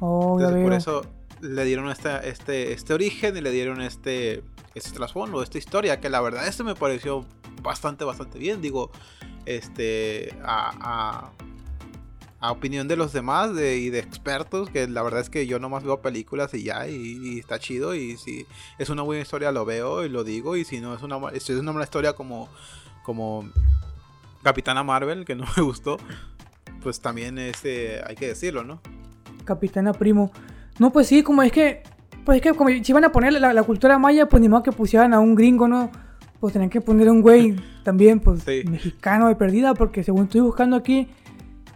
Oh, 0.00 0.38
por 0.38 0.72
eso 0.72 1.04
le 1.42 1.66
dieron 1.66 1.90
este, 1.90 2.30
este, 2.30 2.72
este 2.72 2.94
origen 2.94 3.36
y 3.36 3.42
le 3.42 3.50
dieron 3.50 3.82
este, 3.82 4.42
este 4.74 4.90
trasfondo, 4.92 5.42
esta 5.42 5.58
historia, 5.58 6.00
que 6.00 6.08
la 6.08 6.22
verdad 6.22 6.48
este 6.48 6.64
me 6.64 6.74
pareció 6.74 7.26
bastante, 7.60 8.06
bastante 8.06 8.38
bien. 8.38 8.62
Digo, 8.62 8.90
este, 9.44 10.34
a, 10.42 11.30
a, 12.40 12.52
opinión 12.52 12.88
de 12.88 12.96
los 12.96 13.12
demás 13.12 13.50
y 13.50 13.90
de 13.90 13.98
expertos, 13.98 14.70
que 14.70 14.88
la 14.88 15.02
verdad 15.02 15.20
es 15.20 15.28
que 15.28 15.46
yo 15.46 15.58
nomás 15.58 15.84
veo 15.84 16.00
películas 16.00 16.54
y 16.54 16.62
ya, 16.62 16.88
y, 16.88 17.38
está 17.38 17.58
chido. 17.58 17.94
Y 17.94 18.16
si 18.16 18.46
es 18.78 18.88
una 18.88 19.02
buena 19.02 19.20
historia, 19.20 19.52
lo 19.52 19.66
veo 19.66 20.06
y 20.06 20.08
lo 20.08 20.24
digo. 20.24 20.56
Y 20.56 20.64
si 20.64 20.80
no 20.80 20.94
es 20.94 21.02
una, 21.02 21.18
si 21.38 21.52
es 21.52 21.58
una 21.58 21.72
mala 21.72 21.84
historia 21.84 22.14
como 22.14 22.48
como 23.06 23.44
Capitana 24.42 24.82
Marvel, 24.82 25.24
que 25.24 25.36
no 25.36 25.44
me 25.56 25.62
gustó, 25.62 25.96
pues 26.82 27.00
también 27.00 27.38
este, 27.38 28.02
hay 28.04 28.16
que 28.16 28.26
decirlo, 28.26 28.64
¿no? 28.64 28.80
Capitana 29.44 29.92
Primo. 29.92 30.32
No, 30.80 30.92
pues 30.92 31.06
sí, 31.06 31.22
como 31.22 31.42
es 31.42 31.52
que, 31.52 31.84
pues 32.24 32.36
es 32.36 32.42
que 32.42 32.52
como 32.52 32.68
si 32.68 32.82
iban 32.84 33.04
a 33.04 33.12
poner 33.12 33.32
la, 33.34 33.62
cultura 33.62 33.96
maya, 34.00 34.28
pues 34.28 34.42
ni 34.42 34.48
modo 34.48 34.64
que 34.64 34.72
pusieran 34.72 35.14
a 35.14 35.20
un 35.20 35.36
gringo, 35.36 35.68
¿no? 35.68 35.90
Pues 36.40 36.52
tenían 36.52 36.68
que 36.68 36.80
poner 36.80 37.06
a 37.06 37.12
un 37.12 37.22
güey 37.22 37.54
también, 37.84 38.18
pues 38.18 38.44
mexicano 38.66 39.28
de 39.28 39.36
perdida, 39.36 39.72
porque 39.74 40.02
según 40.02 40.24
estoy 40.24 40.40
buscando 40.40 40.74
aquí, 40.74 41.08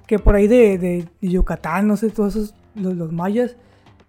que 0.08 0.18
por 0.18 0.34
ahí 0.34 0.48
de, 0.48 0.78
de, 0.78 1.08
Yucatán, 1.20 1.86
no 1.86 1.96
sé, 1.96 2.10
todos 2.10 2.34
esos, 2.34 2.54
los, 2.74 3.12
mayas, 3.12 3.56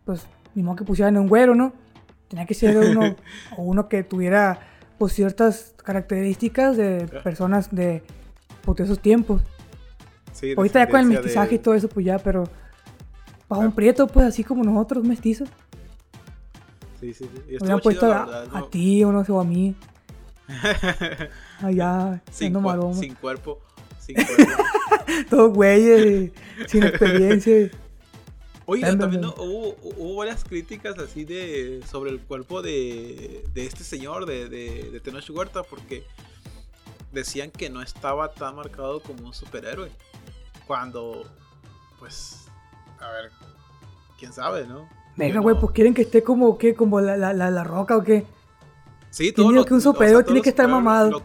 pues 0.06 0.26
ni 0.56 0.64
modo 0.64 0.78
que 0.78 0.86
pusieran 0.86 1.18
a 1.18 1.22
un 1.22 1.28
güero, 1.28 1.54
¿no? 1.54 1.74
Tenía 2.30 2.48
que 2.48 2.56
ser 2.56 2.76
uno, 2.78 3.16
o 3.58 3.62
uno 3.62 3.88
que 3.88 4.04
tuviera 4.04 4.71
pues 5.02 5.14
ciertas 5.14 5.74
características 5.84 6.78
de 6.78 7.08
personas 7.24 7.74
de, 7.74 8.04
pues, 8.64 8.82
esos 8.82 9.00
tiempos. 9.00 9.42
Sí, 10.32 10.54
Ahorita 10.56 10.78
ya 10.78 10.92
con 10.92 11.00
el 11.00 11.08
mestizaje 11.08 11.56
y 11.56 11.58
todo 11.58 11.74
eso, 11.74 11.90
pues 11.90 12.06
ya, 12.06 12.20
pero 12.20 12.44
bajo 13.50 13.64
un 13.64 13.72
prieto, 13.72 14.06
pues 14.06 14.28
así 14.28 14.44
como 14.44 14.64
nosotros, 14.64 15.04
mestizos. 15.04 15.50
Sí, 17.00 17.16
sí, 17.16 17.28
sí. 17.34 17.58
Me 17.66 17.74
han 17.74 17.80
puesto 17.80 18.14
a, 18.14 18.68
ti 18.70 19.04
o 19.04 19.12
no 19.12 19.26
sé, 19.26 19.32
o 19.32 19.40
a 19.40 19.44
mí. 19.44 19.74
Allá, 21.64 22.22
sin, 22.30 22.54
cu 22.54 22.94
sin 22.94 23.16
cuerpo. 23.16 23.60
Sin 24.00 24.18
cuerpo. 24.18 24.64
Todos 25.32 25.52
güeyes, 25.52 26.32
sin 26.68 26.84
experiencia. 26.84 27.72
Oye, 28.66 28.82
también 28.96 29.26
hubo, 29.26 30.16
varias 30.16 30.44
críticas 30.44 30.98
así 31.00 31.26
de 31.26 31.82
sobre 31.90 32.12
el 32.12 32.22
cuerpo 32.22 32.62
de, 32.62 33.44
de 33.54 33.66
este 33.66 33.84
señor, 33.84 34.26
de, 34.26 34.50
de, 34.50 34.92
de 34.92 35.00
Tenoch 35.00 35.30
Huerta, 35.30 35.64
porque 35.64 36.06
decían 37.12 37.52
que 37.52 37.70
no 37.70 37.82
estaba 37.82 38.32
tan 38.34 38.56
marcado 38.56 39.02
como 39.02 39.26
un 39.26 39.34
superhéroe. 39.34 39.92
Cuando, 40.68 41.26
pues, 42.00 42.48
a 43.00 43.10
ver, 43.12 43.32
quién 44.18 44.32
sabe, 44.32 44.66
¿no? 44.66 44.88
Venga, 45.18 45.40
güey, 45.40 45.60
pues 45.60 45.74
quieren 45.74 45.94
que 45.94 46.04
esté 46.04 46.24
como, 46.24 46.58
¿qué? 46.58 46.74
Como 46.74 47.02
la, 47.02 47.18
la, 47.18 47.34
la, 47.34 47.64
roca 47.64 47.98
o 47.98 48.04
qué. 48.04 48.26
Sí, 49.10 49.34
todo 49.34 49.52
lo, 49.52 49.66
que 49.66 49.74
un 49.74 49.82
superhéroe 49.82 50.24
tiene 50.24 50.42
que 50.42 50.50
estar 50.50 50.68
mamado. 50.68 51.22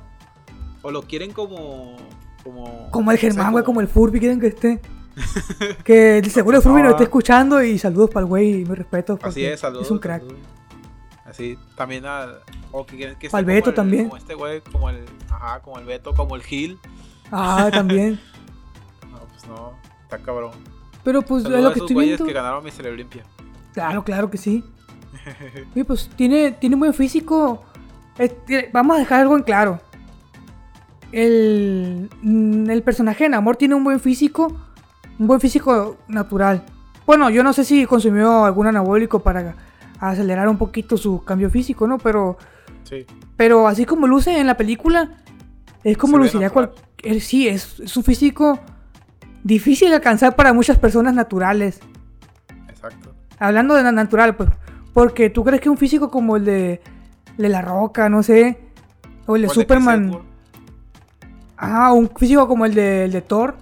o 0.83 0.91
lo 0.91 1.03
quieren 1.03 1.33
como. 1.33 1.97
Como, 2.43 2.91
como 2.91 3.11
el 3.11 3.19
Germán, 3.19 3.53
güey, 3.53 3.65
como 3.65 3.81
el 3.81 3.89
Furby 3.89 4.21
quieren 4.21 4.41
que 4.41 4.49
esté. 4.49 4.81
que 5.85 6.23
seguro 6.31 6.61
Frubi 6.61 6.83
lo 6.83 6.91
está 6.91 7.05
escuchando 7.05 7.63
y 7.63 7.79
saludos 7.79 8.11
para 8.11 8.21
el 8.25 8.27
güey 8.27 8.61
y 8.61 8.65
mi 8.65 8.75
respeto. 8.75 9.19
Así 9.23 9.45
es, 9.45 9.61
saludos. 9.61 9.87
Es 9.87 9.91
un 9.91 9.99
crack. 9.99 10.23
Así, 11.25 11.59
también 11.75 12.05
al. 12.07 12.41
O 12.71 12.85
que, 12.87 13.17
que 13.19 13.29
el 13.33 13.45
Beto 13.45 13.75
también. 13.75 14.05
Como 14.05 14.17
este 14.17 14.35
güey, 14.35 14.61
como 14.61 14.91
el. 14.91 15.05
Ajá, 15.31 15.61
como 15.61 15.79
el 15.79 15.85
Beto, 15.85 16.15
como 16.15 16.37
el 16.37 16.43
Gil. 16.43 16.79
Ah, 17.33 17.69
también. 17.73 18.21
no, 19.11 19.19
pues 19.19 19.47
no, 19.47 19.73
está 20.03 20.19
cabrón. 20.19 20.53
Pero 21.03 21.23
pues 21.23 21.45
es 21.45 21.51
lo 21.51 21.73
que 21.73 21.81
estoy 21.81 21.97
viendo. 21.97 22.25
que 22.25 22.33
ganaron 22.33 22.65
Mr. 22.65 22.89
Olympia. 22.89 23.25
Claro, 23.73 24.05
claro 24.05 24.31
que 24.31 24.39
sí. 24.39 24.65
Oye, 25.75 25.85
pues 25.85 26.11
tiene, 26.17 26.53
tiene 26.53 26.77
un 26.77 26.81
buen 26.81 26.95
físico. 26.95 27.65
vamos 28.73 28.97
a 28.97 28.99
dejar 29.01 29.21
algo 29.21 29.37
en 29.37 29.43
claro. 29.43 29.81
El, 31.13 32.11
mm, 32.23 32.71
el 32.71 32.83
personaje 32.83 33.25
en 33.25 33.35
amor 33.35 33.57
tiene 33.57 33.75
un 33.75 33.85
buen 33.85 34.01
físico. 34.01 34.66
Un 35.19 35.27
buen 35.27 35.41
físico 35.41 35.97
natural. 36.09 36.63
Bueno, 37.07 37.31
yo 37.31 37.43
no 37.43 37.53
sé 37.53 37.65
si 37.65 37.87
consumió 37.87 38.45
algún 38.45 38.67
anabólico 38.67 39.21
para 39.21 39.55
acelerar 40.01 40.49
un 40.49 40.59
poquito 40.59 40.97
su 40.97 41.25
cambio 41.25 41.51
físico, 41.51 41.87
¿no? 41.87 41.99
Pero. 41.99 42.37
Sí. 42.85 43.07
Pero 43.37 43.69
así 43.69 43.85
como 43.85 44.07
luce 44.07 44.39
en 44.39 44.47
la 44.47 44.57
película, 44.57 45.23
es 45.85 45.97
como 45.97 46.19
luciría 46.19 46.51
cualquier. 46.51 47.21
Sí, 47.21 47.49
es, 47.49 47.81
es 47.81 47.97
un 47.97 48.03
físico 48.03 48.59
difícil 49.45 49.91
de 49.91 49.97
alcanzar 49.97 50.35
para 50.35 50.53
muchas 50.53 50.79
personas 50.79 51.15
naturales. 51.15 51.81
Exacto. 52.69 53.15
Hablando 53.39 53.75
de 53.75 53.93
natural, 53.93 54.35
pues. 54.37 54.51
Porque 54.93 55.31
tú 55.31 55.45
crees 55.45 55.61
que 55.61 55.69
un 55.69 55.77
físico 55.77 56.11
como 56.11 56.37
el 56.37 56.45
de, 56.45 56.81
de 57.37 57.49
La 57.49 57.63
Roca, 57.63 58.09
no 58.09 58.23
sé, 58.23 58.59
o 59.27 59.37
el 59.37 59.43
de 59.43 59.49
Superman. 59.51 60.19
ah, 61.57 61.93
un 61.93 62.09
físico 62.09 62.49
como 62.49 62.65
el 62.65 62.75
de, 62.75 63.05
el 63.05 63.13
de 63.13 63.21
Thor, 63.21 63.57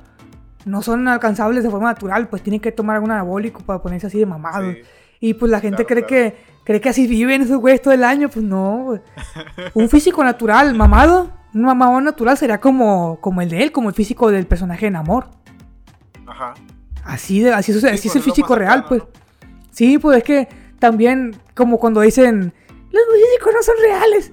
no 0.65 0.83
son 0.83 1.07
alcanzables 1.09 1.63
de 1.63 1.71
forma 1.71 1.89
natural, 1.89 2.29
pues 2.29 2.43
tienen 2.43 2.61
que 2.61 2.73
tomar 2.73 2.97
algún 2.97 3.11
anabólico 3.11 3.61
para 3.61 3.83
ponerse 3.83 4.07
así 4.07 4.19
de 4.19 4.27
mamado. 4.27 4.73
Y 5.21 5.35
pues 5.35 5.51
la 5.51 5.61
gente 5.61 5.87
cree 5.87 6.05
que 6.05 6.37
cree 6.65 6.81
que 6.81 6.89
así 6.89 7.07
viven 7.07 7.43
esos 7.43 7.59
güeyes 7.59 7.83
todo 7.83 7.95
el 7.95 8.05
año, 8.05 8.29
pues 8.29 8.45
no. 8.45 8.99
un 9.75 9.89
físico 9.89 10.25
natural, 10.25 10.75
mamado, 10.75 11.31
un 11.53 11.63
mamado 11.63 12.01
natural 12.01 12.37
sería 12.37 12.59
como, 12.61 13.21
como 13.21 13.43
el 13.43 13.51
de 13.51 13.63
él, 13.63 13.73
como 13.73 13.89
el 13.91 13.95
físico 13.95 14.31
del 14.31 14.47
personaje 14.47 14.87
en 14.87 14.97
amor. 14.97 15.29
Ajá. 16.27 16.55
Así, 17.05 17.41
de, 17.41 17.53
así, 17.53 17.73
es, 17.73 17.85
el 17.85 18.23
físico 18.23 18.57
real, 18.57 18.87
pues. 18.89 19.03
Sí, 19.71 19.99
pues 19.99 20.19
es 20.19 20.25
que 20.25 20.49
también, 20.79 21.37
como 21.55 21.79
cuando 21.79 22.01
dicen, 22.01 22.53
los 22.91 23.03
físicos 23.13 23.55
no 23.55 23.63
son 23.63 23.75
reales. 23.83 24.31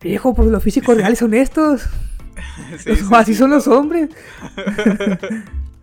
Viejo, 0.00 0.34
pues 0.34 0.48
los 0.48 0.62
físicos 0.62 0.96
reales 0.96 1.20
son 1.20 1.32
estos. 1.34 1.86
así 3.12 3.34
son 3.34 3.50
los 3.50 3.68
hombres. 3.68 4.10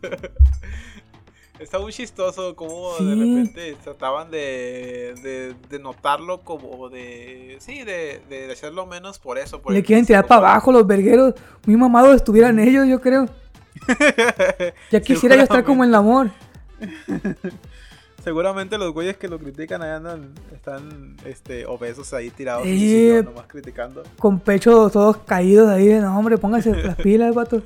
Está 1.60 1.80
muy 1.80 1.94
chistoso 1.94 2.54
como 2.54 2.98
de 2.98 3.16
repente 3.16 3.78
trataban 3.82 4.30
de, 4.30 5.56
de, 5.70 5.80
notarlo 5.80 6.42
como 6.42 6.90
de... 6.90 7.56
Sí, 7.62 7.84
de, 7.84 8.22
de 8.28 8.52
hacerlo 8.52 8.86
menos 8.86 9.20
por 9.20 9.38
eso. 9.38 9.62
Le 9.70 9.82
quieren 9.82 10.06
tirar 10.06 10.28
para 10.28 10.50
abajo 10.50 10.74
los 10.74 10.86
vergueros. 10.86 11.34
Muy 11.66 11.78
mamados 11.78 12.18
estuvieran 12.18 12.60
ellos, 12.60 12.86
yo 12.88 13.00
creo. 13.00 13.30
ya 14.92 15.00
quisiera 15.00 15.38
yo 15.38 15.44
estar 15.44 15.64
como 15.64 15.86
en 15.86 15.92
el 15.92 15.96
amor. 15.96 16.30
Seguramente 18.24 18.78
los 18.80 18.92
güeyes 18.92 19.18
que 19.18 19.28
lo 19.28 19.38
critican 19.38 19.84
ahí 19.84 19.92
andan, 19.92 20.34
están 20.52 21.16
este, 21.26 21.68
obesos 21.68 22.12
ahí 22.12 22.32
tirados 22.32 22.64
sí, 22.64 23.12
nomás 23.24 23.46
criticando. 23.46 24.02
Con 24.18 24.40
pechos 24.40 24.92
todos 24.92 25.18
caídos 25.18 25.70
ahí, 25.70 25.88
no 26.00 26.18
hombre, 26.18 26.38
póngase 26.40 26.76
las 26.76 26.96
pilas, 26.96 27.36
vato. 27.36 27.62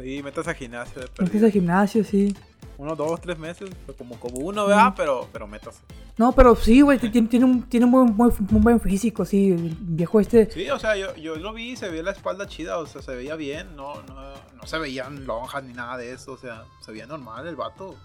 Sí, 0.00 0.22
metas 0.22 0.48
a 0.48 0.54
gimnasio. 0.54 1.02
Metas 1.18 1.42
a 1.42 1.50
gimnasio, 1.50 2.04
sí. 2.04 2.34
Uno, 2.78 2.96
dos, 2.96 3.20
tres 3.20 3.38
meses, 3.38 3.68
como, 3.98 4.18
como 4.18 4.38
uno, 4.38 4.66
vea, 4.66 4.94
pero, 4.96 5.28
pero 5.30 5.46
metas. 5.46 5.82
No, 6.16 6.32
pero 6.32 6.56
sí, 6.56 6.80
güey, 6.80 6.98
tiene, 6.98 7.28
tiene, 7.28 7.44
un, 7.44 7.62
tiene 7.64 7.84
un, 7.84 8.16
buen, 8.16 8.32
un 8.32 8.62
buen 8.62 8.80
físico, 8.80 9.26
sí, 9.26 9.52
el 9.52 9.76
viejo 9.78 10.18
este. 10.18 10.50
Sí, 10.50 10.70
o 10.70 10.78
sea, 10.78 10.96
yo, 10.96 11.14
yo 11.16 11.36
lo 11.36 11.52
vi, 11.52 11.76
se 11.76 11.90
veía 11.90 12.02
la 12.02 12.12
espalda 12.12 12.46
chida, 12.46 12.78
o 12.78 12.86
sea, 12.86 13.02
se 13.02 13.14
veía 13.14 13.36
bien, 13.36 13.76
no, 13.76 14.02
no, 14.04 14.14
no 14.54 14.66
se 14.66 14.78
veían 14.78 15.26
lonjas 15.26 15.62
ni 15.62 15.74
nada 15.74 15.98
de 15.98 16.12
eso, 16.12 16.32
o 16.32 16.38
sea, 16.38 16.64
se 16.80 16.92
veía 16.92 17.06
normal 17.06 17.46
el 17.46 17.56
vato. 17.56 17.96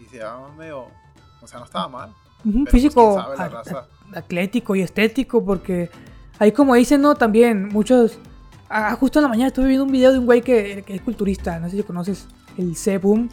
Y 0.00 0.04
se 0.04 0.18
veía 0.18 0.36
medio, 0.58 0.86
o 1.40 1.46
sea, 1.46 1.58
no 1.58 1.64
estaba 1.64 1.88
mal. 1.88 2.14
Un 2.44 2.64
pues, 2.64 2.72
físico 2.72 3.18
atlético 4.14 4.76
y 4.76 4.82
estético, 4.82 5.42
porque 5.42 5.90
ahí 6.38 6.52
como 6.52 6.74
dicen, 6.74 7.00
¿no? 7.00 7.14
También 7.14 7.68
muchos... 7.68 8.18
Ah, 8.70 8.94
justo 8.96 9.18
en 9.18 9.22
la 9.22 9.28
mañana 9.28 9.48
estuve 9.48 9.66
viendo 9.66 9.84
un 9.84 9.92
video 9.92 10.12
de 10.12 10.18
un 10.18 10.26
güey 10.26 10.42
que, 10.42 10.84
es 10.86 11.00
culturista, 11.00 11.58
no 11.58 11.70
sé 11.70 11.76
si 11.76 11.82
conoces, 11.82 12.28
el 12.58 12.76
C-Boom. 12.76 13.30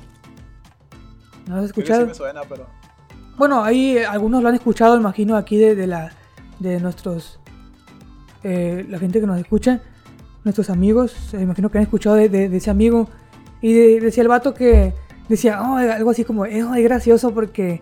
¿No 1.47 1.55
lo 1.55 1.59
has 1.59 1.65
escuchado? 1.65 2.01
Sí 2.01 2.07
me 2.07 2.13
suena, 2.13 2.41
pero... 2.47 2.67
Bueno, 3.37 3.63
ahí 3.63 3.97
algunos 3.97 4.41
lo 4.41 4.47
han 4.47 4.55
escuchado, 4.55 4.97
imagino, 4.97 5.35
aquí 5.35 5.57
de, 5.57 5.87
la 5.87 6.13
de 6.59 6.79
nuestros 6.79 7.39
eh, 8.43 8.85
la 8.87 8.97
gente 8.97 9.19
que 9.19 9.27
nos 9.27 9.37
escucha, 9.37 9.81
nuestros 10.45 10.69
amigos, 10.69 11.33
me 11.33 11.41
imagino 11.41 11.69
que 11.69 11.79
han 11.79 11.83
escuchado 11.83 12.15
de, 12.15 12.45
ese 12.55 12.69
amigo 12.69 13.09
y 13.59 13.73
decía 13.99 14.23
el 14.23 14.29
vato 14.29 14.53
que 14.53 14.93
decía 15.27 15.61
oh, 15.61 15.75
algo 15.75 16.11
así 16.11 16.23
como 16.23 16.45
es 16.45 16.83
gracioso 16.83 17.33
porque 17.33 17.81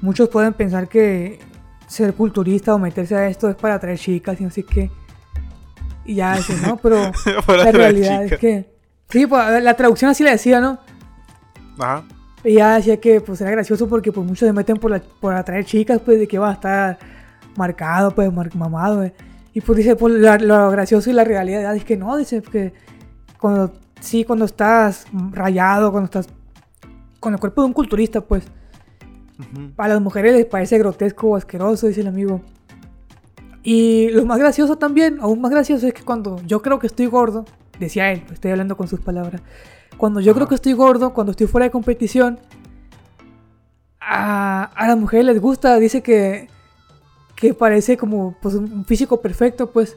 muchos 0.00 0.28
pueden 0.28 0.54
pensar 0.54 0.88
que 0.88 1.40
ser 1.86 2.14
culturista 2.14 2.74
o 2.74 2.78
meterse 2.78 3.16
a 3.16 3.26
esto 3.26 3.50
es 3.50 3.56
para 3.56 3.74
atraer 3.74 3.98
chicas 3.98 4.40
y 4.40 4.44
no 4.44 4.50
sé 4.50 4.62
qué 4.62 4.90
y 6.08 6.16
ya 6.16 6.34
dice 6.36 6.54
no 6.66 6.76
pero 6.82 7.12
la 7.46 7.70
realidad 7.70 8.24
es 8.24 8.36
que 8.38 8.74
sí 9.08 9.26
pues, 9.26 9.62
la 9.62 9.74
traducción 9.74 10.10
así 10.10 10.24
le 10.24 10.30
decía 10.30 10.60
no 10.60 10.80
Ajá. 11.78 12.02
Y 12.44 12.54
ya 12.54 12.76
decía 12.76 13.00
que 13.00 13.20
pues 13.20 13.40
era 13.40 13.50
gracioso 13.50 13.88
porque 13.88 14.12
pues 14.12 14.26
muchos 14.26 14.46
se 14.46 14.52
meten 14.52 14.76
por, 14.76 15.00
por 15.20 15.34
atraer 15.34 15.64
chicas, 15.64 16.00
pues 16.04 16.18
de 16.18 16.28
que 16.28 16.38
va 16.38 16.50
a 16.50 16.54
estar 16.54 16.98
marcado, 17.56 18.14
pues 18.14 18.32
mamado. 18.54 19.02
Eh. 19.04 19.12
Y 19.52 19.60
pues 19.60 19.78
dice, 19.78 19.96
pues 19.96 20.14
lo 20.14 20.70
gracioso 20.70 21.10
y 21.10 21.12
la 21.12 21.24
realidad 21.24 21.74
es 21.74 21.84
que 21.84 21.96
no, 21.96 22.16
dice 22.16 22.42
que 22.42 22.72
cuando 23.40 23.72
sí, 24.00 24.24
cuando 24.24 24.44
estás 24.44 25.06
rayado, 25.32 25.90
cuando 25.90 26.06
estás 26.06 26.28
con 27.18 27.32
el 27.32 27.40
cuerpo 27.40 27.62
de 27.62 27.66
un 27.66 27.72
culturista, 27.72 28.20
pues 28.20 28.44
a 29.76 29.88
las 29.88 30.00
mujeres 30.00 30.34
les 30.34 30.46
parece 30.46 30.78
grotesco 30.78 31.28
o 31.28 31.36
asqueroso, 31.36 31.88
dice 31.88 32.02
el 32.02 32.06
amigo. 32.08 32.40
Y 33.62 34.08
lo 34.10 34.24
más 34.24 34.38
gracioso 34.38 34.76
también, 34.76 35.18
aún 35.20 35.40
más 35.40 35.50
gracioso 35.50 35.86
es 35.86 35.94
que 35.94 36.02
cuando 36.02 36.40
yo 36.46 36.62
creo 36.62 36.78
que 36.78 36.86
estoy 36.86 37.06
gordo, 37.06 37.44
decía 37.78 38.12
él, 38.12 38.24
estoy 38.32 38.50
hablando 38.50 38.76
con 38.76 38.88
sus 38.88 39.00
palabras, 39.00 39.42
cuando 39.96 40.20
yo 40.20 40.34
creo 40.34 40.46
que 40.46 40.54
estoy 40.54 40.72
gordo, 40.72 41.12
cuando 41.12 41.32
estoy 41.32 41.46
fuera 41.46 41.64
de 41.64 41.70
competición, 41.70 42.38
a, 44.00 44.86
las 44.86 44.96
mujeres 44.96 45.26
les 45.26 45.40
gusta, 45.40 45.78
dice 45.78 46.02
que, 46.02 46.48
que 47.36 47.52
parece 47.52 47.96
como 47.96 48.36
pues, 48.40 48.54
un 48.54 48.84
físico 48.84 49.20
perfecto, 49.20 49.70
pues. 49.70 49.96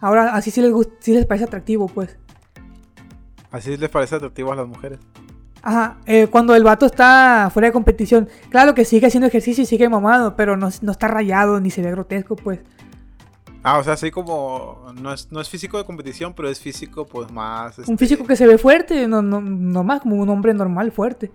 Ahora, 0.00 0.34
así 0.34 0.50
sí 0.50 0.60
les, 0.60 0.72
sí 1.00 1.14
les 1.14 1.26
parece 1.26 1.44
atractivo, 1.44 1.88
pues. 1.88 2.16
Así 3.50 3.76
les 3.76 3.88
parece 3.88 4.16
atractivo 4.16 4.52
a 4.52 4.56
las 4.56 4.68
mujeres. 4.68 5.00
Ajá, 5.66 5.96
eh, 6.04 6.26
cuando 6.30 6.54
el 6.54 6.62
vato 6.62 6.84
está 6.84 7.48
fuera 7.50 7.68
de 7.68 7.72
competición, 7.72 8.28
claro 8.50 8.74
que 8.74 8.84
sigue 8.84 9.06
haciendo 9.06 9.26
ejercicio 9.26 9.62
y 9.62 9.66
sigue 9.66 9.88
mamado, 9.88 10.36
pero 10.36 10.58
no, 10.58 10.68
no 10.82 10.92
está 10.92 11.08
rayado 11.08 11.58
ni 11.58 11.70
se 11.70 11.80
ve 11.80 11.90
grotesco, 11.90 12.36
pues. 12.36 12.60
Ah, 13.62 13.78
o 13.78 13.82
sea, 13.82 13.94
así 13.94 14.10
como 14.10 14.92
no 15.00 15.14
es, 15.14 15.32
no 15.32 15.40
es 15.40 15.48
físico 15.48 15.78
de 15.78 15.84
competición, 15.84 16.34
pero 16.34 16.50
es 16.50 16.60
físico 16.60 17.06
pues 17.06 17.32
más... 17.32 17.78
Un 17.78 17.96
físico 17.96 18.24
este, 18.24 18.32
que 18.32 18.36
se 18.36 18.46
ve 18.46 18.58
fuerte, 18.58 19.08
no, 19.08 19.22
no, 19.22 19.40
más 19.82 20.02
como 20.02 20.16
un 20.16 20.28
hombre 20.28 20.52
normal 20.52 20.92
fuerte. 20.92 21.32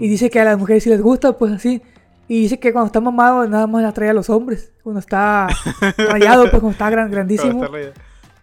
Y 0.00 0.08
dice 0.08 0.28
que 0.28 0.40
a 0.40 0.44
las 0.44 0.58
mujeres 0.58 0.82
sí 0.82 0.90
les 0.90 1.00
gusta, 1.00 1.38
pues 1.38 1.52
así. 1.52 1.80
Y 2.26 2.40
dice 2.40 2.58
que 2.58 2.72
cuando 2.72 2.86
está 2.86 3.00
mamado 3.00 3.46
nada 3.46 3.68
más 3.68 3.84
atrae 3.84 4.10
a 4.10 4.14
los 4.14 4.30
hombres. 4.30 4.72
Cuando 4.82 4.98
está 4.98 5.46
rayado, 5.96 6.42
pues 6.50 6.60
cuando 6.60 6.70
está 6.70 6.90
grandísimo. 6.90 7.68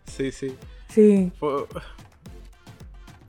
sí, 0.06 0.32
sí. 0.32 0.56
Sí. 0.88 1.34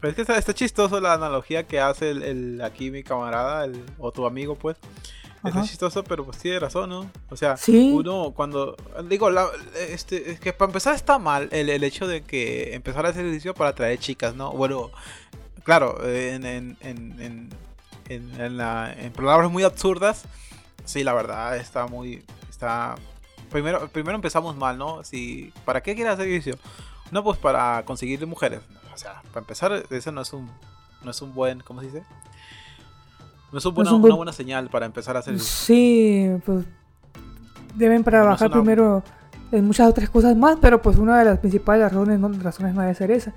Pero 0.01 0.11
es 0.11 0.17
que 0.17 0.23
está, 0.23 0.55
chistoso 0.55 1.01
la 1.01 1.13
analogía 1.13 1.67
que 1.67 1.79
hace 1.79 2.11
el, 2.11 2.61
aquí 2.63 2.91
mi 2.91 3.03
camarada, 3.03 3.65
el, 3.65 3.85
o 3.99 4.11
tu 4.13 4.27
amigo, 4.27 4.55
pues. 4.55 4.77
Es 5.43 5.55
chistoso, 5.69 6.05
pero 6.05 6.27
pues 6.27 6.37
tiene 6.37 6.59
razón, 6.59 6.91
¿no? 6.91 7.11
O 7.31 7.37
sea, 7.37 7.57
uno 7.67 8.33
cuando... 8.37 8.77
Digo, 9.09 9.31
este, 9.75 10.33
es 10.33 10.41
que 10.41 10.53
para 10.53 10.69
empezar 10.69 10.95
está 10.95 11.19
mal 11.19 11.49
el, 11.51 11.71
el 11.71 11.83
hecho 11.83 12.07
de 12.07 12.23
que 12.23 12.75
empezar 12.75 13.07
a 13.07 13.09
hacer 13.09 13.25
ejercicio 13.25 13.55
para 13.55 13.71
atraer 13.71 13.99
chicas, 13.99 14.35
¿no? 14.35 14.53
Bueno, 14.53 14.91
claro, 15.65 16.07
en, 16.07 16.45
en, 16.45 16.77
en, 16.83 17.49
en, 18.11 18.57
la, 18.59 18.93
en 18.93 19.13
palabras 19.13 19.51
muy 19.51 19.63
absurdas, 19.63 20.25
sí, 20.85 21.05
la 21.05 21.15
verdad 21.15 21.57
está 21.57 21.87
muy... 21.87 22.23
Está... 22.51 22.97
Primero, 23.51 23.89
primero 23.89 24.17
empezamos 24.17 24.57
mal, 24.57 24.77
¿no? 24.77 25.03
Si, 25.05 25.55
¿Para 25.65 25.83
qué 25.83 25.95
quieres 25.95 26.13
hacer 26.13 26.29
ejercicio? 26.29 26.59
No, 27.11 27.25
pues 27.25 27.39
para 27.39 27.83
conseguir 27.87 28.25
mujeres. 28.27 28.61
O 29.01 29.03
sea, 29.03 29.23
para 29.33 29.41
empezar, 29.41 29.83
ese 29.89 30.13
no 30.13 30.21
es 30.21 30.31
un, 30.35 30.47
no 31.03 31.11
es 31.11 31.23
un 31.23 31.33
buen, 31.33 31.61
¿cómo 31.61 31.81
se 31.81 31.87
dice? 31.87 32.03
No 33.51 33.59
es, 33.59 33.65
una 33.65 34.15
buena 34.15 34.33
señal 34.35 34.69
para 34.69 34.85
empezar 34.85 35.17
a 35.17 35.21
hacer 35.21 35.41
Sí, 35.41 36.29
pues 36.45 36.67
deben 37.77 38.05
trabajar 38.05 38.51
primero 38.51 39.03
en 39.53 39.67
muchas 39.67 39.89
otras 39.89 40.11
cosas 40.11 40.37
más, 40.37 40.59
pero 40.61 40.83
pues 40.83 40.99
una 40.99 41.19
de 41.19 41.25
las 41.25 41.39
principales 41.39 41.91
razones 41.91 42.21
no, 42.21 42.29
razones 42.43 42.75
no 42.75 42.83
debe 42.83 42.95
ser 42.95 43.11
esa. 43.11 43.33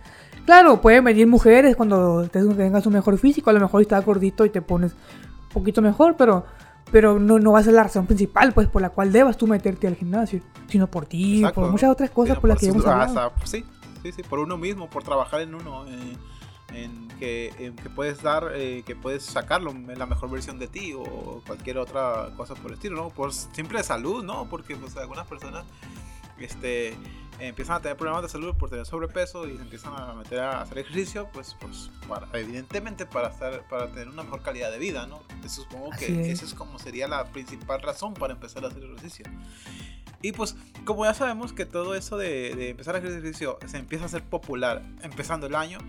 Claro, 0.46 0.82
pueden 0.82 1.06
venir 1.06 1.28
mujeres 1.28 1.78
cuando 1.78 2.28
tengas 2.28 2.86
un 2.86 2.94
mejor 2.94 3.18
físico, 3.18 3.50
a 3.50 3.54
lo 3.54 3.62
mejor 3.62 3.84
estás 3.84 4.04
gordito 4.04 4.44
y 4.44 4.50
te 4.50 4.62
pones 4.62 4.92
un 4.92 5.50
poquito 5.54 5.82
mejor, 5.82 6.18
pero 6.18 6.46
pero 6.92 7.20
no, 7.20 7.40
no 7.40 7.54
va 7.54 7.60
a 7.60 7.64
ser 7.64 7.74
la 7.74 7.84
razón 7.84 8.06
principal 8.06 8.52
pues 8.52 8.68
por 8.68 8.82
la 8.82 8.90
cual 8.90 9.14
debas 9.14 9.38
tú 9.38 9.48
meterte 9.48 9.88
al 9.88 9.96
gimnasio, 9.96 10.42
sino 10.68 10.88
por 10.88 11.06
ti, 11.06 11.42
por 11.56 11.72
muchas 11.72 11.90
otras 11.90 12.10
cosas 12.10 12.38
por, 12.38 12.50
las 12.50 12.60
que 12.60 12.68
hemos 12.68 12.86
hablado. 12.86 13.32
sí, 13.46 13.64
sí, 14.04 14.12
sí, 14.12 14.24
por 14.24 14.40
uno 14.40 14.58
mismo, 14.58 14.90
por 14.90 15.04
trabajar 15.04 15.42
en 15.42 15.56
uno. 15.56 15.86
Eh, 15.88 16.18
en 16.74 17.08
que, 17.20 17.74
que, 17.84 17.90
puedes 17.90 18.22
dar, 18.24 18.52
eh, 18.56 18.84
que 18.86 18.96
puedes 18.96 19.24
sacarlo 19.24 19.72
en 19.72 19.98
la 19.98 20.06
mejor 20.06 20.32
versión 20.32 20.58
de 20.58 20.68
ti 20.68 20.94
o 20.96 21.42
cualquier 21.46 21.78
otra 21.78 22.32
cosa 22.36 22.56
por 22.56 22.72
el 22.72 22.74
estilo, 22.76 22.96
¿no? 22.96 23.10
Por 23.10 23.32
simple 23.34 23.84
salud, 23.84 24.24
¿no? 24.24 24.50
Porque 24.50 24.76
pues 24.76 24.98
algunas 24.98 25.28
personas 25.28 25.66
este, 26.40 26.96
empiezan 27.48 27.78
a 27.78 27.82
tener 27.82 27.98
problemas 27.98 28.24
de 28.24 28.30
salud 28.30 28.56
por 28.56 28.70
tener 28.70 28.86
sobrepeso 28.86 29.48
y 29.48 29.56
se 29.56 29.62
empiezan 29.62 29.94
a 29.96 30.14
meter 30.14 30.40
a 30.40 30.62
hacer 30.62 30.80
ejercicio, 30.80 31.30
pues, 31.34 31.56
pues 31.60 31.90
para, 32.08 32.28
evidentemente 32.34 33.06
para, 33.06 33.30
estar, 33.30 33.68
para 33.68 33.88
tener 33.88 34.10
una 34.10 34.24
mejor 34.24 34.42
calidad 34.42 34.72
de 34.72 34.80
vida, 34.80 35.08
¿no? 35.08 35.22
Supongo 35.48 35.92
que 35.98 36.32
esa 36.32 36.46
es 36.46 36.54
como 36.54 36.80
sería 36.80 37.08
la 37.08 37.26
principal 37.26 37.82
razón 37.82 38.14
para 38.14 38.34
empezar 38.34 38.64
a 38.66 38.68
hacer 38.68 38.84
ejercicio. 38.84 39.26
Y 40.22 40.32
pues, 40.32 40.56
como 40.86 41.06
ya 41.06 41.14
sabemos 41.14 41.54
que 41.54 41.66
todo 41.66 41.96
eso 41.96 42.18
de, 42.18 42.56
de 42.56 42.70
empezar 42.70 42.96
a 42.96 43.00
hacer 43.00 43.12
ejercicio 43.12 43.60
se 43.66 43.78
empieza 43.78 44.06
a 44.06 44.08
hacer 44.08 44.24
popular 44.24 44.82
empezando 45.02 45.48
el 45.48 45.56
año, 45.56 45.80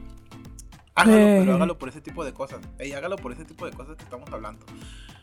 Hágalo, 0.96 1.16
pero 1.16 1.50
eh. 1.50 1.54
hágalo 1.54 1.78
por 1.78 1.88
ese 1.88 2.00
tipo 2.00 2.24
de 2.24 2.32
cosas. 2.32 2.60
Ey, 2.78 2.92
hágalo 2.92 3.16
por 3.16 3.32
ese 3.32 3.44
tipo 3.44 3.66
de 3.66 3.72
cosas 3.72 3.96
que 3.96 4.04
estamos 4.04 4.30
hablando. 4.32 4.64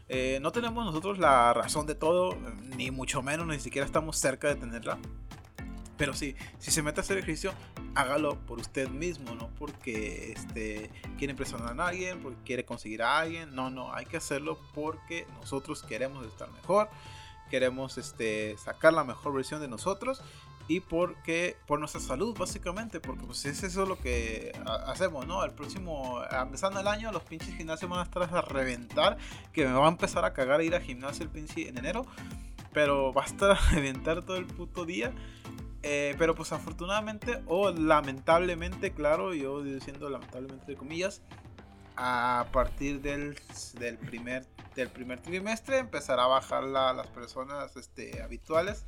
Eh, 0.10 0.40
no 0.42 0.52
tenemos 0.52 0.86
nosotros 0.86 1.18
la 1.18 1.54
razón 1.54 1.86
de 1.86 1.96
todo, 1.96 2.36
ni 2.76 2.92
mucho 2.92 3.22
menos, 3.22 3.48
ni 3.48 3.60
siquiera 3.60 3.86
estamos 3.86 4.18
cerca 4.18 4.50
de 4.50 4.56
tenerla. 4.56 4.98
Pero 5.98 6.14
sí, 6.14 6.36
si 6.58 6.72
se 6.72 6.82
mete 6.82 7.00
a 7.00 7.04
hacer 7.04 7.18
ejercicio, 7.18 7.54
hágalo 7.96 8.40
por 8.46 8.60
usted 8.60 8.90
mismo, 8.90 9.36
no 9.36 9.50
porque 9.60 10.34
este, 10.34 10.90
quiere 11.18 11.32
impresionar 11.32 11.80
a 11.80 11.88
alguien, 11.88 12.22
porque 12.22 12.38
quiere 12.44 12.66
conseguir 12.66 13.04
a 13.04 13.20
alguien. 13.20 13.54
No, 13.56 13.70
no, 13.70 13.94
hay 13.94 14.06
que 14.06 14.18
hacerlo 14.18 14.60
porque 14.74 15.28
nosotros 15.40 15.84
queremos 15.84 16.26
estar 16.26 16.50
mejor, 16.52 16.90
queremos 17.50 17.98
este, 17.98 18.58
sacar 18.58 18.94
la 18.94 19.04
mejor 19.04 19.34
versión 19.34 19.62
de 19.62 19.68
nosotros 19.68 20.24
y 20.68 20.80
porque 20.80 21.58
por 21.68 21.80
nuestra 21.80 22.00
salud 22.00 22.38
básicamente 22.38 23.00
porque 23.00 23.26
pues 23.26 23.46
es 23.46 23.64
eso 23.64 23.86
lo 23.86 23.98
que 23.98 24.52
hacemos 24.86 25.28
no 25.28 25.44
el 25.44 25.52
próximo 25.52 26.22
empezando 26.32 26.80
el 26.80 26.88
año 26.88 27.12
los 27.12 27.24
pinches 27.24 27.56
gimnasios 27.56 27.90
van 27.90 28.00
a 28.00 28.04
estar 28.04 28.24
a 28.24 28.42
reventar 28.42 29.18
que 29.52 29.66
me 29.66 29.74
va 29.74 29.88
a 29.88 29.90
empezar 29.90 30.24
a 30.24 30.34
cagar 30.34 30.60
a 30.60 30.64
ir 30.64 30.76
a 30.76 30.80
gimnasio 30.80 31.24
el 31.24 31.30
pinche 31.30 31.68
en 31.68 31.78
enero 31.78 32.06
pero 32.74 33.14
va 33.14 33.24
a 33.24 33.26
estar 33.26 33.52
a 33.52 33.56
reventar 33.72 34.22
todo 34.22 34.38
el 34.38 34.46
puto 34.46 34.86
día 34.86 35.12
eh, 35.84 36.16
pero 36.18 36.36
pues 36.36 36.52
afortunadamente 36.52 37.42
o 37.48 37.72
lamentablemente 37.72 38.92
claro 38.92 39.34
yo 39.34 39.64
diciendo 39.64 40.10
lamentablemente 40.10 40.66
de 40.68 40.78
comillas 40.78 41.22
a 41.96 42.48
partir 42.52 43.02
del, 43.02 43.38
del 43.80 43.98
primer 43.98 44.46
del 44.76 44.90
primer 44.90 45.20
trimestre 45.20 45.80
empezará 45.80 46.24
a 46.24 46.28
bajar 46.28 46.64
la, 46.64 46.94
las 46.94 47.08
personas 47.08 47.76
este, 47.76 48.22
habituales 48.22 48.86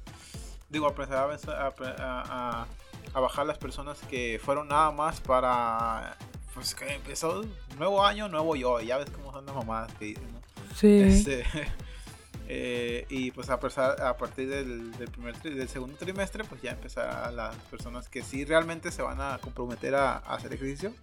digo, 0.74 0.88
empezar 0.90 1.30
a, 1.48 2.68
a, 3.14 3.20
bajar 3.20 3.46
las 3.46 3.60
personas 3.60 4.00
que 4.10 4.42
fueron 4.44 4.68
nada 4.68 4.92
más 4.92 5.22
para, 5.22 6.18
pues 6.54 6.74
que 6.74 6.96
empezó 6.96 7.46
nuevo 7.78 8.04
año, 8.04 8.28
nuevo 8.28 8.56
yo, 8.56 8.82
ya 8.82 8.98
ves 8.98 9.10
cómo 9.12 9.32
son 9.32 9.46
las 9.46 9.56
mamadas 9.56 9.94
que 9.94 10.06
dicen, 10.06 10.28
¿no? 10.34 10.42
Sí. 10.76 11.00
Este, 11.00 11.46
eh, 12.48 13.06
y 13.10 13.32
pues 13.32 13.50
a, 13.50 13.54
a 13.56 14.18
partir 14.18 14.50
del, 14.50 14.92
del, 14.98 15.10
primer 15.10 15.42
del 15.42 15.70
segundo 15.70 15.96
trimestre, 15.98 16.44
pues 16.44 16.62
ya 16.62 16.72
empezar 16.72 17.08
a 17.10 17.32
las 17.32 17.56
personas 17.72 18.10
que 18.10 18.22
sí 18.22 18.46
realmente 18.46 18.92
se 18.92 19.02
van 19.02 19.22
a 19.22 19.38
comprometer 19.40 19.96
a, 19.96 20.18
a 20.18 20.36
hacer 20.36 20.54
ejercicio. 20.54 20.94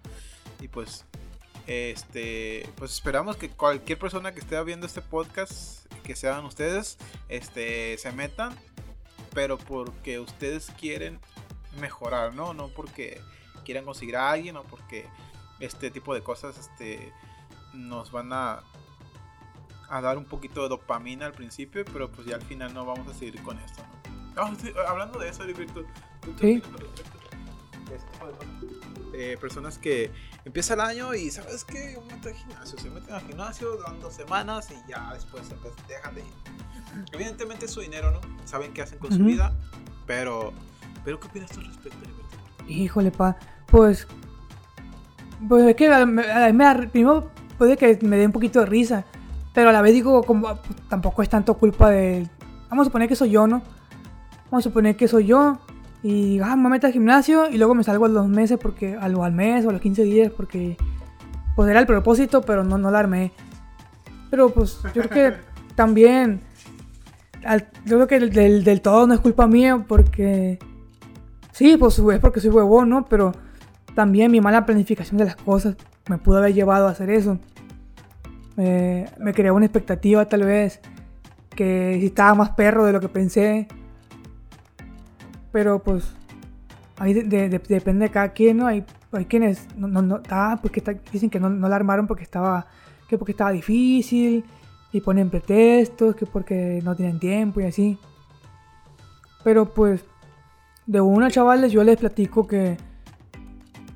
Y 0.59 0.67
pues 0.67 1.05
este 1.67 2.67
pues 2.75 2.91
esperamos 2.91 3.37
que 3.37 3.49
cualquier 3.49 3.99
persona 3.99 4.33
que 4.33 4.39
esté 4.39 4.61
viendo 4.63 4.87
este 4.87 5.01
podcast 5.01 5.85
que 6.03 6.15
sean 6.15 6.43
ustedes 6.43 6.97
este 7.29 7.99
se 7.99 8.11
metan 8.11 8.57
pero 9.33 9.57
porque 9.57 10.19
ustedes 10.19 10.71
quieren 10.79 11.19
mejorar, 11.79 12.33
¿no? 12.33 12.53
No 12.53 12.67
porque 12.69 13.21
quieran 13.63 13.85
conseguir 13.85 14.17
a 14.17 14.31
alguien 14.31 14.57
o 14.57 14.63
porque 14.63 15.05
este 15.59 15.91
tipo 15.91 16.13
de 16.13 16.21
cosas 16.21 16.57
este, 16.57 17.13
nos 17.73 18.11
van 18.11 18.33
a, 18.33 18.63
a 19.91 19.99
dar 19.99 20.17
un 20.17 20.25
poquito 20.25 20.63
de 20.63 20.69
dopamina 20.69 21.25
al 21.25 21.33
principio, 21.33 21.83
pero 21.91 22.09
pues 22.09 22.25
ya 22.25 22.35
al 22.35 22.41
final 22.41 22.73
no 22.73 22.85
vamos 22.85 23.07
a 23.09 23.13
seguir 23.13 23.41
con 23.43 23.59
esto, 23.59 23.83
¿no? 23.83 24.41
Ah, 24.41 24.49
hablando 24.87 25.19
de 25.19 25.29
eso, 25.29 25.43
Heriberto, 25.43 25.83
¿tú 26.21 26.33
¿Sí? 26.39 26.63
Eh, 29.13 29.37
personas 29.41 29.77
que 29.77 30.09
empieza 30.45 30.75
el 30.75 30.79
año 30.79 31.13
y 31.13 31.29
sabes 31.29 31.65
que 31.65 31.93
yo 31.93 32.01
meto 32.03 32.29
al 32.29 32.35
gimnasio, 32.35 32.79
se 32.79 32.89
meten 32.89 33.13
al 33.13 33.21
gimnasio, 33.27 33.75
dan 33.77 33.99
dos 33.99 34.13
semanas 34.13 34.69
y 34.71 34.89
ya 34.89 35.13
después 35.13 35.43
dejan 35.89 36.15
de 36.15 36.21
ir. 36.21 36.33
Evidentemente 37.11 37.65
es 37.65 37.71
su 37.71 37.81
dinero, 37.81 38.11
¿no? 38.11 38.21
Saben 38.45 38.73
qué 38.73 38.83
hacen 38.83 38.99
con 38.99 39.11
su 39.11 39.23
vida, 39.23 39.53
pero, 40.07 40.53
pero 41.03 41.19
¿qué 41.19 41.27
opinas 41.27 41.51
tú 41.51 41.59
al 41.59 41.65
respecto, 41.65 41.99
Híjole, 42.69 43.11
pa, 43.11 43.37
pues, 43.65 44.07
pues 45.49 45.65
es 45.65 45.75
que 45.75 45.89
me, 46.05 46.87
primero 46.87 47.29
puede 47.57 47.75
que 47.75 47.99
me 48.03 48.17
dé 48.17 48.25
un 48.25 48.31
poquito 48.31 48.61
de 48.61 48.65
risa, 48.65 49.05
pero 49.53 49.69
a 49.69 49.73
la 49.73 49.81
vez 49.81 49.93
digo, 49.93 50.23
como, 50.23 50.59
tampoco 50.89 51.21
es 51.21 51.29
tanto 51.29 51.55
culpa 51.55 51.89
de, 51.89 52.27
vamos 52.69 52.83
a 52.83 52.85
suponer 52.85 53.07
que 53.07 53.15
soy 53.15 53.31
yo, 53.31 53.47
¿no? 53.47 53.61
Vamos 54.49 54.65
a 54.65 54.69
suponer 54.69 54.95
que 54.95 55.07
soy 55.07 55.25
yo 55.25 55.59
y 56.03 56.39
ah, 56.39 56.55
me 56.55 56.69
meto 56.69 56.87
al 56.87 56.93
gimnasio 56.93 57.49
y 57.49 57.57
luego 57.57 57.75
me 57.75 57.83
salgo 57.83 58.05
a 58.05 58.09
los 58.09 58.27
meses 58.27 58.57
porque, 58.61 58.95
al, 58.95 59.19
al 59.19 59.31
mes 59.33 59.65
o 59.65 59.69
a 59.69 59.73
los 59.73 59.81
15 59.81 60.03
días 60.03 60.31
porque, 60.35 60.77
pues 61.55 61.69
era 61.69 61.79
el 61.79 61.85
propósito, 61.85 62.41
pero 62.41 62.63
no, 62.63 62.77
no 62.77 62.91
la 62.91 62.99
armé. 62.99 63.31
Pero 64.29 64.49
pues 64.49 64.79
yo 64.93 65.03
creo 65.03 65.09
que 65.09 65.37
también 65.75 66.41
yo 67.85 67.97
creo 67.97 68.07
que 68.07 68.19
del, 68.19 68.63
del, 68.63 68.81
todo 68.81 69.07
no 69.07 69.13
es 69.13 69.19
culpa 69.19 69.47
mía 69.47 69.83
porque... 69.87 70.59
Sí, 71.51 71.75
pues 71.77 71.99
es 71.99 72.19
porque 72.19 72.39
soy 72.39 72.49
huevón, 72.49 72.89
¿no? 72.89 73.05
Pero 73.05 73.33
también 73.93 74.31
mi 74.31 74.39
mala 74.39 74.65
planificación 74.65 75.17
de 75.17 75.25
las 75.25 75.35
cosas 75.35 75.75
me 76.07 76.17
pudo 76.17 76.37
haber 76.37 76.53
llevado 76.53 76.87
a 76.87 76.91
hacer 76.91 77.09
eso. 77.09 77.39
Me 78.55 79.33
creó 79.33 79.55
una 79.55 79.65
expectativa 79.65 80.25
tal 80.25 80.43
vez 80.43 80.79
que 81.55 81.97
si 81.99 82.07
estaba 82.07 82.35
más 82.35 82.51
perro 82.51 82.85
de 82.85 82.93
lo 82.93 82.99
que 82.99 83.09
pensé. 83.09 83.67
Pero 85.51 85.79
pues 85.79 86.13
depende 87.03 88.05
de 88.05 88.11
cada 88.11 88.29
quien, 88.29 88.57
¿no? 88.57 88.67
Hay, 88.67 88.85
hay 89.11 89.25
quienes 89.25 89.67
no, 89.75 89.87
no, 89.87 90.01
no 90.01 90.21
ah, 90.29 90.59
pues 90.61 90.73
dicen 91.11 91.29
que 91.29 91.39
no, 91.39 91.49
no 91.49 91.67
la 91.67 91.75
armaron 91.75 92.07
porque 92.07 92.23
estaba, 92.23 92.67
que 93.09 93.17
porque 93.17 93.31
estaba 93.31 93.51
difícil 93.51 94.45
y 94.91 95.01
ponen 95.01 95.29
pretextos, 95.29 96.15
que 96.15 96.25
porque 96.25 96.79
no 96.83 96.95
tienen 96.95 97.19
tiempo 97.19 97.61
y 97.61 97.65
así. 97.65 97.97
Pero 99.43 99.73
pues, 99.73 100.03
de 100.85 101.01
una 101.01 101.31
chavales 101.31 101.71
yo 101.71 101.83
les 101.83 101.97
platico 101.97 102.45
que, 102.45 102.77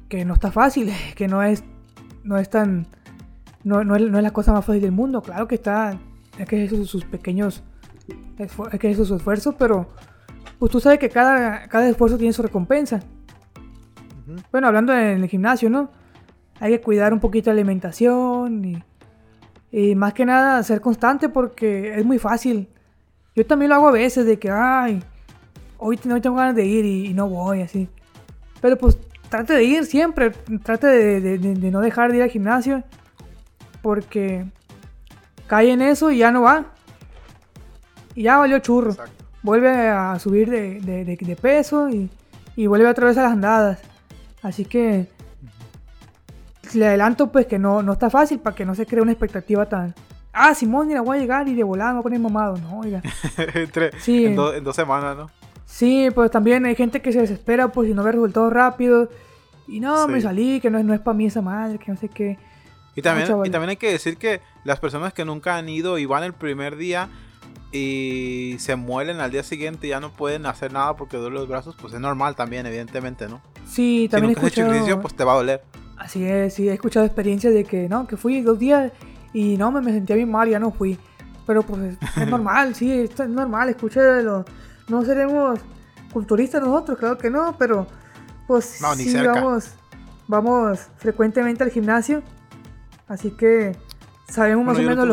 que 0.10 0.26
no 0.26 0.34
está 0.34 0.52
fácil, 0.52 0.92
que 1.16 1.28
no 1.28 1.44
es, 1.44 1.64
no 2.24 2.38
es 2.38 2.50
tan, 2.50 2.88
no, 3.66 3.84
no, 3.84 3.96
es, 3.98 4.02
la 4.02 4.32
cosa 4.32 4.54
más 4.54 4.64
fácil 4.64 4.82
del 4.82 4.94
mundo. 4.94 5.22
Claro 5.22 5.48
que 5.48 5.56
está, 5.56 6.00
es 6.38 6.48
que 6.48 6.64
es 6.64 6.72
sus 6.88 7.04
pequeños, 7.04 7.64
es 8.38 8.80
que 8.80 8.92
es 8.92 8.98
su 8.98 9.16
esfuerzo, 9.16 9.58
pero 9.58 9.90
pues 10.58 10.72
tú 10.72 10.80
sabes 10.80 11.00
que 11.00 11.10
cada, 11.10 11.68
cada 11.68 11.90
esfuerzo 11.90 12.18
tiene 12.18 12.32
su 12.32 12.42
recompensa. 12.42 13.02
Bueno, 14.52 14.68
hablando 14.68 14.94
en 14.94 15.22
el 15.22 15.30
gimnasio, 15.30 15.70
¿no? 15.70 15.92
Hay 16.62 16.72
que 16.72 16.82
cuidar 16.82 17.12
un 17.12 17.20
poquito 17.20 17.50
la 17.50 17.56
alimentación 17.56 18.64
y 18.64 18.84
y 19.78 19.94
más 19.94 20.14
que 20.14 20.26
nada 20.26 20.64
ser 20.64 20.80
constante 20.80 21.28
porque 21.28 22.00
es 22.00 22.06
muy 22.06 22.18
fácil. 22.18 22.70
Yo 23.36 23.46
también 23.46 23.68
lo 23.68 23.76
hago 23.76 23.90
a 23.90 23.92
veces 23.92 24.26
de 24.26 24.40
que, 24.40 24.50
ay, 24.50 25.04
hoy 25.78 26.00
no 26.06 26.22
tengo 26.22 26.38
ganas 26.38 26.56
de 26.56 26.64
ir 26.64 26.86
y, 26.86 27.14
no 27.14 27.28
voy 27.28 27.60
así. 27.60 27.90
Pero 28.62 28.78
pues 28.78 28.98
trate 29.28 29.52
de 29.52 29.66
ir 29.66 29.86
siempre, 29.86 30.32
trate 30.64 30.88
de, 30.88 31.38
no 31.70 31.82
dejar 31.82 32.12
de 32.12 32.18
ir 32.20 32.24
al 32.24 32.30
gimnasio 32.30 32.86
porque 33.86 34.44
cae 35.46 35.72
en 35.72 35.84
eso 35.84 36.10
y 36.10 36.18
ya 36.18 36.32
no 36.32 36.42
va. 36.42 36.66
Y 38.16 38.24
ya 38.24 38.38
valió 38.38 38.58
churro. 38.58 38.96
Vuelve 39.44 39.90
a 39.90 40.18
subir 40.18 40.50
de, 40.50 41.38
peso 41.40 41.88
y, 41.90 42.10
y 42.56 42.66
vuelve 42.66 42.88
otra 42.88 43.06
vez 43.06 43.16
a 43.20 43.22
las 43.22 43.34
andadas. 43.34 43.80
Así 44.42 44.66
que 44.66 45.08
le 46.74 46.88
adelanto 46.88 47.32
pues 47.32 47.46
que 47.46 47.60
no, 47.60 47.84
no 47.84 47.94
está 47.94 48.10
fácil 48.10 48.40
para 48.40 48.56
que 48.56 48.66
no 48.66 48.74
se 48.74 48.88
cree 48.88 49.04
una 49.04 49.12
expectativa 49.12 49.68
tan... 49.68 49.94
Ah, 50.34 50.56
Simón, 50.56 50.88
mira, 50.88 51.02
voy 51.02 51.18
a 51.18 51.22
llegar 51.22 51.48
y 51.48 51.54
de 51.54 51.64
volada 51.64 51.92
me 51.92 51.98
voy 51.98 52.00
a 52.00 52.04
poner 52.06 52.20
mamado, 52.20 52.58
¿no? 52.58 52.80
Oiga. 52.80 53.04
sí. 54.00 54.26
en, 54.26 54.36
dos 54.36 54.76
semanas, 54.76 55.16
¿no? 55.16 55.30
Sí, 55.68 56.10
pues 56.16 56.32
también 56.32 56.66
hay 56.66 56.74
gente 56.74 57.04
que 57.04 57.14
se 57.14 57.22
desespera 57.22 57.68
pues 57.68 57.88
si 57.88 57.94
no 57.94 58.02
ve 58.02 58.14
resultados 58.14 58.52
rápidos. 58.52 59.10
Y 59.68 59.80
no, 59.80 60.08
me 60.08 60.22
salí, 60.22 60.60
que 60.60 60.72
no, 60.72 60.82
no 60.82 60.96
es 60.96 61.02
para 61.02 61.16
mí 61.16 61.28
esa 61.28 61.44
madre, 61.44 61.78
que 61.78 61.92
no 61.92 61.98
sé 62.00 62.10
qué. 62.10 62.40
Y 62.96 63.02
también, 63.02 63.28
y 63.44 63.50
también 63.50 63.70
hay 63.70 63.76
que 63.78 63.92
decir 63.92 64.18
que 64.18 64.42
las 64.64 64.80
personas 64.80 65.14
que 65.14 65.26
nunca 65.26 65.58
han 65.58 65.68
ido 65.68 65.98
y 65.98 66.06
van 66.06 66.24
el 66.24 66.34
primer 66.34 66.78
día 66.78 67.10
y 67.72 68.56
se 68.60 68.76
muelen 68.76 69.20
al 69.20 69.32
día 69.32 69.44
siguiente 69.44 69.88
y 69.88 69.90
ya 69.90 70.00
no 70.00 70.12
pueden 70.12 70.46
hacer 70.46 70.72
nada 70.72 70.96
porque 70.96 71.18
duelen 71.18 71.40
los 71.40 71.48
brazos, 71.48 71.76
pues 71.80 71.94
es 71.94 72.00
normal 72.00 72.36
también, 72.36 72.66
evidentemente, 72.66 73.28
¿no? 73.28 73.42
Sí, 73.68 74.08
también 74.10 74.34
si 74.34 74.40
he 74.40 74.46
escuchado... 74.46 74.72
ejercicio, 74.72 75.02
pues 75.02 75.14
te 75.16 75.24
va 75.24 75.34
a 75.34 75.36
doler. 75.36 75.62
Así 75.98 76.24
es, 76.24 76.54
sí, 76.54 76.70
he 76.70 76.74
escuchado 76.74 77.06
experiencias 77.06 77.54
de 77.54 77.66
que, 77.66 77.90
no, 77.90 78.08
que 78.08 78.16
fui 78.16 78.42
dos 78.42 78.60
días 78.60 78.92
y 79.34 79.58
no, 79.58 79.72
me, 79.72 79.82
me 79.82 79.92
sentía 79.92 80.16
bien 80.16 80.32
mal, 80.32 80.50
ya 80.50 80.60
no 80.60 80.72
fui. 80.72 80.98
Pero 81.46 81.64
pues 81.64 81.98
es 82.16 82.28
normal, 82.30 82.76
sí, 82.76 82.92
es 82.92 83.20
normal, 83.30 83.70
escuché 83.70 84.00
de 84.00 84.24
los... 84.24 84.46
No 84.88 85.04
seremos 85.04 85.60
culturistas 86.14 86.62
nosotros, 86.62 86.98
claro 86.98 87.18
que 87.18 87.30
no, 87.30 87.56
pero 87.58 87.88
pues 88.48 88.80
no, 88.82 88.94
sí, 88.96 89.14
vamos, 89.18 89.72
vamos 90.28 90.80
frecuentemente 90.98 91.64
al 91.64 91.72
gimnasio, 91.72 92.24
así 93.08 93.32
que 93.32 93.76
sabemos 94.28 94.66
más 94.66 94.78
o 94.78 94.82
menos 94.82 95.08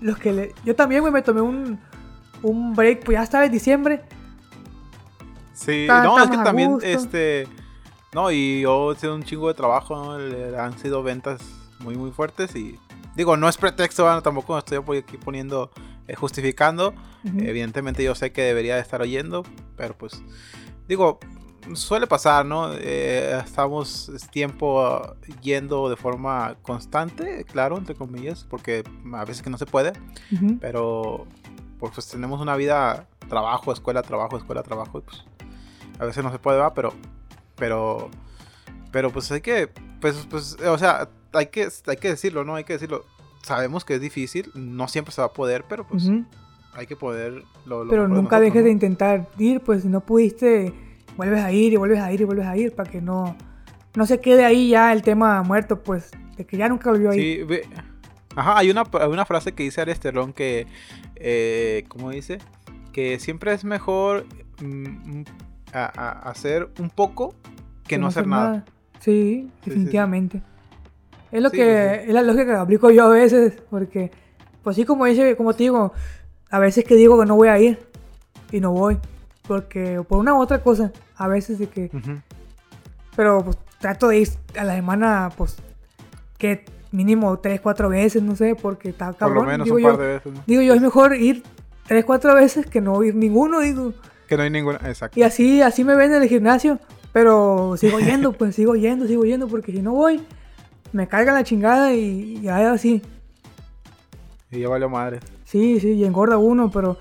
los, 0.00 0.18
que 0.18 0.32
le... 0.32 0.54
Yo 0.64 0.74
también 0.74 1.02
me 1.12 1.22
tomé 1.22 1.40
un, 1.40 1.78
un 2.42 2.74
break, 2.74 3.04
pues 3.04 3.16
ya 3.16 3.22
estaba 3.22 3.44
en 3.44 3.52
diciembre. 3.52 4.02
Sí, 5.52 5.86
no, 5.88 6.22
es 6.22 6.30
que 6.30 6.38
también, 6.38 6.78
este... 6.82 7.46
No, 8.14 8.30
y 8.30 8.60
yo 8.60 8.92
he 8.92 8.96
sido 8.96 9.14
un 9.14 9.22
chingo 9.22 9.48
de 9.48 9.54
trabajo, 9.54 9.96
¿no? 9.96 10.60
Han 10.60 10.78
sido 10.78 11.02
ventas 11.02 11.40
muy, 11.80 11.96
muy 11.96 12.10
fuertes 12.10 12.54
y... 12.56 12.78
Digo, 13.14 13.36
no 13.36 13.48
es 13.48 13.58
pretexto, 13.58 14.04
tampoco 14.22 14.54
me 14.54 14.58
estoy 14.60 14.98
aquí 14.98 15.18
poniendo, 15.18 15.70
eh, 16.08 16.14
justificando. 16.14 16.94
Evidentemente 17.24 18.02
yo 18.02 18.14
sé 18.14 18.32
que 18.32 18.42
debería 18.42 18.78
estar 18.78 19.02
oyendo, 19.02 19.44
pero 19.76 19.96
pues... 19.96 20.22
Digo, 20.88 21.20
suele 21.74 22.06
pasar, 22.06 22.44
¿no? 22.44 22.72
Eh, 22.74 23.40
estamos 23.44 24.10
tiempo 24.30 25.14
yendo 25.40 25.88
de 25.88 25.96
forma 25.96 26.56
constante, 26.62 27.44
claro, 27.44 27.78
entre 27.78 27.94
comillas, 27.94 28.44
porque 28.48 28.84
a 29.12 29.24
veces 29.24 29.42
que 29.42 29.50
no 29.50 29.58
se 29.58 29.66
puede, 29.66 29.92
pero 30.60 31.26
pues, 31.78 31.92
pues, 31.94 32.08
tenemos 32.08 32.40
una 32.40 32.56
vida, 32.56 33.08
trabajo, 33.28 33.72
escuela, 33.72 34.02
trabajo, 34.02 34.36
escuela, 34.36 34.62
trabajo, 34.62 34.98
y 34.98 35.02
pues 35.02 35.24
a 35.98 36.04
veces 36.04 36.22
no 36.22 36.32
se 36.32 36.38
puede, 36.38 36.58
va, 36.58 36.74
pero, 36.74 36.92
pero, 37.56 38.10
pero 38.90 39.10
pues 39.10 39.30
hay 39.32 39.40
que, 39.40 39.68
pues, 40.00 40.26
pues, 40.28 40.56
o 40.60 40.78
sea, 40.78 41.08
hay 41.32 41.46
que, 41.46 41.68
hay 41.86 41.96
que 41.96 42.08
decirlo, 42.08 42.44
¿no? 42.44 42.54
Hay 42.54 42.64
que 42.64 42.74
decirlo. 42.74 43.04
Sabemos 43.42 43.84
que 43.84 43.94
es 43.94 44.00
difícil, 44.00 44.50
no 44.54 44.86
siempre 44.86 45.12
se 45.12 45.20
va 45.20 45.26
a 45.26 45.32
poder, 45.32 45.64
pero 45.68 45.84
pues 45.84 46.08
hay 46.74 46.86
que 46.86 46.94
poder. 46.94 47.42
pero 47.66 48.06
nunca 48.06 48.38
dejes 48.38 48.62
de 48.62 48.70
intentar 48.70 49.28
ir, 49.38 49.60
pues 49.60 49.82
si 49.82 49.88
no 49.88 50.00
pudiste 50.00 50.72
vuelves 51.16 51.42
a 51.42 51.52
ir 51.52 51.72
y 51.72 51.76
vuelves 51.76 52.00
a 52.00 52.12
ir 52.12 52.20
y 52.20 52.24
vuelves 52.24 52.46
a 52.46 52.56
ir 52.56 52.74
para 52.74 52.90
que 52.90 53.00
no, 53.00 53.36
no 53.94 54.06
se 54.06 54.20
quede 54.20 54.44
ahí 54.44 54.70
ya 54.70 54.92
el 54.92 55.02
tema 55.02 55.42
muerto, 55.42 55.82
pues, 55.82 56.10
de 56.36 56.46
que 56.46 56.56
ya 56.56 56.68
nunca 56.68 56.90
volvió 56.90 57.10
a 57.10 57.16
ir. 57.16 57.46
Sí, 57.48 57.60
Ajá, 58.34 58.58
hay 58.58 58.70
una, 58.70 58.84
una 59.08 59.26
frase 59.26 59.52
que 59.52 59.62
dice 59.62 59.82
Aresterón 59.82 60.32
que, 60.32 60.66
eh, 61.16 61.84
¿cómo 61.88 62.10
dice? 62.10 62.38
Que 62.92 63.18
siempre 63.18 63.52
es 63.52 63.64
mejor 63.64 64.26
mm, 64.60 65.20
mm, 65.20 65.24
hacer 65.72 66.70
un 66.78 66.88
poco 66.90 67.34
que, 67.86 67.98
no, 67.98 68.06
hacer 68.06 68.26
nada. 68.26 68.64
Sí, 69.00 69.50
definitivamente. 69.64 70.42
Es 71.30 71.42
lo 71.42 71.50
que 71.50 72.04
es 72.06 72.12
la 72.12 72.22
lógica 72.22 72.46
que 72.46 72.52
aplico 72.52 72.90
yo 72.90 73.04
a 73.04 73.08
veces, 73.08 73.54
porque, 73.70 74.10
pues 74.62 74.76
sí, 74.76 74.84
como 74.84 75.06
dice, 75.06 75.36
como 75.36 75.54
te 75.54 75.64
digo, 75.64 75.92
a 76.50 76.58
veces 76.58 76.84
que 76.84 76.94
digo 76.94 77.18
que 77.18 77.26
no 77.26 77.36
voy 77.36 77.48
a 77.48 77.58
ir 77.58 77.78
y 78.50 78.60
no 78.60 78.72
voy. 78.72 78.98
Porque 79.52 80.02
por 80.08 80.18
una 80.18 80.32
u 80.32 80.40
otra 80.40 80.62
cosa, 80.62 80.92
a 81.14 81.28
veces 81.28 81.58
de 81.58 81.68
que... 81.68 81.90
Pero 83.14 83.44
pues 83.44 83.58
trato 83.80 84.08
de 84.08 84.20
ir 84.20 84.28
a 84.56 84.64
la 84.64 84.74
semana, 84.74 85.30
pues, 85.36 85.56
que 86.38 86.64
mínimo 86.90 87.38
tres, 87.38 87.60
cuatro 87.60 87.90
veces, 87.90 88.22
no 88.22 88.34
sé, 88.34 88.54
porque 88.54 88.88
está 88.88 89.12
cabrón. 89.12 89.44
Por 89.44 89.44
lo 89.44 89.50
menos 89.50 89.64
digo 89.66 89.76
un 89.76 89.82
par 89.82 89.98
de 89.98 90.06
veces. 90.06 90.32
Digo 90.46 90.62
yo, 90.62 90.72
es 90.72 90.80
mejor 90.80 91.14
ir 91.16 91.42
tres, 91.86 92.06
cuatro 92.06 92.34
veces 92.34 92.64
que 92.64 92.80
no 92.80 93.02
ir 93.02 93.14
ninguno, 93.14 93.60
digo. 93.60 93.92
Que 94.26 94.38
no 94.38 94.42
hay 94.42 94.48
ninguna, 94.48 94.78
exacto. 94.86 95.20
Y 95.20 95.22
así, 95.22 95.60
así 95.60 95.84
me 95.84 95.94
ven 95.96 96.14
en 96.14 96.22
el 96.22 96.28
gimnasio, 96.30 96.78
pero 97.12 97.74
sigo 97.76 98.00
yendo, 98.00 98.32
pues 98.38 98.54
sigo 98.54 98.74
yendo, 98.74 99.06
sigo 99.06 99.26
yendo, 99.26 99.48
porque 99.48 99.70
si 99.70 99.82
no 99.82 99.92
voy, 99.92 100.22
me 100.92 101.08
carga 101.08 101.34
la 101.34 101.44
chingada 101.44 101.92
y, 101.92 102.40
ya 102.40 102.72
así. 102.72 103.02
Y 104.50 104.60
ya 104.60 104.70
vale 104.70 104.88
madre. 104.88 105.20
Sí, 105.44 105.78
sí, 105.78 105.92
y 105.92 106.04
engorda 106.06 106.38
uno, 106.38 106.70
pero 106.70 106.96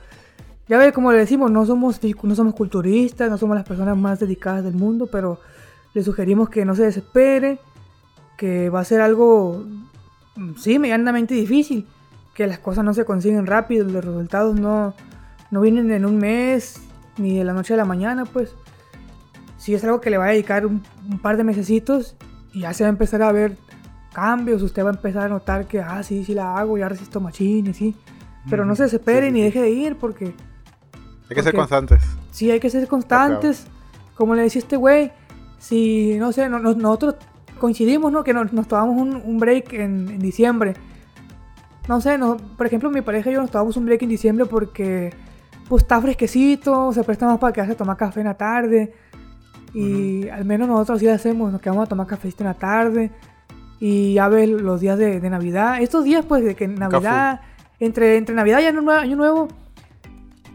ya 0.68 0.78
ve, 0.78 0.94
como 0.94 1.12
le 1.12 1.18
decimos, 1.18 1.52
no 1.52 1.66
somos, 1.66 2.00
no 2.24 2.36
somos 2.36 2.56
culturistas, 2.56 3.30
no 3.30 3.38
somos 3.38 3.56
las 3.56 3.66
personas 3.66 3.98
más 3.98 4.20
dedicadas 4.20 4.64
del 4.64 4.76
mundo, 4.76 5.08
pero 5.12 5.40
le 5.94 6.04
sugerimos 6.04 6.50
que 6.50 6.66
no 6.66 6.76
se 6.76 6.84
desespere, 6.84 7.60
que 8.38 8.70
va 8.70 8.80
a 8.80 8.86
ser 8.86 9.02
algo, 9.02 9.64
mm, 10.36 10.54
sí, 10.56 10.80
medianamente 10.80 11.34
difícil, 11.34 11.88
que 12.34 12.48
las 12.48 12.60
cosas 12.60 12.86
no 12.86 12.94
se 12.94 13.06
consiguen 13.06 13.46
rápido, 13.46 13.86
los 13.86 14.04
resultados 14.04 14.60
no, 14.60 14.94
no 15.52 15.62
vienen 15.62 15.92
en 15.92 16.06
un 16.06 16.18
mes, 16.18 16.82
ni 17.18 17.38
de 17.38 17.44
la 17.44 17.54
noche 17.54 17.74
a 17.74 17.78
la 17.78 17.86
mañana, 17.86 18.26
pues. 18.26 18.54
Si 19.58 19.76
es 19.76 19.84
algo 19.84 20.02
que 20.02 20.10
le 20.10 20.18
va 20.18 20.26
a 20.26 20.30
dedicar 20.32 20.66
un, 20.66 20.82
par 21.22 21.38
de 21.38 21.44
mesecitos 21.44 22.16
y 22.54 22.62
ya 22.62 22.74
se 22.74 22.84
va 22.84 22.88
a 22.88 22.92
empezar 22.92 23.22
a 23.22 23.32
ver 23.32 23.58
cambios, 24.14 24.62
usted 24.62 24.84
va 24.84 24.90
a 24.90 24.94
empezar 24.94 25.24
a 25.24 25.30
notar 25.30 25.68
que, 25.68 25.82
ah, 25.82 26.02
sí, 26.02 26.24
sí 26.26 26.34
la 26.34 26.58
hago, 26.58 26.78
ya 26.78 26.90
resisto 26.90 27.20
machines, 27.20 27.78
sí. 27.78 27.96
Pero 28.50 28.66
no 28.66 28.76
se 28.76 28.84
desespere 28.84 29.32
ni 29.32 29.42
deje 29.42 29.62
de 29.62 29.70
ir 29.70 29.98
porque 29.98 30.34
hay 31.32 31.36
que 31.36 31.44
ser 31.44 31.56
constantes. 31.56 32.04
Sí, 32.32 32.52
hay 32.52 32.60
que 32.60 32.70
ser 32.70 32.88
constantes. 32.90 33.66
Como 34.16 34.36
le 34.36 34.44
decía 34.44 34.60
este 34.60 34.76
güey, 34.76 35.12
si, 35.60 36.18
no 36.20 36.34
sé, 36.34 36.50
nosotros 36.50 37.16
coincidimos, 37.58 38.12
¿no? 38.12 38.24
Que 38.24 38.34
nos, 38.34 38.50
tomamos 38.68 39.02
un, 39.02 39.40
break 39.40 39.72
en, 39.74 40.20
diciembre. 40.20 40.74
No 41.88 42.02
sé, 42.02 42.18
no, 42.18 42.36
por 42.58 42.66
ejemplo, 42.66 42.90
mi 42.90 43.02
pareja 43.02 43.30
y 43.30 43.34
yo 43.34 43.42
nos 43.42 43.50
tomamos 43.50 43.78
un 43.78 43.86
break 43.86 44.02
en 44.04 44.10
diciembre 44.10 44.46
porque 44.46 45.14
pues 45.70 45.84
está 45.84 46.02
fresquecito, 46.02 46.92
se 46.92 47.04
presta 47.04 47.26
más 47.26 47.40
para 47.40 47.54
quedarse 47.54 47.74
a 47.74 47.78
tomar 47.78 47.96
café 47.96 48.20
en 48.20 48.28
la 48.28 48.36
tarde. 48.36 48.94
Y 49.74 50.28
al 50.28 50.44
menos 50.44 50.68
nosotros 50.68 51.00
sí 51.00 51.08
hacemos, 51.08 51.50
nos 51.50 51.62
quedamos 51.62 51.86
a 51.86 51.88
tomar 51.88 52.08
café 52.08 52.28
en 52.38 52.46
la 52.46 52.56
tarde. 52.56 53.10
Y 53.80 54.16
ya 54.16 54.28
ves 54.28 54.50
los 54.50 54.82
días 54.82 55.00
de, 55.00 55.22
Navidad. 55.30 55.82
Estos 55.82 56.04
días, 56.04 56.26
pues, 56.26 56.44
de 56.44 56.56
que 56.56 56.68
Navidad, 56.68 57.40
entre, 57.80 58.18
entre 58.18 58.36
Navidad 58.36 58.60
y 58.60 58.66
Año 58.66 58.82
Nuevo, 59.16 59.48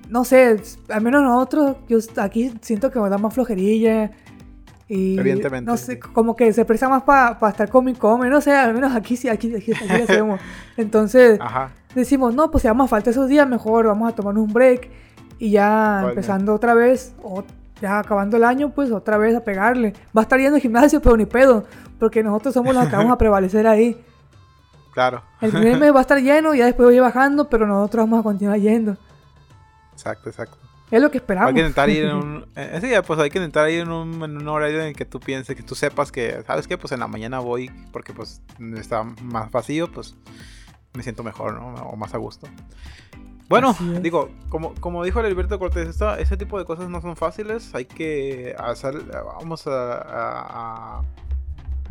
no 0.08 0.24
sé, 0.24 0.60
al 0.88 1.02
menos 1.02 1.22
nosotros, 1.22 1.76
yo 1.88 1.98
aquí 2.16 2.52
siento 2.60 2.90
que 2.90 3.00
me 3.00 3.08
da 3.08 3.18
más 3.18 3.34
flojerilla. 3.34 4.10
Y 4.88 5.18
Evidentemente. 5.18 5.68
No 5.68 5.76
sé, 5.76 5.98
como 5.98 6.36
que 6.36 6.52
se 6.52 6.64
presta 6.64 6.88
más 6.88 7.02
para 7.02 7.36
estar 7.48 7.68
come 7.68 7.90
y 7.90 7.94
come, 7.94 8.28
no 8.28 8.40
sé, 8.40 8.52
al 8.52 8.72
menos 8.72 8.94
aquí 8.94 9.16
sí, 9.16 9.28
aquí, 9.28 9.54
aquí, 9.54 9.72
aquí, 9.72 10.02
hacemos. 10.02 10.40
Entonces, 10.76 11.40
decimos, 11.94 12.34
no, 12.34 12.50
pues 12.50 12.62
si 12.62 12.68
vamos 12.68 12.84
a 12.84 12.88
falta 12.88 13.10
esos 13.10 13.28
días, 13.28 13.48
mejor 13.48 13.86
vamos 13.86 14.12
a 14.12 14.14
tomarnos 14.14 14.44
un 14.44 14.52
break. 14.52 14.88
Y 15.38 15.50
ya 15.50 16.04
empezando 16.08 16.54
otra 16.54 16.72
vez, 16.72 17.14
o 17.22 17.44
ya 17.80 17.98
acabando 17.98 18.36
el 18.36 18.44
año, 18.44 18.70
pues 18.70 18.90
otra 18.90 19.18
vez 19.18 19.34
a 19.36 19.40
pegarle. 19.40 19.92
Va 20.16 20.20
a 20.20 20.22
estar 20.22 20.38
yendo 20.38 20.54
al 20.54 20.62
gimnasio, 20.62 21.02
pero 21.02 21.16
ni 21.16 21.26
pedo, 21.26 21.64
porque 21.98 22.22
nosotros 22.22 22.54
somos 22.54 22.74
los 22.74 22.86
que 22.88 22.96
vamos 22.96 23.12
a 23.12 23.18
prevalecer 23.18 23.66
ahí. 23.66 24.00
Claro. 24.94 25.22
El 25.42 25.50
primer 25.50 25.78
mes 25.78 25.92
va 25.92 25.98
a 25.98 26.02
estar 26.02 26.18
lleno, 26.18 26.54
ya 26.54 26.64
después 26.64 26.86
voy 26.86 26.98
bajando, 26.98 27.50
pero 27.50 27.66
nosotros 27.66 28.04
vamos 28.04 28.20
a 28.20 28.22
continuar 28.22 28.58
yendo. 28.58 28.96
Exacto, 29.96 30.28
exacto. 30.28 30.58
Es 30.90 31.02
lo 31.02 31.10
que 31.10 31.16
esperamos. 31.16 31.48
Hay 31.48 31.54
que 31.54 31.60
intentar 31.60 31.88
ir 31.90 32.04
en 32.04 32.14
un. 32.14 32.46
Eh, 32.54 32.78
sí, 32.80 32.90
pues 33.06 33.18
hay 33.18 33.30
que 33.30 33.38
intentar 33.38 33.68
ir 33.70 33.80
en 33.80 33.90
un, 33.90 34.22
en 34.22 34.36
un, 34.36 34.48
horario 34.48 34.80
en 34.80 34.88
el 34.88 34.96
que 34.96 35.06
tú 35.06 35.18
pienses, 35.18 35.56
que 35.56 35.62
tú 35.62 35.74
sepas 35.74 36.12
que, 36.12 36.42
¿sabes 36.46 36.68
qué? 36.68 36.78
Pues 36.78 36.92
en 36.92 37.00
la 37.00 37.08
mañana 37.08 37.40
voy 37.40 37.70
porque 37.92 38.12
pues 38.12 38.42
está 38.76 39.02
más 39.02 39.50
vacío, 39.50 39.90
pues 39.90 40.14
me 40.94 41.02
siento 41.02 41.24
mejor, 41.24 41.54
¿no? 41.54 41.74
O 41.74 41.96
más 41.96 42.14
a 42.14 42.18
gusto. 42.18 42.46
Bueno, 43.48 43.76
digo, 44.02 44.30
como, 44.48 44.74
como 44.74 45.04
dijo 45.04 45.20
el 45.20 45.26
Alberto 45.26 45.58
Cortés, 45.58 45.88
esta, 45.88 46.18
ese 46.18 46.36
tipo 46.36 46.58
de 46.58 46.64
cosas 46.64 46.88
no 46.88 47.00
son 47.00 47.16
fáciles. 47.16 47.74
Hay 47.74 47.84
que 47.84 48.54
hacer. 48.58 49.04
Vamos 49.38 49.66
a, 49.68 50.98
a 50.98 51.02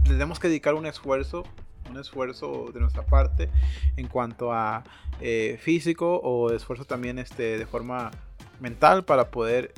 tenemos 0.03 0.39
que 0.39 0.49
dedicar 0.49 0.73
un 0.75 0.85
esfuerzo 0.85 1.43
un 1.89 1.97
esfuerzo 1.97 2.71
de 2.73 2.79
nuestra 2.79 3.05
parte 3.05 3.49
en 3.97 4.07
cuanto 4.07 4.53
a 4.53 4.83
eh, 5.21 5.57
físico 5.61 6.19
o 6.23 6.51
esfuerzo 6.51 6.85
también 6.85 7.19
este, 7.19 7.57
de 7.57 7.65
forma 7.65 8.11
mental 8.59 9.05
para 9.05 9.29
poder 9.31 9.73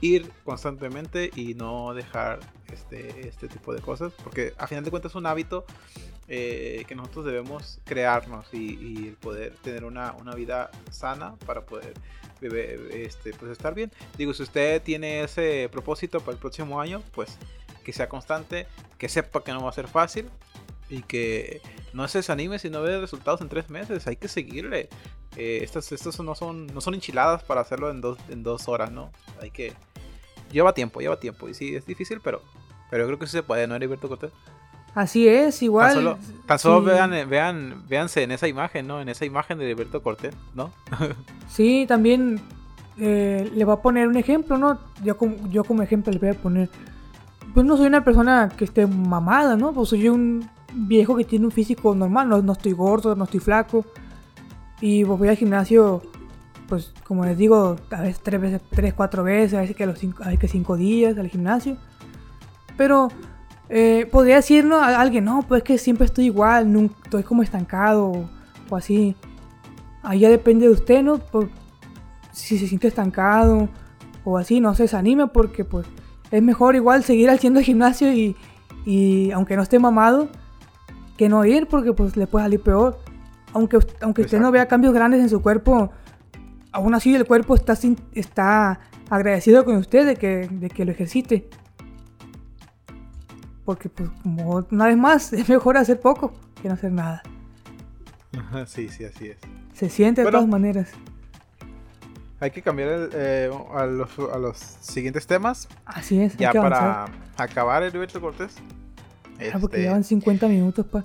ir 0.00 0.30
constantemente 0.44 1.30
y 1.34 1.54
no 1.54 1.92
dejar 1.94 2.40
este, 2.72 3.28
este 3.28 3.48
tipo 3.48 3.74
de 3.74 3.80
cosas 3.80 4.12
porque 4.22 4.54
a 4.58 4.66
final 4.66 4.84
de 4.84 4.90
cuentas 4.90 5.12
es 5.12 5.16
un 5.16 5.26
hábito 5.26 5.64
eh, 6.32 6.84
que 6.86 6.94
nosotros 6.94 7.24
debemos 7.24 7.80
crearnos 7.84 8.46
y, 8.52 9.16
poder 9.20 9.52
tener 9.62 9.84
una, 9.84 10.12
una, 10.12 10.32
vida 10.36 10.70
sana 10.88 11.34
para 11.44 11.66
poder 11.66 11.92
este, 12.40 13.32
pues 13.34 13.50
estar 13.50 13.74
bien. 13.74 13.90
Digo 14.16 14.32
si 14.32 14.44
usted 14.44 14.80
tiene 14.80 15.24
ese 15.24 15.68
propósito 15.72 16.20
para 16.20 16.34
el 16.34 16.38
próximo 16.38 16.80
año 16.80 17.02
pues 17.12 17.36
que 17.82 17.92
sea 17.92 18.08
constante 18.08 18.68
que 18.96 19.08
sepa 19.08 19.42
que 19.42 19.52
no 19.52 19.64
va 19.64 19.70
a 19.70 19.72
ser 19.72 19.88
fácil 19.88 20.30
y 20.90 21.02
que 21.02 21.62
no 21.92 22.06
se 22.08 22.18
desanime 22.18 22.58
si 22.58 22.68
no 22.68 22.82
ve 22.82 23.00
resultados 23.00 23.40
en 23.40 23.48
tres 23.48 23.70
meses. 23.70 24.06
Hay 24.06 24.16
que 24.16 24.28
seguirle. 24.28 24.88
Eh, 25.36 25.60
estas, 25.62 25.90
estos 25.92 26.18
no 26.20 26.34
son, 26.34 26.66
no 26.66 26.80
son 26.80 26.94
enchiladas 26.94 27.44
para 27.44 27.60
hacerlo 27.60 27.90
en 27.90 28.00
dos, 28.00 28.18
en 28.28 28.42
dos 28.42 28.68
horas, 28.68 28.90
¿no? 28.90 29.10
Hay 29.40 29.50
que. 29.50 29.72
Lleva 30.52 30.74
tiempo, 30.74 31.00
lleva 31.00 31.18
tiempo. 31.18 31.48
Y 31.48 31.54
sí, 31.54 31.76
es 31.76 31.86
difícil, 31.86 32.20
pero, 32.22 32.42
pero 32.90 33.06
creo 33.06 33.18
que 33.18 33.26
sí 33.26 33.32
se 33.32 33.42
puede, 33.44 33.68
¿no, 33.68 33.76
Heriberto 33.76 34.08
Cortés? 34.08 34.32
Así 34.94 35.28
es, 35.28 35.62
igual. 35.62 36.18
Tan 36.46 36.58
solo, 36.58 36.82
vean, 36.82 37.12
vean, 37.28 37.84
véanse 37.88 38.24
en 38.24 38.32
esa 38.32 38.48
imagen, 38.48 38.88
¿no? 38.88 39.00
En 39.00 39.08
esa 39.08 39.24
imagen 39.24 39.58
de 39.58 39.64
Heriberto 39.64 40.02
Cortés, 40.02 40.34
¿no? 40.54 40.72
sí, 41.48 41.84
también 41.86 42.40
eh, 42.98 43.48
le 43.54 43.64
voy 43.64 43.74
a 43.74 43.82
poner 43.82 44.08
un 44.08 44.16
ejemplo, 44.16 44.58
¿no? 44.58 44.80
Yo 45.04 45.16
como, 45.16 45.48
yo 45.50 45.62
como 45.62 45.82
ejemplo 45.82 46.12
le 46.12 46.18
voy 46.18 46.30
a 46.30 46.34
poner. 46.34 46.68
Pues 47.54 47.64
no 47.64 47.76
soy 47.76 47.86
una 47.86 48.04
persona 48.04 48.48
que 48.56 48.64
esté 48.64 48.86
mamada, 48.86 49.56
¿no? 49.56 49.72
Pues 49.72 49.90
soy 49.90 50.08
un 50.08 50.48
viejo 50.74 51.16
que 51.16 51.24
tiene 51.24 51.46
un 51.46 51.52
físico 51.52 51.94
normal, 51.94 52.28
no, 52.28 52.42
no 52.42 52.52
estoy 52.52 52.72
gordo, 52.72 53.14
no 53.14 53.24
estoy 53.24 53.40
flaco. 53.40 53.84
Y 54.80 55.04
pues 55.04 55.18
voy 55.18 55.28
al 55.28 55.36
gimnasio, 55.36 56.02
pues 56.68 56.92
como 57.04 57.24
les 57.24 57.36
digo, 57.36 57.76
a 57.90 58.00
veces 58.00 58.20
tres 58.22 58.40
veces, 58.40 58.60
tres, 58.70 58.94
cuatro 58.94 59.22
veces, 59.24 59.54
a 59.54 59.60
veces 59.60 59.76
que 59.76 59.84
a 59.84 59.86
los 59.86 59.98
cinco, 59.98 60.22
a 60.22 60.28
veces 60.28 60.50
cinco 60.50 60.76
días 60.76 61.18
al 61.18 61.28
gimnasio. 61.28 61.76
Pero 62.76 63.08
eh, 63.68 64.08
podría 64.10 64.36
decirlo 64.36 64.76
a 64.76 65.00
alguien, 65.00 65.24
no, 65.24 65.42
pues 65.46 65.62
que 65.62 65.78
siempre 65.78 66.06
estoy 66.06 66.26
igual, 66.26 66.72
nunca, 66.72 66.94
estoy 67.04 67.22
como 67.22 67.42
estancado 67.42 68.28
o, 68.68 68.76
así. 68.76 69.14
Ahí 70.02 70.20
ya 70.20 70.30
depende 70.30 70.66
de 70.66 70.72
usted, 70.72 71.02
¿no? 71.02 71.18
Por, 71.18 71.50
si 72.32 72.58
se 72.58 72.66
siente 72.66 72.88
estancado 72.88 73.68
o 74.24 74.38
así, 74.38 74.60
no 74.60 74.74
se 74.74 74.84
desanime 74.84 75.26
porque 75.26 75.64
pues 75.64 75.86
es 76.30 76.42
mejor 76.42 76.74
igual 76.74 77.04
seguir 77.04 77.30
haciendo 77.30 77.60
gimnasio 77.62 78.12
y, 78.12 78.36
y 78.86 79.30
aunque 79.32 79.56
no 79.56 79.62
esté 79.62 79.78
mamado, 79.78 80.28
que 81.20 81.28
no 81.28 81.44
ir 81.44 81.66
porque 81.66 81.92
pues 81.92 82.16
le 82.16 82.26
puede 82.26 82.46
salir 82.46 82.62
peor. 82.62 82.98
Aunque, 83.52 83.78
aunque 84.00 84.22
usted 84.22 84.40
no 84.40 84.50
vea 84.50 84.66
cambios 84.66 84.94
grandes 84.94 85.20
en 85.20 85.28
su 85.28 85.42
cuerpo, 85.42 85.92
aún 86.72 86.94
así 86.94 87.14
el 87.14 87.26
cuerpo 87.26 87.54
está, 87.54 87.76
está 88.14 88.80
agradecido 89.10 89.66
con 89.66 89.76
usted 89.76 90.06
de 90.06 90.16
que, 90.16 90.48
de 90.50 90.70
que 90.70 90.86
lo 90.86 90.92
ejercite. 90.92 91.46
Porque 93.66 93.90
pues 93.90 94.08
como 94.22 94.64
una 94.70 94.86
vez 94.86 94.96
más 94.96 95.32
es 95.34 95.46
mejor 95.46 95.76
hacer 95.76 96.00
poco 96.00 96.32
que 96.62 96.68
no 96.68 96.74
hacer 96.74 96.90
nada. 96.90 97.22
Sí, 98.66 98.88
sí, 98.88 99.04
así 99.04 99.28
es. 99.28 99.36
Se 99.74 99.90
siente 99.90 100.24
de 100.24 100.30
todas 100.30 100.48
maneras. 100.48 100.90
Hay 102.40 102.50
que 102.50 102.62
cambiar 102.62 103.10
eh, 103.12 103.50
a, 103.74 103.84
los, 103.84 104.08
a, 104.32 104.38
los, 104.38 104.56
siguientes 104.56 105.26
temas. 105.26 105.68
Así 105.84 106.18
es. 106.22 106.34
Ya 106.38 106.50
para 106.54 107.04
acabar 107.36 107.82
el 107.82 107.90
Heriberto 107.90 108.22
Cortés. 108.22 108.56
Ah, 109.48 109.58
porque 109.60 109.76
este, 109.76 109.88
llevan 109.88 110.04
50 110.04 110.48
minutos, 110.48 110.86
pa. 110.86 111.04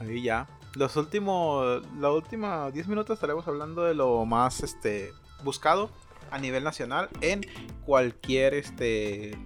Ahí 0.00 0.22
ya. 0.22 0.46
Los 0.74 0.96
últimos, 0.96 1.82
la 1.98 2.12
última 2.12 2.70
10 2.70 2.88
minutos 2.88 3.14
estaremos 3.14 3.46
hablando 3.48 3.84
de 3.84 3.94
lo 3.94 4.24
más 4.26 4.62
este 4.62 5.12
buscado 5.42 5.90
a 6.30 6.38
nivel 6.38 6.62
nacional 6.62 7.08
en 7.20 7.40
cualquier 7.84 8.54
este 8.54 9.36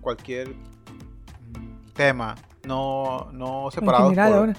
cualquier 0.00 0.48
mm, 0.48 1.92
tema, 1.94 2.36
no 2.64 3.28
no 3.32 3.68
en 3.72 3.88
general, 3.88 4.32
ahora. 4.32 4.56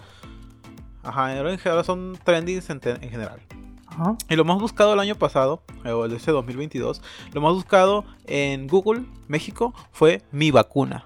Ajá, 1.03 1.37
en 1.37 1.59
general 1.59 1.83
son 1.83 2.17
trendings 2.23 2.69
en, 2.69 2.79
general. 2.79 3.41
Ajá. 3.87 4.15
Y 4.29 4.35
lo 4.35 4.45
más 4.45 4.59
buscado 4.59 4.93
el 4.93 4.99
año 4.99 5.15
pasado, 5.15 5.61
o 5.83 6.05
el 6.05 6.13
este 6.13 6.31
2022, 6.31 7.01
lo 7.33 7.41
más 7.41 7.53
buscado 7.53 8.05
en 8.25 8.67
Google 8.67 9.03
México 9.27 9.73
fue 9.91 10.21
mi 10.31 10.51
vacuna. 10.51 11.05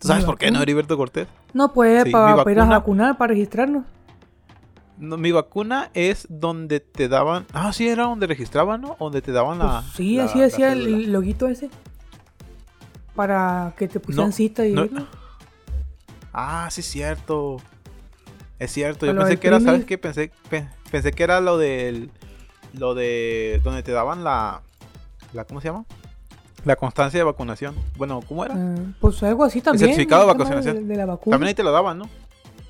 ¿Tú 0.00 0.08
sabes 0.08 0.24
por 0.24 0.38
qué 0.38 0.50
no, 0.50 0.62
Heriberto 0.62 0.96
Cortés? 0.96 1.28
No, 1.52 1.74
puede 1.74 2.10
para, 2.10 2.50
ir 2.50 2.58
a 2.58 2.64
vacunar, 2.64 3.18
para 3.18 3.34
registrarnos. 3.34 3.84
mi 4.96 5.30
vacuna 5.30 5.90
es 5.92 6.26
donde 6.30 6.80
te 6.80 7.06
daban. 7.06 7.44
Ah, 7.52 7.70
sí, 7.74 7.86
era 7.86 8.04
donde 8.04 8.26
registraban, 8.26 8.80
¿no? 8.80 8.96
Donde 8.98 9.20
te 9.20 9.30
daban 9.30 9.58
la. 9.58 9.82
Pues 9.82 9.92
sí, 9.96 10.18
así 10.18 10.40
decía 10.40 10.72
el 10.72 11.12
loguito 11.12 11.48
ese. 11.48 11.68
Para 13.14 13.74
que 13.76 13.88
te 13.88 14.00
pusieran 14.00 14.32
cita 14.32 14.66
y. 14.66 14.74
Ah, 16.32 16.68
sí, 16.70 16.80
es 16.80 16.86
cierto. 16.86 17.58
Es 18.58 18.72
cierto. 18.72 19.04
Yo 19.04 19.14
pensé 19.14 19.38
que 19.38 19.48
era, 19.48 19.60
¿sabes 19.60 19.84
qué? 19.84 19.98
Pensé, 19.98 20.32
pensé 20.90 21.12
que 21.12 21.22
era 21.22 21.42
lo 21.42 21.58
del. 21.58 22.10
Lo 22.72 22.94
de. 22.94 23.60
Donde 23.62 23.82
te 23.82 23.92
daban 23.92 24.24
la. 24.24 24.62
la 25.34 25.44
¿Cómo 25.44 25.60
se 25.60 25.68
llama? 25.68 25.84
La 26.64 26.76
constancia 26.76 27.18
de 27.18 27.24
vacunación. 27.24 27.74
Bueno, 27.96 28.20
¿cómo 28.26 28.44
era? 28.44 28.54
Ah, 28.54 28.76
pues 29.00 29.22
algo 29.22 29.44
así 29.44 29.60
también. 29.60 29.90
El 29.90 29.94
certificado 29.94 30.22
de 30.22 30.26
vacunación. 30.34 30.88
De, 30.88 30.96
la 30.96 31.06
vacuna. 31.06 31.34
También 31.34 31.48
ahí 31.48 31.54
te 31.54 31.62
lo 31.62 31.72
daban, 31.72 31.98
¿no? 31.98 32.08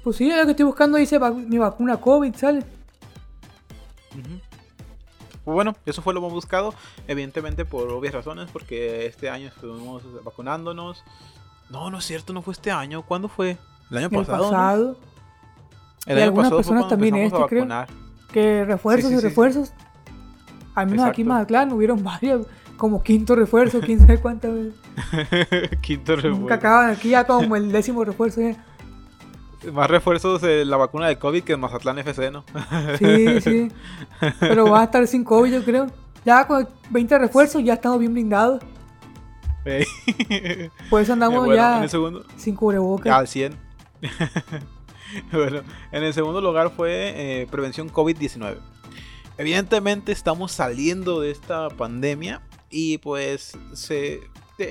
Pues 0.05 0.17
sí, 0.17 0.31
lo 0.31 0.45
que 0.45 0.53
estoy 0.53 0.65
buscando 0.65 0.97
dice 0.97 1.19
mi 1.19 1.59
vacuna 1.59 1.97
COVID, 1.99 2.35
¿sale? 2.35 2.65
Pues 5.45 5.55
bueno, 5.55 5.75
eso 5.85 6.03
fue 6.03 6.15
lo 6.15 6.21
más 6.21 6.33
buscado. 6.33 6.75
Evidentemente 7.09 7.65
por 7.65 7.89
obvias 7.89 8.15
razones, 8.15 8.49
porque 8.53 9.07
este 9.07 9.29
año 9.29 9.49
estuvimos 9.49 10.03
vacunándonos. 10.25 11.03
No, 11.71 11.91
no 11.91 11.99
es 11.99 12.05
cierto, 12.05 12.33
no 12.33 12.43
fue 12.43 12.53
este 12.53 12.71
año. 12.71 13.03
¿Cuándo 13.03 13.29
fue? 13.29 13.57
El 13.91 13.99
año 13.99 14.11
pasado. 14.11 14.45
El 14.45 14.51
pasado. 14.51 14.97
El 16.07 16.17
año 16.17 16.25
algunas 16.27 16.53
personas 16.53 16.89
también 16.89 17.17
este, 17.17 17.45
creo. 17.49 17.67
Que 18.33 18.65
refuerzos 18.65 19.11
y 19.11 19.19
refuerzos. 19.19 19.73
Al 20.75 20.87
menos 20.87 21.07
aquí 21.07 21.23
en 21.23 21.29
Mazatlán 21.29 21.73
hubieron 21.73 22.03
varios 22.05 22.47
como 22.81 23.03
quinto 23.03 23.37
refuerzo, 23.37 23.81
quién 23.81 24.01
sabe 24.01 24.19
cuántas 24.19 24.55
veces. 24.55 24.75
quinto 25.83 26.17
refuerzo. 26.17 26.41
Nunca 26.41 26.55
acaban 26.55 26.89
aquí 26.89 27.11
ya 27.11 27.25
como 27.27 27.55
el 27.55 27.71
décimo 27.71 28.05
refuerzo. 28.05 28.41
Más 29.71 29.91
refuerzos 29.91 30.41
de 30.41 30.65
la 30.65 30.79
vacuna 30.79 31.07
de 31.09 31.19
COVID 31.19 31.43
que 31.43 31.53
en 31.53 31.61
Mazatlán 31.61 31.99
FC, 31.99 32.31
¿no? 32.31 32.43
sí, 32.99 33.39
sí. 33.43 33.69
Pero 34.41 34.71
va 34.71 34.81
a 34.81 34.85
estar 34.85 35.07
sin 35.07 35.25
COVID, 35.25 35.53
yo 35.53 35.63
creo. 35.63 35.89
Ya 36.25 36.47
con 36.47 36.67
20 36.89 37.19
refuerzos 37.19 37.63
ya 37.63 37.75
estamos 37.75 37.99
bien 37.99 38.15
blindados. 38.15 38.63
Por 40.89 41.03
eso 41.03 41.13
andamos 41.13 41.55
ya 41.55 41.87
sin 42.39 42.57
cubrebocas. 42.57 43.05
Ya 43.05 43.19
al 43.19 43.29
100. 43.29 43.57
bueno, 45.33 45.61
en 45.93 46.03
el 46.03 46.15
segundo 46.15 46.41
lugar 46.41 46.71
fue 46.75 47.13
eh, 47.15 47.47
prevención 47.51 47.93
COVID-19. 47.93 48.57
Evidentemente 49.37 50.13
estamos 50.13 50.53
saliendo 50.53 51.21
de 51.21 51.31
esta 51.31 51.69
pandemia 51.69 52.41
y 52.71 52.99
pues 52.99 53.59
se 53.73 54.21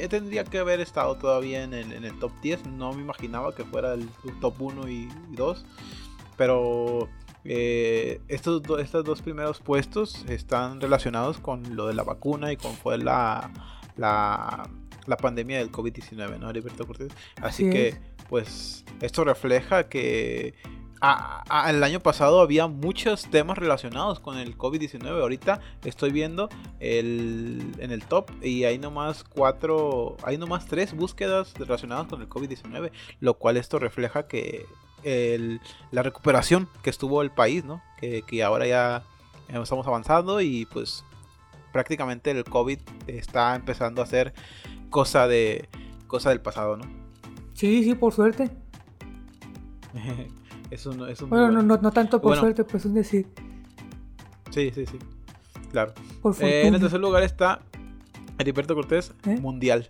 tendría 0.09 0.43
que 0.43 0.59
haber 0.59 0.79
estado 0.79 1.15
todavía 1.17 1.63
en 1.63 1.73
el, 1.73 2.19
top 2.19 2.31
10. 2.41 2.67
No 2.67 2.93
me 2.93 3.01
imaginaba 3.01 3.53
que 3.53 3.63
fuera 3.63 3.93
el 3.93 4.09
top 4.39 4.61
1 4.61 4.87
y, 4.89 5.09
2. 5.31 5.65
Pero 6.37 7.09
eh, 7.43 8.21
estos, 8.27 8.61
estos 8.79 9.03
dos 9.03 9.21
primeros 9.21 9.59
puestos 9.59 10.25
están 10.29 10.79
relacionados 10.79 11.39
con 11.39 11.75
lo 11.75 11.87
de 11.87 11.93
la 11.93 12.03
vacuna 12.03 12.51
y 12.51 12.57
con 12.57 12.73
fue 12.73 12.97
la, 12.97 13.51
la, 13.97 14.69
la 15.05 15.17
pandemia 15.17 15.57
del 15.57 15.71
COVID-19, 15.71 16.39
¿no, 16.39 16.49
Heriberto 16.49 16.85
Cortés? 16.85 17.11
Así 17.41 17.69
que, 17.69 17.99
pues, 18.29 18.85
esto 19.01 19.23
refleja 19.23 19.89
que 19.89 20.53
el 21.01 21.83
año 21.83 21.99
pasado 22.01 22.41
había 22.41 22.67
muchos 22.67 23.29
temas 23.29 23.57
relacionados 23.57 24.19
con 24.19 24.37
el 24.37 24.57
COVID-19. 24.57 25.21
Ahorita 25.21 25.61
estoy 25.85 26.11
viendo 26.11 26.49
el, 26.79 27.73
en 27.79 27.91
el 27.91 28.03
top 28.05 28.29
y 28.43 28.65
hay 28.65 28.77
nomás 28.77 29.23
cuatro, 29.23 30.17
hay 30.23 30.37
nomás 30.37 30.65
tres 30.65 30.93
búsquedas 30.93 31.53
relacionadas 31.53 32.07
con 32.07 32.21
el 32.21 32.27
COVID-19, 32.27 32.91
lo 33.21 33.33
cual 33.35 33.57
esto 33.57 33.79
refleja 33.79 34.27
que 34.27 34.65
la 35.91 36.03
recuperación 36.03 36.67
que 36.83 36.89
estuvo 36.89 37.21
el 37.21 37.31
país, 37.31 37.63
¿no? 37.63 37.81
Que, 37.97 38.21
que 38.23 38.43
ahora 38.43 38.67
ya 38.67 39.03
estamos 39.47 39.87
avanzando 39.87 40.41
y 40.41 40.65
pues 40.65 41.05
prácticamente 41.71 42.31
el 42.31 42.43
COVID 42.43 42.79
está 43.07 43.55
empezando 43.55 44.01
a 44.01 44.05
ser 44.05 44.33
cosa 44.89 45.27
de 45.27 45.69
cosa 46.07 46.29
del 46.29 46.41
pasado, 46.41 46.75
¿no? 46.75 46.83
Sí, 47.53 47.83
sí, 47.83 47.95
por 47.95 48.13
suerte. 48.13 48.49
bueno, 51.27 51.61
no, 51.61 51.77
no, 51.77 51.91
tanto 51.91 52.21
por 52.21 52.37
suerte, 52.37 52.63
pues 52.63 52.85
es 52.85 52.93
decir. 52.93 53.27
Sí, 54.51 54.71
sí, 54.73 54.85
sí. 54.85 54.97
Claro. 55.71 55.93
Eh, 56.39 56.63
en 56.65 56.73
el 56.73 56.81
tercer 56.81 56.99
lugar 56.99 57.23
está 57.23 57.61
Heriberto 58.37 58.75
Cortés, 58.75 59.13
¿Eh? 59.25 59.37
Mundial. 59.39 59.87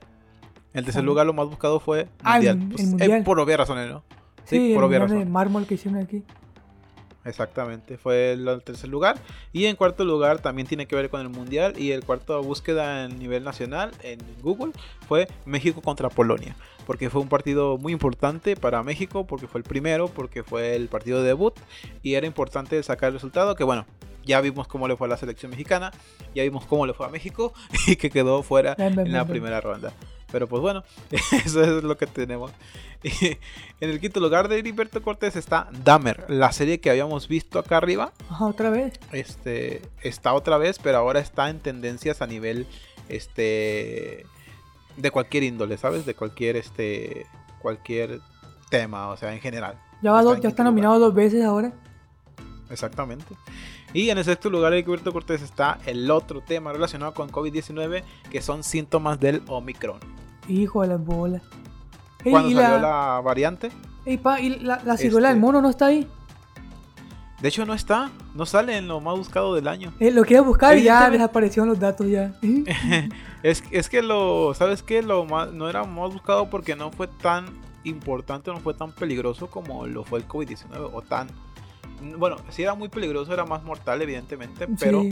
En 0.74 0.80
el 0.80 0.86
tercer 0.86 1.02
ah. 1.02 1.06
lugar 1.06 1.26
lo 1.26 1.34
más 1.34 1.48
buscado 1.48 1.80
fue 1.80 2.08
ah, 2.24 2.36
Mundial. 2.36 2.60
Ah, 2.60 2.84
mundial. 2.84 3.24
por 3.24 3.40
obvias 3.40 3.60
razones, 3.60 3.90
¿no? 3.90 4.04
Sí, 4.44 4.74
por 4.74 4.84
obvias 4.84 5.04
razones. 5.04 5.30
mármol 5.30 5.66
que 5.66 5.76
hicieron 5.76 6.02
aquí. 6.02 6.24
Exactamente, 7.30 7.98
fue 7.98 8.34
el 8.34 8.62
tercer 8.64 8.90
lugar. 8.90 9.20
Y 9.54 9.66
en 9.66 9.76
cuarto 9.76 10.04
lugar 10.04 10.42
también 10.42 10.68
tiene 10.68 10.88
que 10.88 10.96
ver 10.96 11.10
con 11.10 11.22
el 11.22 11.30
Mundial. 11.30 11.74
Y 11.78 11.92
el 11.92 12.04
cuarto 12.04 12.42
búsqueda 12.44 13.04
a 13.04 13.08
nivel 13.08 13.44
nacional 13.44 13.92
en 14.04 14.20
Google 14.42 14.74
fue 15.08 15.28
México 15.46 15.82
contra 15.82 16.10
Polonia 16.10 16.56
porque 16.90 17.12
fue 17.12 17.22
un 17.22 17.30
partido 17.30 17.78
muy 17.78 17.94
importante 17.94 18.56
para 18.56 18.82
México, 18.82 19.28
porque 19.28 19.46
fue 19.46 19.60
el 19.60 19.64
primero, 19.64 20.08
porque 20.08 20.42
fue 20.42 20.76
el 20.76 20.88
partido 20.88 21.22
de 21.22 21.28
debut 21.28 21.54
y 22.02 22.16
era 22.16 22.26
importante 22.26 22.82
sacar 22.82 23.10
el 23.10 23.14
resultado, 23.14 23.54
que 23.54 23.64
bueno, 23.64 23.86
ya 24.26 24.42
vimos 24.42 24.68
cómo 24.68 24.88
le 24.88 24.96
fue 24.98 25.06
a 25.06 25.10
la 25.12 25.18
selección 25.18 25.52
mexicana, 25.52 25.92
ya 26.34 26.42
vimos 26.42 26.66
cómo 26.66 26.88
le 26.88 26.94
fue 26.94 27.06
a 27.06 27.10
México 27.10 27.54
y 27.88 27.96
que 27.96 28.10
quedó 28.10 28.42
fuera 28.42 28.76
en 28.80 29.12
la 29.12 29.28
primera 29.28 29.62
ronda. 29.62 29.94
Pero 30.32 30.48
pues 30.48 30.62
bueno, 30.62 30.84
eso 31.46 31.64
es 31.64 31.84
lo 31.84 31.98
que 31.98 32.08
tenemos. 32.08 32.52
en 33.04 33.90
el 33.90 34.00
quinto 34.00 34.20
lugar 34.20 34.48
de 34.48 34.60
Heriberto 34.60 35.02
Cortés 35.02 35.36
está 35.36 35.70
Dahmer, 35.84 36.26
la 36.28 36.52
serie 36.52 36.80
que 36.80 36.90
habíamos 36.90 37.28
visto 37.28 37.60
acá 37.60 37.78
arriba. 37.78 38.12
otra 38.40 38.70
vez. 38.70 39.00
Este 39.12 39.82
está 40.02 40.34
otra 40.34 40.58
vez, 40.58 40.80
pero 40.80 40.98
ahora 40.98 41.20
está 41.20 41.50
en 41.50 41.60
tendencias 41.60 42.22
a 42.22 42.28
nivel 42.28 42.68
este 43.08 44.26
de 44.98 45.12
cualquier 45.12 45.44
índole, 45.44 45.78
¿sabes? 45.78 46.06
De 46.06 46.14
cualquier, 46.14 46.58
este, 46.58 47.26
cualquier 47.62 48.20
tema, 48.70 49.08
o 49.10 49.18
sea, 49.18 49.34
en 49.34 49.40
general. 49.40 49.76
Ya, 50.02 50.12
va 50.12 50.40
ya 50.40 50.50
está 50.50 50.64
nominado 50.64 51.00
dos 51.00 51.14
veces 51.14 51.44
ahora. 51.44 51.72
Exactamente. 52.70 53.36
Y 53.94 54.10
en 54.10 54.18
el 54.18 54.24
sexto 54.24 54.50
lugar, 54.50 54.74
Gilberto 54.74 55.12
Cortés, 55.12 55.42
está 55.42 55.80
el 55.86 56.10
otro 56.12 56.42
tema 56.42 56.72
relacionado 56.72 57.14
con 57.14 57.32
COVID-19, 57.32 58.04
que 58.30 58.42
son 58.42 58.64
síntomas 58.64 59.20
del 59.20 59.42
Omicron. 59.48 60.00
Hijo 60.48 60.82
de 60.84 60.90
las 60.90 61.04
bolas. 61.04 61.42
Cuando 62.24 62.52
salió 62.52 62.80
la... 62.80 63.22
variante. 63.24 63.72
¿Y 64.06 64.18
la, 64.60 64.82
la 64.84 64.98
ciruela 64.98 65.30
del 65.30 65.38
este 65.38 65.46
mono 65.46 65.62
no 65.62 65.70
está 65.70 65.88
ahí? 65.88 66.08
De 67.42 67.48
hecho, 67.48 67.66
no 67.66 67.74
está. 67.74 68.12
No 68.36 68.46
sale 68.46 68.78
en 68.78 68.88
lo 68.88 69.00
más 69.00 69.18
buscado 69.18 69.56
del 69.56 69.68
año. 69.68 69.94
Eh, 70.00 70.12
lo 70.12 70.24
quiero 70.24 70.44
buscar 70.44 70.78
y 70.78 70.84
ya 70.84 71.10
desaparecieron 71.10 71.70
los 71.70 71.80
datos 71.80 72.08
ya. 72.08 72.34
es, 73.44 73.64
es 73.72 73.90
que 73.90 74.02
lo. 74.02 74.54
¿Sabes 74.54 74.84
qué? 74.84 75.02
Lo 75.02 75.26
más, 75.26 75.52
no 75.52 75.70
era 75.70 75.86
más 75.86 76.12
buscado 76.12 76.50
porque 76.50 76.76
no 76.76 76.92
fue 76.92 77.08
tan 77.08 77.46
importante, 77.86 78.52
no 78.52 78.60
fue 78.60 78.74
tan 78.74 78.92
peligroso 78.92 79.48
como 79.48 79.88
lo 79.88 80.04
fue 80.04 80.20
el 80.20 80.28
COVID-19. 80.28 80.90
O 80.94 81.02
tan. 81.02 81.30
Bueno, 82.18 82.38
sí 82.50 82.64
era 82.64 82.76
muy 82.76 82.90
peligroso, 82.90 83.34
era 83.34 83.46
más 83.46 83.64
mortal, 83.64 84.02
evidentemente. 84.02 84.68
Pero 84.80 85.04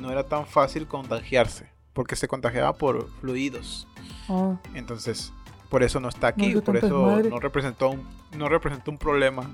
no 0.00 0.10
era 0.10 0.24
tan 0.24 0.46
fácil 0.46 0.86
contagiarse. 0.86 1.68
Porque 1.92 2.16
se 2.16 2.26
contagiaba 2.28 2.72
por 2.74 3.08
fluidos. 3.20 3.86
Ah. 4.28 4.56
Entonces, 4.74 5.32
por 5.68 5.82
eso 5.82 6.00
no 6.00 6.08
está 6.08 6.28
aquí. 6.28 6.54
por 6.60 6.76
eso 6.76 7.22
no 7.28 7.38
representó, 7.38 7.90
un, 7.90 8.06
no 8.36 8.48
representó 8.48 8.90
un 8.90 8.98
problema 8.98 9.46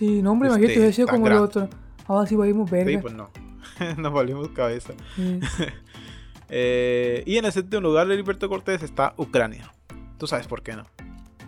Sí, 0.00 0.22
no, 0.22 0.32
hombre, 0.32 0.48
imagínate, 0.48 0.78
hubiera 0.78 0.92
sido 0.94 1.08
como 1.08 1.26
el 1.26 1.34
otro. 1.34 1.68
Ahora 2.06 2.26
sí 2.26 2.34
valimos 2.34 2.70
verga. 2.70 2.90
Sí, 2.90 2.96
pues 2.96 3.12
no. 3.12 3.28
Nos 3.98 4.12
valimos 4.12 4.48
cabeza. 4.48 4.94
eh, 6.48 7.22
y 7.26 7.36
en 7.36 7.44
el 7.44 7.52
séptimo 7.52 7.82
lugar 7.82 8.08
de 8.08 8.14
Heriberto 8.14 8.48
Cortés 8.48 8.82
está 8.82 9.12
Ucrania. 9.18 9.70
Tú 10.16 10.26
sabes 10.26 10.46
por 10.46 10.62
qué 10.62 10.74
no. 10.74 10.86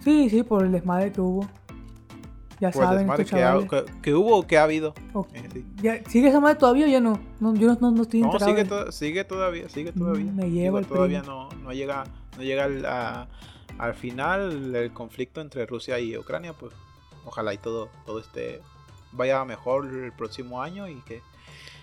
Sí, 0.05 0.28
sí, 0.28 0.43
por 0.43 0.66
el 0.66 0.72
desmadre 0.72 1.12
que 1.12 1.22
hubo. 1.22 1.49
Ya 2.63 2.71
por 2.71 2.85
saben, 2.85 3.11
el 3.11 3.17
desmadre 3.17 3.67
que, 3.67 3.85
que, 4.03 4.15
hubo 4.15 4.39
o 4.39 4.47
que 4.47 4.57
ha 4.57 4.63
habido. 4.63 4.95
¿Sigue 6.07 6.29
esa 6.29 6.39
madre 6.39 6.61
todavía 6.61 6.87
o 6.87 6.89
ya 6.89 7.01
no? 7.01 7.19
no 7.41 7.57
yo 7.57 7.75
no, 7.81 7.91
no, 7.91 8.03
estoy 8.03 8.21
No, 8.21 8.39
sigue, 8.39 8.65
sigue, 8.93 9.25
todavía, 9.25 9.69
sigue 9.69 9.91
mm, 9.91 9.99
todavía. 9.99 10.31
me 10.31 10.49
lleva 10.49 10.79
el 10.79 10.87
Todavía 10.87 11.23
no, 11.23 11.49
no 11.65 11.73
llega, 11.73 12.05
no 12.37 12.45
llega 12.45 12.67
al, 12.67 13.29
al 13.79 13.95
final 13.95 14.77
el 14.77 14.93
conflicto 14.93 15.41
entre 15.41 15.67
Rusia 15.67 15.99
y 15.99 16.17
Ucrania, 16.17 16.53
pues 16.53 16.73
ojalá 17.25 17.53
y 17.53 17.59
todo, 17.59 17.89
todo 18.07 18.21
este 18.21 18.61
vaya 19.11 19.45
mejor 19.45 19.93
el 19.93 20.13
próximo 20.13 20.63
año 20.63 20.87
y 20.87 21.01
que 21.01 21.21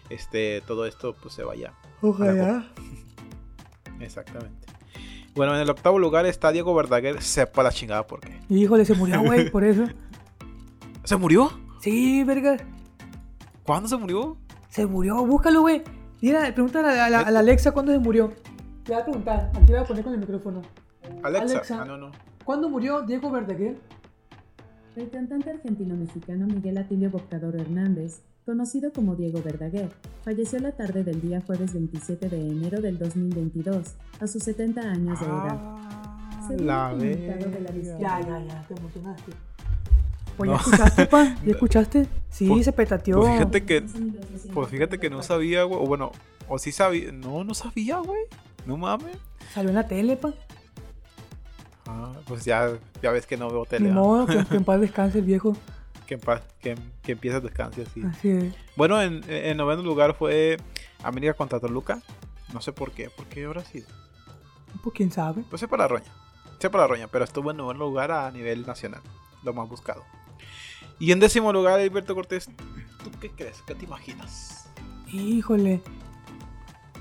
este 0.10 0.62
todo 0.66 0.86
esto 0.86 1.14
pues 1.22 1.34
se 1.34 1.44
vaya. 1.44 1.74
Ojalá. 2.02 2.72
Exactamente. 4.00 4.66
Bueno, 5.36 5.56
en 5.56 5.60
el 5.60 5.70
octavo 5.70 6.00
lugar 6.00 6.26
está 6.26 6.54
Diego 6.54 6.74
Verdaguer, 6.74 7.22
sepa 7.22 7.64
la 7.64 7.72
chingada 7.74 8.08
por 8.08 8.22
qué. 8.22 8.40
Híjole, 8.48 8.86
se 8.86 8.94
murió, 8.94 9.22
güey, 9.22 9.50
por 9.50 9.66
eso. 9.66 9.84
¿Se 11.10 11.18
murió? 11.18 11.50
Sí, 11.80 12.24
verga. 12.24 12.56
¿Cuándo 13.66 13.90
se 13.90 13.98
murió? 13.98 14.38
Se 14.68 14.86
murió, 14.86 15.26
búscalo, 15.26 15.62
güey. 15.62 15.82
Mira, 16.22 16.54
pregúntale 16.54 17.00
a 17.00 17.10
la, 17.10 17.22
Alexa 17.22 17.72
cuándo 17.72 17.92
se 17.92 17.98
murió. 17.98 18.32
Te 18.84 18.92
voy 18.92 19.02
a 19.02 19.06
preguntar, 19.06 19.52
aquí 19.56 19.72
voy 19.72 19.82
a 19.82 19.86
poner 19.86 20.04
con 20.04 20.14
el 20.14 20.20
micrófono. 20.20 20.62
Alexa, 21.24 21.82
ah, 21.82 21.86
no, 21.86 21.98
no. 21.98 22.12
¿Cuándo 22.46 22.70
murió 22.70 23.02
Diego 23.02 23.32
Verdaguer? 23.32 23.80
El 24.96 25.10
cantante 25.10 25.50
argentino-mexicano 25.50 26.46
Miguel 26.46 26.78
Atilio 26.78 27.10
Boctador 27.10 27.56
Hernández, 27.56 28.22
conocido 28.46 28.94
como 28.94 29.16
Diego 29.16 29.42
Verdaguer, 29.42 29.90
falleció 30.24 30.60
la 30.60 30.74
tarde 30.74 31.04
del 31.04 31.22
día 31.22 31.42
jueves 31.42 31.74
27 31.74 32.30
de 32.30 32.50
enero 32.50 32.82
del 32.82 33.00
2022, 33.00 33.96
a 34.20 34.28
sus 34.28 34.44
70 34.44 34.82
años 34.82 35.20
de 35.20 35.26
edad. 35.26 35.58
Ah, 35.60 36.50
la 36.60 36.94
de 36.94 37.62
la 37.62 37.98
Ya, 37.98 38.22
ya, 38.22 38.46
ya, 38.46 38.62
te 38.68 38.76
emocionaste. 38.76 39.49
Pues 40.40 40.52
ya 40.52 40.56
escuchaste, 40.56 41.06
pa, 41.06 41.36
¿ya 41.44 41.52
escuchaste? 41.52 42.08
Sí, 42.30 42.48
pues, 42.48 42.64
se 42.64 42.72
petateó. 42.72 43.20
Pues 43.20 43.34
fíjate 43.34 43.66
que, 43.66 43.84
pues 44.54 44.70
fíjate 44.70 44.98
que 44.98 45.10
no 45.10 45.22
sabía, 45.22 45.64
güey, 45.64 45.82
o 45.82 45.86
bueno, 45.86 46.14
o 46.48 46.58
sí 46.58 46.72
sabía, 46.72 47.12
no, 47.12 47.44
no 47.44 47.54
sabía, 47.54 47.98
güey, 47.98 48.22
no 48.66 48.78
mames. 48.78 49.18
Salió 49.54 49.68
en 49.68 49.76
la 49.76 49.86
tele, 49.86 50.16
pa. 50.16 50.34
Ah, 51.88 52.14
pues 52.26 52.46
ya, 52.46 52.72
ya 53.02 53.12
ves 53.12 53.26
que 53.26 53.36
no 53.36 53.50
veo 53.50 53.66
tele. 53.66 53.90
Ni 53.90 53.94
modo, 53.94 54.28
que, 54.28 54.56
en 54.56 54.64
paz 54.64 54.80
descanse 54.80 55.20
el 55.20 55.26
viejo. 55.26 55.58
Que 56.08 56.14
en 56.14 56.22
paz, 56.22 56.42
que, 56.62 56.78
que 57.04 57.12
empiece 57.12 57.36
a 57.36 57.42
descansar 57.42 57.86
así. 57.86 58.02
Así 58.02 58.30
es. 58.30 58.54
Bueno, 58.78 59.02
en, 59.02 59.22
en 59.28 59.58
noveno 59.58 59.84
lugar 59.84 60.14
fue 60.14 60.56
América 61.04 61.34
contra 61.34 61.60
Toluca. 61.60 62.02
No 62.54 62.62
sé 62.62 62.72
por 62.72 62.92
qué, 62.92 63.10
¿por 63.10 63.26
qué 63.26 63.44
habrá 63.44 63.66
sido? 63.66 63.88
Pues 64.82 64.96
quién 64.96 65.12
sabe. 65.12 65.44
Pues 65.50 65.62
para 65.66 65.84
la 65.84 65.88
roña. 65.90 66.12
para 66.62 66.84
la 66.84 66.88
roña, 66.88 67.08
pero 67.10 67.26
estuvo 67.26 67.52
en 67.52 67.58
noveno 67.58 67.80
lugar 67.80 68.14
a 68.14 68.32
nivel 68.32 68.66
nacional. 68.66 69.02
Lo 69.44 69.54
más 69.54 69.68
buscado. 69.68 70.06
Y 71.00 71.12
en 71.12 71.20
décimo 71.20 71.54
lugar, 71.54 71.80
Alberto 71.80 72.14
Cortés. 72.14 72.50
¿Tú 73.04 73.12
qué 73.22 73.32
crees? 73.32 73.62
¿Qué 73.66 73.74
te 73.74 73.86
imaginas? 73.86 74.70
Híjole. 75.08 75.82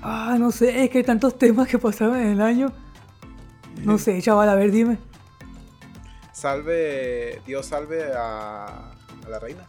Ah, 0.01 0.37
no 0.39 0.51
sé, 0.51 0.83
es 0.83 0.89
que 0.89 0.99
hay 0.99 1.03
tantos 1.03 1.37
temas 1.37 1.67
que 1.67 1.77
pasaron 1.77 2.17
en 2.17 2.27
el 2.27 2.41
año. 2.41 2.71
No 3.83 3.97
sé, 3.97 4.21
chaval, 4.21 4.47
a 4.49 4.55
ver, 4.55 4.71
dime. 4.71 4.97
Salve, 6.31 7.41
Dios 7.45 7.65
salve 7.65 8.13
a, 8.13 8.65
a 8.65 9.29
la 9.29 9.39
reina. 9.39 9.67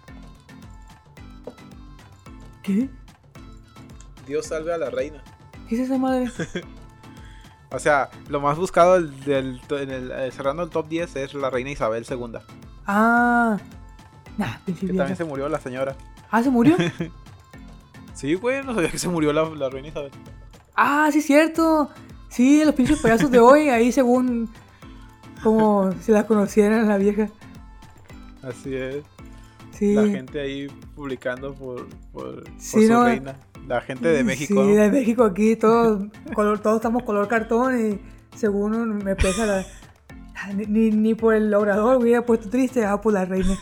¿Qué? 2.63 2.89
Dios 4.27 4.47
salve 4.47 4.73
a 4.73 4.79
la 4.79 4.91
reina. 4.91 5.23
¿Qué 5.69 5.75
es 5.75 5.81
esa 5.83 5.99
madre? 5.99 6.31
o 7.73 7.79
sea, 7.81 8.11
lo 8.29 8.41
más 8.41 8.57
buscado 8.57 9.01
del, 9.01 9.61
en 9.71 9.91
el, 9.91 10.13
eh, 10.13 10.31
cerrando 10.31 10.63
el 10.63 10.71
top 10.71 10.89
10 10.89 11.17
es 11.17 11.35
la 11.35 11.51
reina 11.51 11.71
Isabel 11.71 12.07
II. 12.09 12.39
Ah, 12.87 13.59
nah, 14.39 14.59
que 14.65 14.87
también 14.89 15.17
se 15.17 15.25
murió 15.25 15.49
la 15.49 15.61
señora. 15.61 15.97
Ah, 16.31 16.43
¿se 16.43 16.51
murió? 16.51 16.77
sí, 18.15 18.35
güey, 18.35 18.65
no 18.65 18.75
sabía 18.75 18.91
que 18.91 18.99
se 18.99 19.09
murió 19.09 19.33
la, 19.33 19.49
la 19.51 19.69
reina 19.69 19.89
Isabel. 19.89 20.13
Ah, 20.75 21.09
sí, 21.13 21.21
cierto. 21.21 21.91
Sí, 22.29 22.65
los 22.65 22.75
pinches 22.75 23.01
payasos 23.01 23.31
de 23.31 23.41
hoy, 23.41 23.69
ahí 23.69 23.93
según 23.93 24.49
como 25.43 25.93
si 26.01 26.13
la 26.13 26.27
conocieran 26.27 26.87
la 26.89 26.97
vieja. 26.97 27.29
Así 28.43 28.75
es. 28.75 29.05
Sí. 29.73 29.95
La 29.95 30.07
gente 30.07 30.41
ahí 30.41 30.69
publicando 30.95 31.55
por, 31.55 31.87
por, 32.13 32.45
su 32.59 32.79
reina. 32.79 33.37
La 33.67 33.81
gente 33.81 34.09
de 34.09 34.25
México. 34.25 34.65
Sí, 34.65 34.73
de 34.73 34.91
México 34.91 35.25
aquí, 35.25 35.57
todos, 35.57 36.09
color, 36.35 36.61
todos 36.61 36.77
estamos 36.77 37.03
color 37.03 37.29
cartón 37.29 37.93
y 37.93 38.01
según 38.37 38.99
me 38.99 39.17
pesa 39.17 39.47
la... 39.47 39.67
Ni, 40.55 40.91
ni 40.91 41.15
por 41.15 41.35
el 41.35 41.53
obrador 41.53 41.97
hubiera 41.97 42.25
puesto 42.25 42.49
triste, 42.49 42.85
ah, 42.85 43.01
por 43.01 43.13
la 43.13 43.27
reina. 43.27 43.59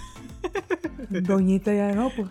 Doñita 1.10 1.72
ya, 1.72 1.92
no, 1.92 2.10
pues. 2.10 2.28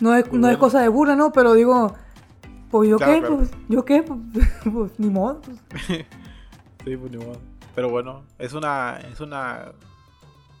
No 0.00 0.14
es, 0.16 0.32
no 0.32 0.48
es 0.48 0.56
cosa 0.56 0.80
de 0.80 0.88
burla, 0.88 1.14
¿no? 1.14 1.32
Pero 1.32 1.54
digo, 1.54 1.94
pues 2.70 2.90
yo 2.90 2.98
qué, 2.98 3.22
pues, 3.26 3.50
yo 3.68 3.84
qué, 3.84 4.02
pues, 4.02 4.20
pues 4.72 4.98
ni 4.98 5.10
modo. 5.10 5.40
Pues. 5.42 5.58
sí, 6.84 6.96
pues 6.96 7.12
ni 7.12 7.18
modo. 7.18 7.38
Pero 7.74 7.90
bueno, 7.90 8.22
es 8.38 8.52
una, 8.52 8.98
es 9.12 9.20
una 9.20 9.72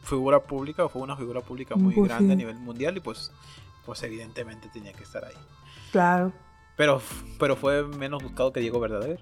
figura 0.02 0.40
pública, 0.40 0.84
o 0.84 0.88
fue 0.88 1.02
una 1.02 1.16
figura 1.16 1.40
pública 1.40 1.76
muy 1.76 1.94
pues 1.94 2.08
grande 2.08 2.32
a 2.32 2.36
nivel 2.36 2.56
mundial 2.56 2.96
y 2.96 3.00
pues, 3.00 3.32
pues 3.86 4.02
evidentemente 4.02 4.68
tenía 4.72 4.92
que 4.92 5.04
estar 5.04 5.24
ahí. 5.24 5.34
Claro. 5.90 6.32
Pero, 6.76 7.00
pero 7.38 7.56
fue 7.56 7.84
menos 7.84 8.22
buscado 8.22 8.52
que 8.52 8.60
Diego 8.60 8.80
Verdaguer. 8.80 9.20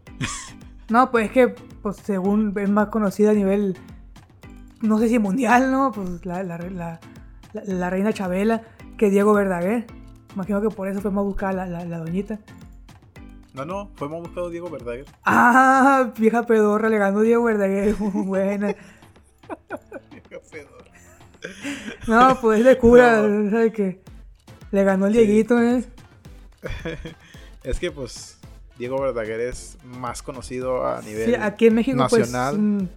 no, 0.88 1.10
pues 1.10 1.26
es 1.26 1.32
que, 1.32 1.48
pues 1.48 1.96
según 1.96 2.54
es 2.58 2.70
más 2.70 2.88
conocida 2.88 3.30
a 3.30 3.34
nivel, 3.34 3.76
no 4.80 4.98
sé 4.98 5.08
si 5.08 5.18
mundial, 5.18 5.70
¿no? 5.70 5.92
Pues 5.92 6.24
la, 6.24 6.42
la, 6.42 6.58
la, 6.58 7.00
la 7.52 7.90
reina 7.90 8.12
Chabela 8.12 8.62
que 8.96 9.10
Diego 9.10 9.32
Verdaguer. 9.32 9.86
Imagino 10.34 10.60
que 10.60 10.68
por 10.68 10.88
eso 10.88 11.00
fue 11.00 11.10
más 11.10 11.24
buscada 11.24 11.66
la, 11.66 11.84
la 11.84 11.98
doñita. 11.98 12.38
No, 13.54 13.64
no, 13.64 13.90
fue 13.96 14.08
más 14.08 14.20
buscado 14.20 14.48
Diego 14.48 14.70
Verdaguer. 14.70 15.06
Ah, 15.24 16.12
vieja 16.16 16.46
pedorra, 16.46 16.88
le 16.88 16.98
ganó 16.98 17.20
Diego 17.20 17.44
Verdaguer. 17.44 17.94
Buena. 17.98 18.76
vieja 20.10 20.44
pedorra. 20.50 20.90
No, 22.06 22.40
pues 22.40 22.64
de 22.64 22.78
cura, 22.78 23.22
¿sabes 23.50 23.72
qué? 23.72 24.02
Le 24.70 24.84
ganó 24.84 25.06
el 25.06 25.14
Dieguito, 25.14 25.60
¿eh? 25.60 25.84
es 27.64 27.80
que, 27.80 27.90
pues, 27.90 28.38
Diego 28.78 29.00
Verdaguer 29.00 29.40
es 29.40 29.78
más 29.82 30.22
conocido 30.22 30.86
a 30.86 31.02
nivel 31.02 31.34
sí, 31.34 31.34
aquí 31.34 31.66
en 31.66 31.74
México, 31.74 32.06
pues, 32.08 32.30
nacional 32.30 32.88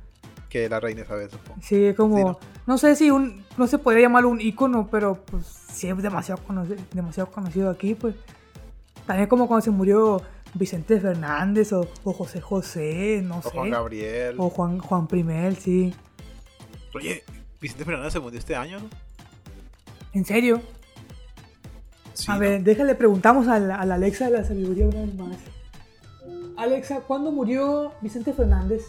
que 0.54 0.70
la 0.70 0.80
reina 0.80 1.01
Isabel, 1.01 1.32
supongo. 1.32 1.60
Sí, 1.64 1.95
como, 1.97 2.39
¿no? 2.68 2.78
sé 2.78 2.95
si 2.95 3.10
un, 3.10 3.43
no 3.58 3.66
se 3.66 3.80
podría 3.80 4.04
llamar 4.04 4.28
un 4.28 4.39
ícono, 4.39 4.88
pero 4.91 5.16
pues 5.26 5.47
sí 5.47 5.88
es 5.88 5.97
demasiado 5.97 6.43
conocido, 6.43 6.78
demasiado 6.93 7.32
conocido 7.32 7.72
aquí, 7.72 7.95
pues. 7.95 8.14
También 9.08 9.28
como 9.28 9.47
cuando 9.47 9.64
se 9.64 9.72
murió 9.72 10.22
Vicente 10.54 10.99
Fernández 10.99 11.74
o, 11.74 11.88
José 12.04 12.39
José, 12.39 13.22
no 13.24 13.41
sé. 13.41 13.47
O 13.47 13.51
Juan 13.51 13.72
Gabriel. 13.72 14.36
O 14.38 14.49
Juan, 14.51 14.78
Juan 14.78 15.08
Primel, 15.08 15.58
sí. 15.58 15.91
Oye, 16.93 17.24
Vicente 17.60 17.84
Fernández 17.84 18.14
se 18.14 18.20
murió 18.20 18.38
este 18.38 18.56
año, 18.56 18.80
¿no? 18.80 18.89
¿En 20.14 20.24
serio? 20.24 20.62
a 22.28 22.38
ver, 22.38 22.62
déjale, 22.62 22.93
preguntamos 22.93 23.47
a 23.47 23.58
la, 23.58 23.78
Alexa 23.78 24.26
de 24.26 24.38
la 24.38 24.43
sabiduría 24.43 24.86
una 24.86 25.01
vez 25.01 25.16
más. 25.16 25.38
Alexa, 26.58 26.99
¿cuándo 26.99 27.32
murió 27.32 27.91
Vicente 28.01 28.34
Fernández? 28.34 28.84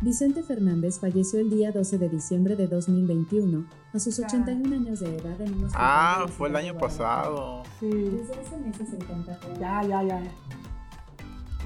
Vicente 0.00 0.42
Fernández 0.42 0.98
falleció 1.00 1.40
el 1.40 1.50
día 1.50 1.72
12 1.72 1.98
de 1.98 2.08
diciembre 2.08 2.56
de 2.56 2.66
2021, 2.66 3.64
a 3.92 3.98
sus 3.98 4.18
81 4.18 4.74
años 4.74 5.00
de 5.00 5.16
edad 5.16 5.40
en 5.40 5.54
un 5.54 5.68
Ah, 5.74 6.26
fue 6.36 6.48
el 6.48 6.56
año 6.56 6.76
pasado. 6.76 7.62
Sí. 7.80 7.88
Desde 7.88 8.42
ese 8.42 8.56
mes 8.58 8.76
se 8.76 9.60
Ya, 9.60 9.82
ya, 9.82 10.02
ya. 10.02 10.22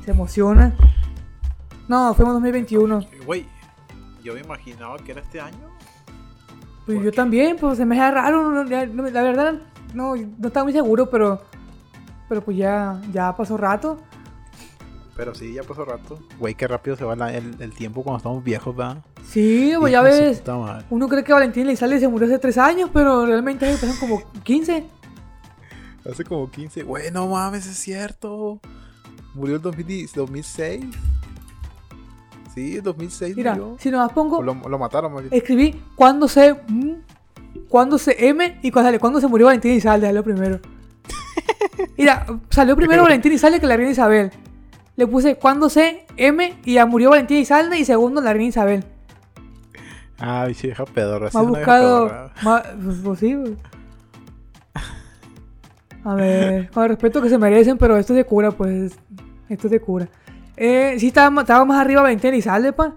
Se 0.04 0.10
emociona. 0.12 0.74
No, 1.88 2.14
fue 2.14 2.26
en 2.26 2.32
2021. 2.32 3.00
Güey, 3.26 3.46
yo 4.22 4.34
me 4.34 4.40
imaginaba 4.40 4.98
que 4.98 5.12
era 5.12 5.22
este 5.22 5.40
año. 5.40 5.68
Pues 6.86 7.02
yo 7.02 7.12
también, 7.12 7.56
pues 7.56 7.76
se 7.76 7.84
me 7.84 8.00
hace 8.00 8.14
raro. 8.14 8.64
la 8.64 9.22
verdad, 9.22 9.54
no, 9.94 10.14
no 10.16 10.48
estaba 10.48 10.64
muy 10.64 10.72
seguro, 10.72 11.10
pero. 11.10 11.42
Pero 12.28 12.42
pues 12.42 12.56
ya, 12.58 13.00
ya 13.10 13.34
pasó 13.34 13.56
rato. 13.56 13.98
Pero 15.18 15.34
sí, 15.34 15.52
ya 15.52 15.64
pasó 15.64 15.84
rato. 15.84 16.20
Güey, 16.38 16.54
qué 16.54 16.68
rápido 16.68 16.94
se 16.94 17.04
va 17.04 17.14
el, 17.32 17.72
tiempo 17.72 18.04
cuando 18.04 18.18
estamos 18.18 18.44
viejos, 18.44 18.76
¿verdad? 18.76 18.98
Sí, 19.28 19.72
pues 19.76 19.90
ya 19.90 20.00
ves. 20.00 20.44
Uno 20.90 21.08
cree 21.08 21.24
que 21.24 21.32
Valentín 21.32 21.64
Elizalde 21.64 21.98
se 21.98 22.06
murió 22.06 22.28
hace 22.28 22.38
tres 22.38 22.56
años, 22.56 22.88
pero 22.92 23.26
realmente 23.26 23.68
pasaron 23.68 23.96
como 23.96 24.22
15. 24.44 24.84
Hace 26.08 26.24
como 26.24 26.48
15. 26.48 26.84
Güey, 26.84 27.10
no 27.10 27.26
mames, 27.26 27.66
es 27.66 27.76
cierto. 27.78 28.60
Murió 29.34 29.56
en 29.56 29.62
2006. 29.62 30.84
Sí, 32.54 32.76
en 32.76 32.84
2006 32.84 33.36
Mira, 33.36 33.54
murió. 33.54 33.76
si 33.80 33.90
nomás 33.90 34.12
pongo... 34.12 34.40
Lo, 34.40 34.54
lo 34.54 34.78
mataron, 34.78 35.12
Escribí 35.32 35.82
cuándo 35.96 36.28
se... 36.28 36.54
Cuándo 37.68 37.98
se 37.98 38.28
M 38.28 38.60
y 38.62 38.70
cuándo, 38.70 39.00
cuándo 39.00 39.20
se 39.20 39.26
murió 39.26 39.46
Valentín 39.46 39.72
Elizalde, 39.72 40.12
lo 40.12 40.22
primero. 40.22 40.60
Mira, 41.98 42.24
salió 42.50 42.76
primero 42.76 43.02
Valentín 43.02 43.32
Elizalde 43.32 43.58
que 43.58 43.66
la 43.66 43.76
reina 43.76 43.90
Isabel 43.90 44.30
le 44.98 45.06
puse 45.06 45.36
cuando 45.36 45.70
se 45.70 46.04
M 46.16 46.58
y 46.64 46.74
ya 46.74 46.84
murió 46.84 47.10
Valentina 47.10 47.38
Isalda 47.38 47.78
y 47.78 47.84
segundo 47.84 48.20
la 48.20 48.32
reina 48.32 48.48
Isabel. 48.48 48.84
Ay, 50.18 50.54
sí, 50.54 50.66
deja 50.66 50.84
pedorra. 50.86 51.30
Me 51.32 51.38
ha 51.38 51.42
buscado. 51.44 52.32
Más, 52.42 52.64
pues, 53.04 53.20
sí, 53.20 53.36
A 56.02 56.14
ver, 56.16 56.68
con 56.70 56.82
el 56.82 56.88
respeto 56.88 57.22
que 57.22 57.28
se 57.28 57.38
merecen, 57.38 57.78
pero 57.78 57.96
esto 57.96 58.12
es 58.12 58.16
de 58.16 58.24
cura, 58.24 58.50
pues. 58.50 58.98
Esto 59.48 59.68
es 59.68 59.70
de 59.70 59.80
cura. 59.80 60.08
Eh, 60.56 60.96
sí, 60.98 61.06
estaba, 61.06 61.42
estaba 61.42 61.64
más 61.64 61.80
arriba 61.80 62.02
Valentina 62.02 62.36
Isalde, 62.36 62.72
pa. 62.72 62.96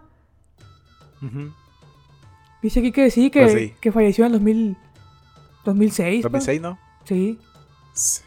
Dice 2.64 2.80
aquí 2.80 2.92
que 2.92 3.12
sí, 3.12 3.30
que, 3.30 3.44
pues 3.44 3.72
que 3.80 3.92
falleció 3.92 4.26
en 4.26 4.32
2000, 4.32 4.78
2006. 5.66 6.24
2006, 6.24 6.62
¿no? 6.62 6.80
Sí. 7.04 7.38
sí. 7.94 8.24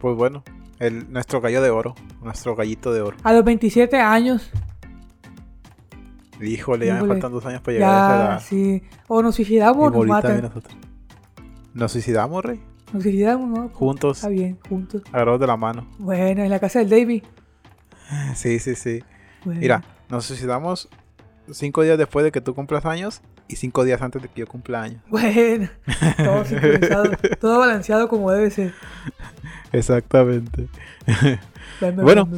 Pues 0.00 0.16
bueno, 0.16 0.42
el, 0.78 1.12
nuestro 1.12 1.40
gallo 1.40 1.62
de 1.62 1.70
oro. 1.70 1.94
Nuestro 2.22 2.56
gallito 2.56 2.92
de 2.92 3.00
oro. 3.00 3.16
A 3.22 3.32
los 3.32 3.44
27 3.44 3.96
años. 3.98 4.50
Híjole, 6.40 6.86
ya 6.86 7.02
me 7.02 7.08
faltan 7.08 7.32
dos 7.32 7.44
años 7.46 7.60
para 7.62 7.72
llegar 7.74 7.90
a 7.90 7.96
esa 7.96 8.16
edad. 8.16 8.42
sí. 8.46 8.82
O 9.08 9.22
nos 9.22 9.34
suicidamos 9.34 9.88
o 9.88 9.90
nos 9.90 10.06
matan. 10.06 10.50
¿Nos 11.74 11.92
suicidamos, 11.92 12.44
Rey? 12.44 12.60
Nos 12.92 13.02
suicidamos, 13.02 13.50
¿no? 13.50 13.68
Juntos. 13.70 14.18
Está 14.18 14.28
bien, 14.28 14.58
juntos. 14.68 15.02
Agarrados 15.12 15.40
de 15.40 15.46
la 15.46 15.56
mano. 15.56 15.88
Bueno, 15.98 16.42
en 16.42 16.50
la 16.50 16.58
casa 16.58 16.78
del 16.80 16.90
David. 16.90 17.22
Sí, 18.34 18.58
sí, 18.58 18.74
sí. 18.74 19.04
Mira, 19.44 19.84
nos 20.08 20.24
suicidamos 20.24 20.88
cinco 21.50 21.82
días 21.82 21.98
después 21.98 22.24
de 22.24 22.32
que 22.32 22.40
tú 22.40 22.54
cumplas 22.54 22.86
años 22.86 23.20
y 23.48 23.56
cinco 23.56 23.84
días 23.84 24.00
antes 24.00 24.22
de 24.22 24.28
que 24.28 24.40
yo 24.40 24.46
cumpla 24.46 24.82
años. 24.82 25.02
Bueno, 25.08 25.68
todo 26.16 27.10
todo 27.38 27.58
balanceado 27.58 28.08
como 28.08 28.30
debe 28.30 28.50
ser. 28.50 28.72
Exactamente. 29.72 30.68
bueno, 31.96 32.28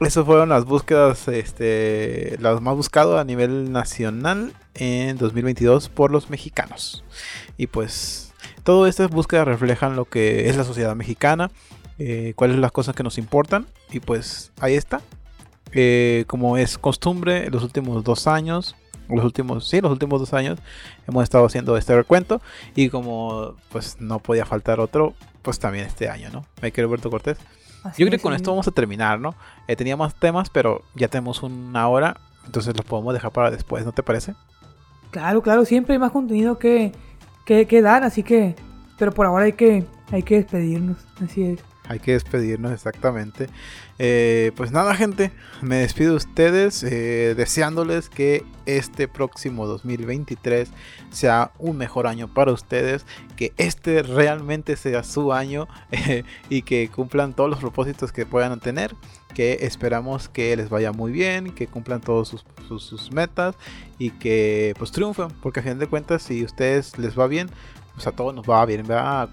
esas 0.00 0.24
fueron 0.24 0.48
las 0.48 0.64
búsquedas, 0.64 1.26
este, 1.28 2.36
las 2.40 2.60
más 2.60 2.76
buscadas 2.76 3.20
a 3.20 3.24
nivel 3.24 3.72
nacional 3.72 4.52
en 4.74 5.18
2022 5.18 5.88
por 5.88 6.10
los 6.10 6.30
mexicanos. 6.30 7.04
Y 7.56 7.66
pues, 7.66 8.32
todas 8.62 8.90
estas 8.90 9.10
búsquedas 9.10 9.46
reflejan 9.46 9.96
lo 9.96 10.04
que 10.04 10.48
es 10.48 10.56
la 10.56 10.64
sociedad 10.64 10.94
mexicana, 10.94 11.50
eh, 11.98 12.32
cuáles 12.36 12.54
son 12.54 12.62
las 12.62 12.72
cosas 12.72 12.94
que 12.94 13.02
nos 13.02 13.18
importan. 13.18 13.66
Y 13.90 14.00
pues, 14.00 14.52
ahí 14.60 14.74
está. 14.74 15.00
Eh, 15.72 16.24
como 16.28 16.56
es 16.56 16.78
costumbre, 16.78 17.50
los 17.50 17.62
últimos 17.62 18.04
dos 18.04 18.26
años 18.26 18.76
los 19.16 19.24
últimos, 19.24 19.68
sí, 19.68 19.80
los 19.80 19.90
últimos 19.90 20.20
dos 20.20 20.34
años 20.34 20.58
hemos 21.06 21.22
estado 21.22 21.46
haciendo 21.46 21.76
este 21.76 21.96
recuento 21.96 22.40
y 22.74 22.90
como 22.90 23.54
pues 23.70 23.96
no 24.00 24.18
podía 24.18 24.44
faltar 24.44 24.80
otro, 24.80 25.14
pues 25.48 25.58
también 25.58 25.86
este 25.86 26.10
año, 26.10 26.28
¿no? 26.30 26.44
que 26.70 26.82
Roberto 26.82 27.08
Cortés. 27.08 27.38
Yo 27.96 28.06
creo 28.06 28.10
que 28.10 28.18
con 28.18 28.34
esto 28.34 28.50
vamos 28.50 28.68
a 28.68 28.70
terminar, 28.70 29.18
¿no? 29.18 29.34
Eh, 29.66 29.76
tenía 29.76 29.96
más 29.96 30.14
temas, 30.14 30.50
pero 30.50 30.82
ya 30.94 31.08
tenemos 31.08 31.42
una 31.42 31.88
hora, 31.88 32.20
entonces 32.44 32.76
los 32.76 32.84
podemos 32.84 33.14
dejar 33.14 33.30
para 33.30 33.50
después, 33.50 33.82
¿no 33.86 33.92
te 33.92 34.02
parece? 34.02 34.34
Claro, 35.10 35.40
claro, 35.40 35.64
siempre 35.64 35.94
hay 35.94 35.98
más 35.98 36.12
contenido 36.12 36.58
que, 36.58 36.92
que, 37.46 37.66
que 37.66 37.80
dar, 37.80 38.04
así 38.04 38.22
que, 38.22 38.56
pero 38.98 39.12
por 39.12 39.24
ahora 39.24 39.46
hay 39.46 39.54
que, 39.54 39.86
hay 40.12 40.22
que 40.22 40.34
despedirnos, 40.34 40.98
así 41.24 41.44
es. 41.44 41.60
Hay 41.88 42.00
que 42.00 42.12
despedirnos 42.12 42.72
exactamente. 42.72 43.48
Eh, 43.98 44.52
pues 44.56 44.70
nada, 44.70 44.94
gente, 44.94 45.32
me 45.62 45.76
despido 45.76 46.10
de 46.10 46.16
ustedes 46.18 46.84
eh, 46.84 47.34
deseándoles 47.34 48.10
que 48.10 48.44
este 48.66 49.08
próximo 49.08 49.66
2023 49.66 50.68
sea 51.10 51.50
un 51.58 51.78
mejor 51.78 52.06
año 52.06 52.28
para 52.28 52.52
ustedes, 52.52 53.06
que 53.36 53.54
este 53.56 54.02
realmente 54.02 54.76
sea 54.76 55.02
su 55.02 55.32
año 55.32 55.66
eh, 55.90 56.24
y 56.50 56.62
que 56.62 56.90
cumplan 56.94 57.32
todos 57.32 57.48
los 57.48 57.58
propósitos 57.58 58.12
que 58.12 58.26
puedan 58.26 58.60
tener, 58.60 58.94
que 59.34 59.60
esperamos 59.62 60.28
que 60.28 60.54
les 60.56 60.68
vaya 60.68 60.92
muy 60.92 61.10
bien, 61.10 61.54
que 61.54 61.66
cumplan 61.66 62.02
todos 62.02 62.44
sus, 62.68 63.12
metas 63.12 63.56
y 63.98 64.10
que 64.10 64.74
pues 64.78 64.92
triunfen, 64.92 65.28
porque 65.42 65.60
a 65.60 65.62
fin 65.62 65.78
de 65.78 65.86
cuentas 65.86 66.22
si 66.22 66.42
a 66.42 66.44
ustedes 66.44 66.98
les 66.98 67.18
va 67.18 67.26
bien, 67.26 67.48
pues 67.94 68.06
a 68.06 68.12
todos 68.12 68.34
nos 68.34 68.48
va 68.48 68.64
bien, 68.66 68.86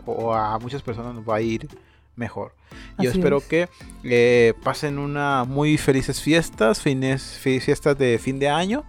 o 0.05 0.33
a 0.33 0.57
muchas 0.57 0.81
personas 0.81 1.13
nos 1.13 1.27
va 1.27 1.35
a 1.35 1.41
ir 1.41 1.67
mejor. 2.15 2.55
Yo 2.99 3.09
espero 3.09 3.41
que 3.41 3.69
eh, 4.03 4.53
pasen 4.63 4.99
una 4.99 5.43
muy 5.43 5.77
felices 5.77 6.21
fiestas, 6.21 6.81
fines, 6.81 7.37
fiestas 7.39 7.97
de 7.97 8.19
fin 8.19 8.39
de 8.39 8.49
año. 8.49 8.83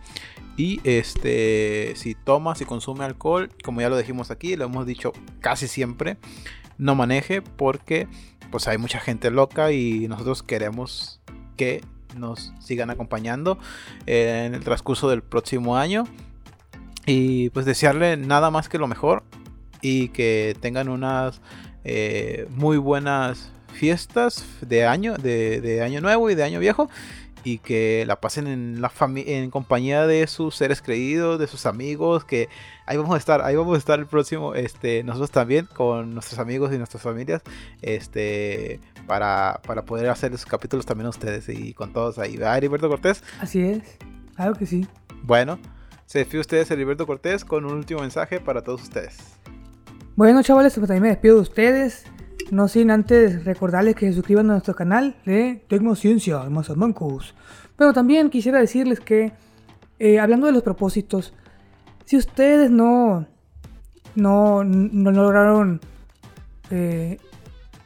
Y 0.56 0.80
este, 0.84 1.92
si 1.96 2.14
toma, 2.14 2.54
si 2.54 2.64
consume 2.64 3.04
alcohol, 3.04 3.50
como 3.62 3.80
ya 3.82 3.90
lo 3.90 3.98
dijimos 3.98 4.30
aquí, 4.30 4.56
lo 4.56 4.64
hemos 4.64 4.86
dicho 4.86 5.12
casi 5.40 5.68
siempre, 5.68 6.16
no 6.78 6.94
maneje 6.94 7.42
porque 7.42 8.08
pues 8.50 8.66
hay 8.68 8.78
mucha 8.78 8.98
gente 8.98 9.30
loca 9.30 9.72
y 9.72 10.08
nosotros 10.08 10.42
queremos 10.42 11.20
que 11.56 11.82
nos 12.16 12.54
sigan 12.58 12.88
acompañando 12.88 13.58
en 14.06 14.54
el 14.54 14.64
transcurso 14.64 15.10
del 15.10 15.22
próximo 15.22 15.76
año. 15.76 16.04
Y 17.04 17.50
pues 17.50 17.66
desearle 17.66 18.16
nada 18.16 18.50
más 18.50 18.68
que 18.68 18.78
lo 18.78 18.88
mejor 18.88 19.22
y 19.80 20.08
que 20.08 20.56
tengan 20.60 20.88
unas 20.88 21.40
eh, 21.88 22.48
muy 22.50 22.78
buenas 22.78 23.52
fiestas 23.72 24.44
de 24.60 24.86
año, 24.86 25.16
de, 25.16 25.80
año 25.84 26.00
nuevo 26.00 26.28
y 26.30 26.34
de 26.34 26.42
año 26.42 26.58
viejo. 26.58 26.90
Y 27.44 27.58
que 27.58 28.02
la 28.08 28.20
pasen 28.20 28.48
en 28.48 28.80
la 28.80 28.90
en 28.98 29.50
compañía 29.52 30.04
de 30.08 30.26
sus 30.26 30.56
seres 30.56 30.82
creídos, 30.82 31.38
de 31.38 31.46
sus 31.46 31.64
amigos, 31.64 32.24
que 32.24 32.48
ahí 32.86 32.96
vamos 32.96 33.14
a 33.14 33.18
estar, 33.18 33.40
ahí 33.42 33.54
vamos 33.54 33.76
a 33.76 33.78
estar 33.78 34.00
el 34.00 34.06
próximo, 34.06 34.56
este, 34.56 35.04
nosotros 35.04 35.30
también, 35.30 35.68
con 35.72 36.12
nuestros 36.12 36.40
amigos 36.40 36.74
y 36.74 36.78
nuestras 36.78 37.04
familias, 37.04 37.42
este, 37.82 38.80
para, 39.06 39.60
para 39.64 39.84
poder 39.84 40.08
hacer 40.08 40.32
esos 40.32 40.46
capítulos 40.46 40.86
también 40.86 41.06
a 41.06 41.10
ustedes 41.10 41.48
y 41.48 41.72
con 41.72 41.92
todos 41.92 42.18
ahí. 42.18 42.36
¿Verdad, 42.36 42.56
Heriberto 42.56 42.88
Cortés? 42.88 43.22
Así 43.40 43.60
es, 43.60 43.96
claro 44.34 44.54
que 44.56 44.66
sí. 44.66 44.88
Bueno, 45.22 45.60
se 46.06 46.18
despide 46.18 46.40
ustedes, 46.40 46.68
Heriberto 46.72 47.06
Cortés, 47.06 47.44
con 47.44 47.64
un 47.64 47.74
último 47.74 48.00
mensaje 48.00 48.40
para 48.40 48.62
todos 48.62 48.82
ustedes. 48.82 49.36
Bueno, 50.16 50.42
chavales, 50.42 50.72
pues 50.72 50.88
también 50.88 51.02
me 51.02 51.08
despido 51.10 51.34
de 51.34 51.42
ustedes. 51.42 52.06
No 52.50 52.68
sin 52.68 52.90
antes 52.90 53.44
recordarles 53.44 53.96
que 53.96 54.06
se 54.06 54.14
suscriban 54.14 54.48
a 54.48 54.54
nuestro 54.54 54.74
canal 54.74 55.14
de 55.26 55.62
Tecnociencia 55.68 56.42
Mazamancos. 56.44 57.34
Pero 57.76 57.92
también 57.92 58.30
quisiera 58.30 58.58
decirles 58.58 58.98
que, 58.98 59.34
eh, 59.98 60.18
hablando 60.18 60.46
de 60.46 60.54
los 60.54 60.62
propósitos, 60.62 61.34
si 62.06 62.16
ustedes 62.16 62.70
no, 62.70 63.26
no, 64.14 64.64
no 64.64 65.10
lograron 65.10 65.82
eh, 66.70 67.18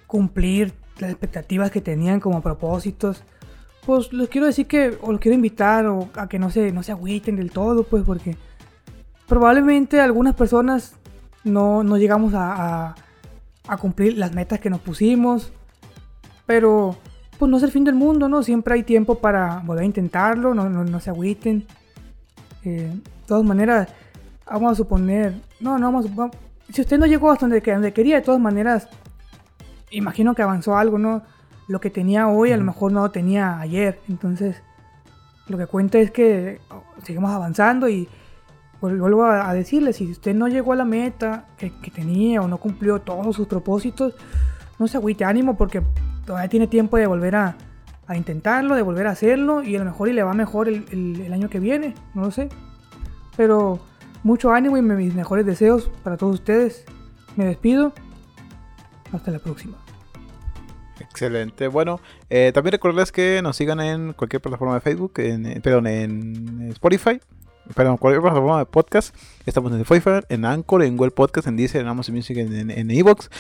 cumplir 0.07 0.73
las 1.01 1.11
expectativas 1.11 1.73
que 1.73 1.81
tenían 1.81 2.21
como 2.21 2.43
propósitos, 2.43 3.25
pues 3.85 4.13
les 4.13 4.29
quiero 4.29 4.47
decir 4.47 4.69
que, 4.69 4.97
o 5.01 5.11
los 5.11 5.21
quiero 5.21 5.35
invitar 5.35 5.85
o 5.87 6.09
a 6.15 6.29
que 6.29 6.39
no 6.39 6.51
se, 6.51 6.71
no 6.71 6.85
se 6.85 6.93
agüiten 6.93 7.35
del 7.35 7.51
todo, 7.51 7.83
pues 7.83 8.05
porque 8.05 8.37
probablemente 9.27 10.01
algunas 10.01 10.37
personas 10.37 11.00
no, 11.45 11.83
no 11.83 11.97
llegamos 11.97 12.35
a, 12.35 12.95
a, 13.67 13.77
cumplir 13.79 14.19
las 14.19 14.35
metas 14.35 14.61
que 14.61 14.71
nos 14.71 14.81
pusimos. 14.81 15.53
Pero 16.47 16.97
pues 17.39 17.51
no 17.51 17.57
es 17.57 17.63
el 17.63 17.71
fin 17.71 17.85
del 17.85 17.95
mundo, 17.95 18.29
¿no? 18.29 18.43
Siempre 18.43 18.75
hay 18.75 18.83
tiempo 18.83 19.17
para 19.17 19.61
volver 19.65 19.83
a 19.83 19.87
intentarlo, 19.87 20.53
no, 20.55 20.69
no, 20.69 21.01
se 21.01 21.11
agüiten. 21.11 21.67
Eh, 22.65 22.93
de 22.93 23.27
todas 23.27 23.45
maneras, 23.45 23.89
vamos 24.47 24.73
a 24.73 24.75
suponer, 24.75 25.35
no, 25.61 25.79
no 25.79 25.91
vamos, 25.91 26.07
si 26.73 26.83
usted 26.83 26.99
no 26.99 27.07
llegó 27.07 27.31
hasta 27.31 27.47
donde, 27.47 27.61
donde, 27.61 27.93
quería, 27.93 28.17
de 28.17 28.23
todas 28.23 28.41
maneras, 28.41 28.89
imagino 29.91 30.35
que 30.35 30.43
avanzó 30.43 30.77
algo, 30.77 30.99
¿no? 30.99 31.23
Lo 31.69 31.81
que 31.81 31.91
tenía 31.91 32.29
hoy 32.29 32.53
a 32.53 32.57
lo 32.57 32.65
mejor 32.65 32.93
no 32.93 33.03
lo 33.03 33.11
tenía 33.11 33.59
ayer, 33.61 34.01
entonces 34.09 34.63
lo 35.49 35.59
que 35.59 35.67
cuenta 35.67 35.99
es 35.99 36.11
que 36.11 36.61
oh, 36.71 36.83
seguimos 37.03 37.31
avanzando 37.31 37.89
y 37.89 38.09
vuelvo 38.81 39.25
a, 39.25 39.53
decirle, 39.53 39.93
si 39.93 40.11
usted 40.11 40.35
no 40.35 40.49
llegó 40.49 40.73
a 40.73 40.77
la 40.77 40.85
meta 40.85 41.47
que, 41.59 41.71
tenía 41.91 42.41
o 42.41 42.49
no 42.49 42.59
cumplió 42.59 43.01
todos 43.01 43.37
sus 43.37 43.47
propósitos, 43.47 44.15
no 44.79 44.89
se 44.89 44.97
agüite 44.97 45.25
ánimo 45.25 45.57
porque 45.57 45.83
todavía 46.25 46.49
tiene 46.49 46.67
tiempo 46.67 46.97
de 46.97 47.07
volver 47.07 47.37
a, 47.37 47.57
intentarlo, 48.15 48.75
de 48.75 48.83
volver 48.83 49.07
a 49.07 49.11
hacerlo 49.11 49.63
y 49.63 49.77
a 49.77 49.79
lo 49.79 49.85
mejor 49.85 50.09
y 50.09 50.13
le 50.13 50.25
va 50.25 50.35
mejor 50.35 50.69
el, 50.69 51.33
año 51.33 51.49
que 51.49 51.61
viene, 51.61 51.95
no 52.15 52.23
lo 52.23 52.31
sé. 52.33 52.49
Pero 53.37 53.79
mucho 54.25 54.51
ánimo 54.51 54.77
y 54.77 54.83
mis 54.83 55.15
mejores 55.15 55.47
deseos 55.47 55.91
para 56.03 56.17
todos 56.17 56.35
ustedes. 56.35 56.85
Me 57.37 57.45
despido. 57.45 57.93
Hasta 59.13 59.31
la 59.31 59.39
próxima. 59.39 59.77
Excelente. 60.99 61.69
Bueno, 61.69 62.01
eh, 62.29 62.51
también 62.53 62.73
recordarles 62.73 63.13
que 63.13 63.41
nos 63.43 63.57
sigan 63.57 63.81
en 63.81 64.13
cualquier 64.13 64.43
plataforma 64.43 64.75
de 64.75 64.81
Facebook, 64.81 65.13
en, 65.17 65.47
eh, 65.47 65.61
perdón, 65.61 65.87
en 65.87 66.69
Spotify, 66.73 67.21
perdón, 67.75 67.97
cualquier 67.97 68.23
plataforma 68.23 68.59
de 68.59 68.67
podcast. 68.67 69.15
Estamos 69.47 69.73
en 69.73 69.81
Spotify, 69.81 70.25
en 70.29 70.45
Anchor, 70.45 70.83
en 70.83 70.97
Google 70.97 71.11
Podcast, 71.11 71.47
en 71.47 71.57
Deezer, 71.57 71.81
en 71.81 71.89
Amazon 71.89 72.15
Music, 72.15 72.37
en, 72.37 72.71
en 72.71 72.91
Evox. 72.91 73.31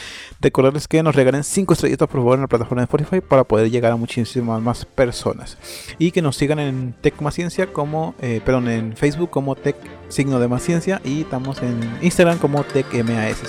Recordarles 0.40 0.88
que 0.88 1.02
nos 1.02 1.14
regalen 1.14 1.44
5 1.44 1.74
estrellitas 1.74 2.08
por 2.08 2.20
favor 2.20 2.34
en 2.34 2.42
la 2.42 2.46
plataforma 2.48 2.82
de 2.82 2.84
Spotify 2.84 3.20
para 3.20 3.44
poder 3.44 3.70
llegar 3.70 3.92
a 3.92 3.96
muchísimas 3.96 4.60
más 4.62 4.84
personas. 4.84 5.58
Y 5.98 6.10
que 6.10 6.22
nos 6.22 6.36
sigan 6.36 6.58
en 6.58 6.94
Tech 7.00 7.20
Más 7.20 7.34
Ciencia 7.34 7.72
como, 7.72 8.14
eh, 8.20 8.40
perdón, 8.44 8.68
en 8.68 8.96
Facebook 8.96 9.30
como 9.30 9.56
Tech 9.56 9.76
Signo 10.08 10.40
de 10.40 10.48
Más 10.48 10.62
Ciencia 10.62 11.00
y 11.04 11.22
estamos 11.22 11.62
en 11.62 11.80
Instagram 12.02 12.38
como 12.38 12.64
Tech 12.64 12.86
MAS. 13.04 13.42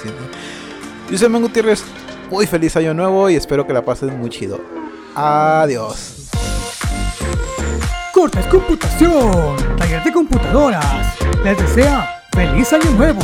Yo 1.10 1.18
soy 1.18 1.30
Man 1.30 1.42
Gutiérrez, 1.42 1.84
muy 2.30 2.46
feliz 2.48 2.76
año 2.76 2.94
nuevo 2.94 3.30
y 3.30 3.36
espero 3.36 3.66
que 3.68 3.74
la 3.74 3.84
pasen 3.84 4.18
muy 4.20 4.30
chido. 4.30 4.60
Adiós. 5.16 6.21
Cortes 8.22 8.46
Computación, 8.46 9.58
taller 9.78 10.04
de 10.04 10.14
computadoras. 10.14 10.86
Les 11.44 11.58
desea 11.58 12.22
feliz 12.32 12.72
año 12.72 12.92
nuevo. 12.92 13.20